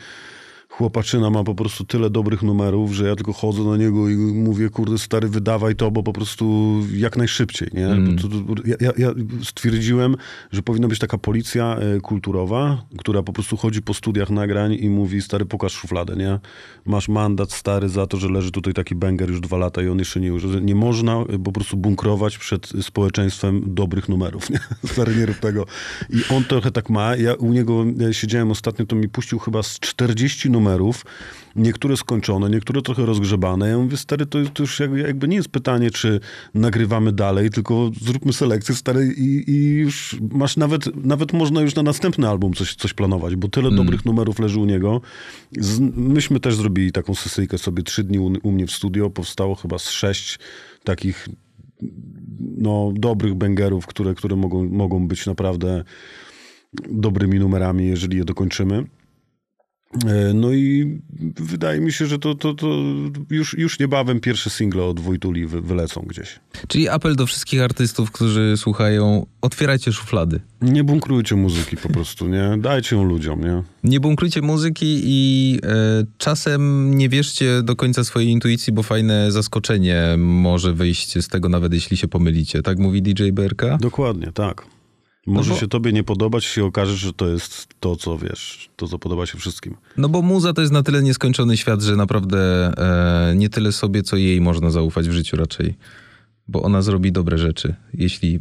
Chłopaczyna 0.78 1.30
ma 1.30 1.44
po 1.44 1.54
prostu 1.54 1.84
tyle 1.84 2.10
dobrych 2.10 2.42
numerów, 2.42 2.92
że 2.92 3.08
ja 3.08 3.16
tylko 3.16 3.32
chodzę 3.32 3.62
na 3.62 3.76
niego 3.76 4.08
i 4.08 4.16
mówię, 4.16 4.70
kurde, 4.70 4.98
stary, 4.98 5.28
wydawaj 5.28 5.76
to, 5.76 5.90
bo 5.90 6.02
po 6.02 6.12
prostu 6.12 6.74
jak 6.96 7.16
najszybciej, 7.16 7.68
nie? 7.72 7.86
Mm. 7.86 8.18
To, 8.18 8.28
to, 8.28 8.36
ja, 8.64 8.76
ja, 8.80 8.92
ja 8.98 9.14
stwierdziłem, 9.44 10.16
że 10.52 10.62
powinna 10.62 10.88
być 10.88 10.98
taka 10.98 11.18
policja 11.18 11.76
e, 11.76 12.00
kulturowa, 12.00 12.82
która 12.98 13.22
po 13.22 13.32
prostu 13.32 13.56
chodzi 13.56 13.82
po 13.82 13.94
studiach 13.94 14.30
nagrań 14.30 14.76
i 14.80 14.88
mówi, 14.88 15.22
stary, 15.22 15.46
pokaż 15.46 15.72
szufladę, 15.72 16.16
nie? 16.16 16.38
Masz 16.86 17.08
mandat, 17.08 17.52
stary, 17.52 17.88
za 17.88 18.06
to, 18.06 18.16
że 18.16 18.28
leży 18.28 18.50
tutaj 18.50 18.74
taki 18.74 18.94
banger 18.94 19.30
już 19.30 19.40
dwa 19.40 19.56
lata 19.56 19.82
i 19.82 19.88
on 19.88 19.98
jeszcze 19.98 20.20
nie 20.20 20.34
użył. 20.34 20.50
Nie 20.60 20.74
można 20.74 21.16
e, 21.16 21.38
po 21.38 21.52
prostu 21.52 21.76
bunkrować 21.76 22.38
przed 22.38 22.72
społeczeństwem 22.82 23.62
dobrych 23.66 24.08
numerów, 24.08 24.50
nie? 24.50 24.58
Stary, 24.86 25.16
nie 25.16 25.26
rób 25.26 25.38
tego. 25.38 25.66
I 26.10 26.34
on 26.36 26.44
trochę 26.44 26.70
tak 26.70 26.90
ma. 26.90 27.16
Ja 27.16 27.34
u 27.34 27.52
niego 27.52 27.84
e, 28.08 28.14
siedziałem 28.14 28.50
ostatnio, 28.50 28.86
to 28.86 28.96
mi 28.96 29.08
puścił 29.08 29.38
chyba 29.38 29.62
z 29.62 29.80
40 29.80 30.50
numerów, 30.50 30.63
niektóre 31.56 31.96
skończone, 31.96 32.50
niektóre 32.50 32.82
trochę 32.82 33.06
rozgrzebane. 33.06 33.68
Ja 33.68 33.78
mówię, 33.78 33.96
stary, 33.96 34.26
to, 34.26 34.38
to 34.54 34.62
już 34.62 34.80
jakby, 34.80 35.00
jakby 35.00 35.28
nie 35.28 35.36
jest 35.36 35.48
pytanie, 35.48 35.90
czy 35.90 36.20
nagrywamy 36.54 37.12
dalej, 37.12 37.50
tylko 37.50 37.90
zróbmy 38.00 38.32
selekcję, 38.32 38.74
stary, 38.74 39.14
i, 39.16 39.50
i 39.50 39.64
już 39.74 40.16
masz 40.32 40.56
nawet, 40.56 41.04
nawet 41.04 41.32
można 41.32 41.60
już 41.60 41.74
na 41.74 41.82
następny 41.82 42.28
album 42.28 42.52
coś, 42.52 42.74
coś 42.74 42.94
planować, 42.94 43.36
bo 43.36 43.48
tyle 43.48 43.70
dobrych 43.70 44.04
numerów 44.04 44.38
leży 44.38 44.60
u 44.60 44.64
niego. 44.64 45.00
Z, 45.52 45.80
myśmy 45.96 46.40
też 46.40 46.54
zrobili 46.54 46.92
taką 46.92 47.14
sesyjkę 47.14 47.58
sobie 47.58 47.82
trzy 47.82 48.04
dni 48.04 48.18
u, 48.18 48.32
u 48.42 48.52
mnie 48.52 48.66
w 48.66 48.70
studio, 48.70 49.10
powstało 49.10 49.54
chyba 49.54 49.78
z 49.78 49.90
sześć 49.90 50.38
takich 50.84 51.28
no, 52.56 52.92
dobrych 52.94 53.34
bangerów, 53.34 53.86
które, 53.86 54.14
które 54.14 54.36
mogą, 54.36 54.68
mogą 54.68 55.08
być 55.08 55.26
naprawdę 55.26 55.84
dobrymi 56.90 57.38
numerami, 57.38 57.86
jeżeli 57.86 58.16
je 58.18 58.24
dokończymy. 58.24 58.84
E, 60.06 60.34
No 60.34 60.52
i 60.52 60.98
wydaje 61.36 61.80
mi 61.80 61.92
się, 61.92 62.06
że 62.06 62.18
to, 62.18 62.34
to, 62.34 62.54
to 62.54 62.66
już, 63.30 63.58
już 63.58 63.78
niebawem 63.78 64.20
pierwsze 64.20 64.50
single 64.50 64.84
od 64.84 65.00
Wojtuli 65.00 65.46
wy, 65.46 65.60
wylecą 65.60 66.04
gdzieś. 66.08 66.40
Czyli 66.68 66.88
apel 66.88 67.16
do 67.16 67.26
wszystkich 67.26 67.62
artystów, 67.62 68.10
którzy 68.10 68.54
słuchają, 68.56 69.26
otwierajcie 69.42 69.92
szuflady. 69.92 70.40
Nie 70.62 70.84
bunkrujcie 70.84 71.36
muzyki 71.36 71.76
po 71.76 71.88
prostu, 71.88 72.28
nie? 72.28 72.56
Dajcie 72.58 72.96
ją 72.96 73.04
ludziom, 73.04 73.40
nie? 73.40 73.62
Nie 73.84 74.00
bunkrujcie 74.00 74.42
muzyki 74.42 75.00
i 75.04 75.58
e, 75.62 76.04
czasem 76.18 76.90
nie 76.98 77.08
wierzcie 77.08 77.62
do 77.62 77.76
końca 77.76 78.04
swojej 78.04 78.28
intuicji, 78.28 78.72
bo 78.72 78.82
fajne 78.82 79.32
zaskoczenie 79.32 80.04
może 80.18 80.72
wyjść 80.72 81.22
z 81.24 81.28
tego, 81.28 81.48
nawet 81.48 81.72
jeśli 81.74 81.96
się 81.96 82.08
pomylicie. 82.08 82.62
Tak 82.62 82.78
mówi 82.78 83.02
DJ 83.02 83.30
BRK? 83.32 83.62
Dokładnie, 83.80 84.32
tak. 84.32 84.66
Może 85.26 85.48
No 85.50 85.54
bo- 85.54 85.60
się 85.60 85.68
tobie 85.68 85.92
nie 85.92 86.04
podobać, 86.04 86.44
się 86.44 86.64
okaże, 86.64 86.96
że 86.96 87.12
to 87.12 87.28
jest 87.28 87.68
to, 87.80 87.96
co 87.96 88.18
wiesz, 88.18 88.70
to, 88.76 88.88
co 88.88 88.98
podoba 88.98 89.26
się 89.26 89.38
wszystkim. 89.38 89.76
No 89.96 90.08
bo 90.08 90.22
muza 90.22 90.52
to 90.52 90.60
jest 90.60 90.72
na 90.72 90.82
tyle 90.82 91.02
nieskończony 91.02 91.56
świat, 91.56 91.82
że 91.82 91.96
naprawdę 91.96 92.38
e, 93.30 93.34
nie 93.36 93.48
tyle 93.48 93.72
sobie, 93.72 94.02
co 94.02 94.16
jej 94.16 94.40
można 94.40 94.70
zaufać 94.70 95.08
w 95.08 95.12
życiu 95.12 95.36
raczej. 95.36 95.74
Bo 96.48 96.62
ona 96.62 96.82
zrobi 96.82 97.12
dobre 97.12 97.38
rzeczy, 97.38 97.74
jeśli, 97.94 98.40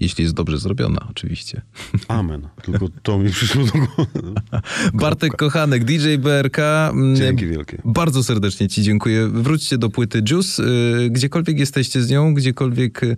jeśli 0.00 0.22
jest 0.22 0.34
dobrze 0.34 0.58
zrobiona, 0.58 1.06
oczywiście. 1.10 1.62
Amen. 2.08 2.48
Tylko 2.62 2.88
to 3.02 3.18
mi 3.18 3.30
przyszło 3.30 3.64
do 3.64 3.72
głowy. 3.72 4.34
Bartek 5.02 5.36
Kochanek, 5.36 5.84
DJ 5.84 6.16
BRK. 6.18 6.58
mm, 6.58 7.16
Dzięki 7.16 7.46
wielkie. 7.46 7.82
Bardzo 7.84 8.24
serdecznie 8.24 8.68
Ci 8.68 8.82
dziękuję. 8.82 9.28
Wróćcie 9.28 9.78
do 9.78 9.90
płyty 9.90 10.22
Juice. 10.30 10.62
y, 10.62 11.10
Gdziekolwiek 11.10 11.58
jesteście 11.58 12.02
z 12.02 12.10
nią, 12.10 12.34
gdziekolwiek 12.34 13.02
y, 13.02 13.16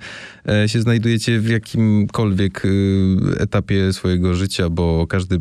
e, 0.49 0.69
się 0.69 0.83
znajdujecie, 0.83 1.41
w 1.41 1.49
jakimkolwiek 1.49 2.65
y, 2.65 3.17
etapie 3.39 3.93
swojego 3.93 4.35
życia, 4.35 4.69
bo 4.71 5.07
każdy 5.07 5.41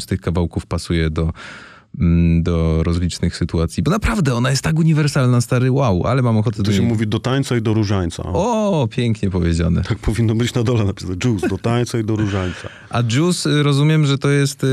z 0.00 0.06
tych 0.06 0.20
kawałków 0.20 0.66
pasuje 0.66 1.10
do, 1.10 1.32
do 2.40 2.82
rozlicznych 2.82 3.36
sytuacji. 3.36 3.82
Bo 3.82 3.90
naprawdę 3.90 4.34
ona 4.34 4.50
jest 4.50 4.62
tak 4.62 4.78
uniwersalna, 4.78 5.40
stary. 5.40 5.70
Wow, 5.70 6.06
ale 6.06 6.22
mam 6.22 6.36
ochotę 6.36 6.56
To 6.56 6.62
do 6.62 6.72
się 6.72 6.78
niej... 6.78 6.88
mówi 6.88 7.06
do 7.06 7.18
tańca 7.20 7.56
i 7.56 7.62
do 7.62 7.74
różańca. 7.74 8.22
O, 8.26 8.88
pięknie 8.90 9.30
powiedziane. 9.30 9.82
Tak 9.82 9.98
powinno 9.98 10.34
być 10.34 10.54
na 10.54 10.62
dole 10.62 10.84
napisane. 10.84 11.14
Juice, 11.24 11.48
do 11.48 11.58
tańca 11.58 11.98
i 11.98 12.04
do 12.04 12.16
różańca. 12.16 12.68
A 12.90 13.02
juice, 13.02 13.50
y, 13.50 13.62
rozumiem, 13.62 14.06
że 14.06 14.18
to 14.18 14.30
jest 14.30 14.64
y, 14.64 14.68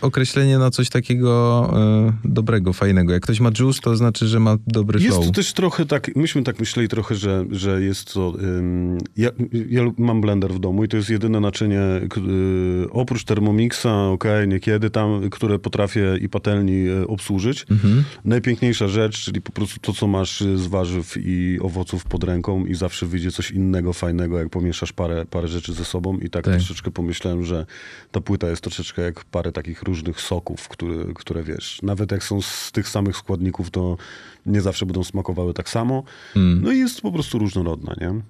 określenie 0.00 0.58
na 0.58 0.70
coś 0.70 0.88
takiego 0.88 1.70
y, 2.24 2.28
dobrego, 2.28 2.72
fajnego. 2.72 3.12
Jak 3.12 3.22
ktoś 3.22 3.40
ma 3.40 3.50
juice, 3.58 3.80
to 3.82 3.96
znaczy, 3.96 4.26
że 4.28 4.40
ma 4.40 4.56
dobry 4.66 5.00
Jest 5.00 5.14
flow. 5.16 5.26
to 5.26 5.32
też 5.32 5.52
trochę 5.52 5.86
tak, 5.86 6.16
myśmy 6.16 6.42
tak 6.42 6.60
myśleli 6.60 6.88
trochę, 6.88 7.14
że, 7.14 7.44
że 7.50 7.82
jest 7.82 8.14
to... 8.14 8.34
Ym, 8.42 8.98
ja, 9.16 9.30
ja 9.68 9.82
mam 9.98 10.20
blender 10.20 10.52
w 10.52 10.58
domu 10.58 10.84
i 10.84 10.88
to 10.88 10.96
jest 10.96 11.10
jedyne 11.10 11.40
naczynie, 11.40 11.80
y, 11.82 12.90
oprócz 12.90 13.24
Thermomixa, 13.24 13.86
okej, 14.12 14.48
niekiedy 14.48 14.90
tam, 14.90 15.30
które 15.30 15.58
potrafię 15.58 16.16
i 16.20 16.28
patelni 16.50 16.88
y, 16.88 17.06
obsłużyć. 17.06 17.66
Mhm. 17.70 18.04
Najpiękniejsza 18.24 18.88
rzecz, 18.88 19.24
czyli 19.24 19.40
po 19.40 19.52
prostu 19.52 19.80
to, 19.80 19.92
co 19.92 20.06
masz 20.06 20.40
y, 20.42 20.58
z 20.58 20.66
warzyw 20.66 21.14
i 21.16 21.58
owoców 21.62 22.04
pod 22.04 22.24
ręką 22.24 22.66
i 22.66 22.74
zawsze 22.74 23.06
wyjdzie 23.06 23.30
coś 23.30 23.50
innego, 23.50 23.92
fajnego, 23.92 24.38
jak 24.38 24.48
pomieszasz 24.48 24.92
parę, 24.92 25.26
parę 25.30 25.48
rzeczy 25.48 25.72
ze 25.72 25.84
sobą 25.84 26.18
i 26.18 26.30
tak, 26.30 26.44
Tak. 26.44 26.54
troszeczkę 26.54 26.90
pomyślałem, 26.90 27.44
że 27.44 27.66
ta 28.10 28.20
płyta 28.20 28.48
jest 28.50 28.62
troszeczkę 28.62 29.02
jak 29.02 29.24
parę 29.24 29.52
takich 29.52 29.82
różnych 29.82 30.20
soków, 30.20 30.68
które, 30.68 31.14
które 31.14 31.42
wiesz, 31.42 31.82
nawet 31.82 32.12
jak 32.12 32.24
są 32.24 32.42
z 32.42 32.72
tych 32.72 32.88
samych 32.88 33.16
składników, 33.16 33.70
to 33.70 33.96
nie 34.46 34.60
zawsze 34.60 34.86
będą 34.86 35.04
smakowały 35.04 35.54
tak 35.54 35.68
samo. 35.68 36.02
Mm. 36.36 36.60
No 36.62 36.72
i 36.72 36.78
jest 36.78 37.00
po 37.00 37.12
prostu 37.12 37.38
różnorodna, 37.38 37.94
nie? 38.00 38.20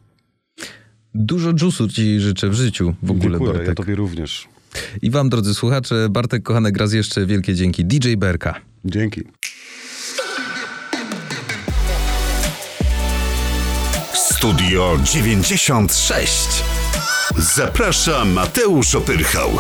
Dużo 1.15 1.53
dżusu 1.53 1.89
ci 1.89 2.21
życzę 2.21 2.51
w 2.51 2.55
życiu 2.55 2.95
w 3.03 3.11
ogóle, 3.11 3.31
Dziękuję, 3.31 3.51
Bartek. 3.53 3.69
ja 3.69 3.75
tobie 3.75 3.95
również. 3.95 4.49
I 5.03 5.11
wam, 5.11 5.29
drodzy 5.29 5.55
słuchacze, 5.55 6.09
Bartek 6.11 6.43
Kochanek, 6.43 6.77
raz 6.77 6.93
jeszcze 6.93 7.27
wielkie 7.27 7.55
dzięki. 7.55 7.85
DJ 7.85 8.15
Berka. 8.17 8.61
Dzięki. 8.85 9.23
Studio 14.15 14.99
96. 15.05 16.49
Zaprasza 17.39 18.25
Mateusz 18.25 18.95
Opyrchał. 18.95 19.51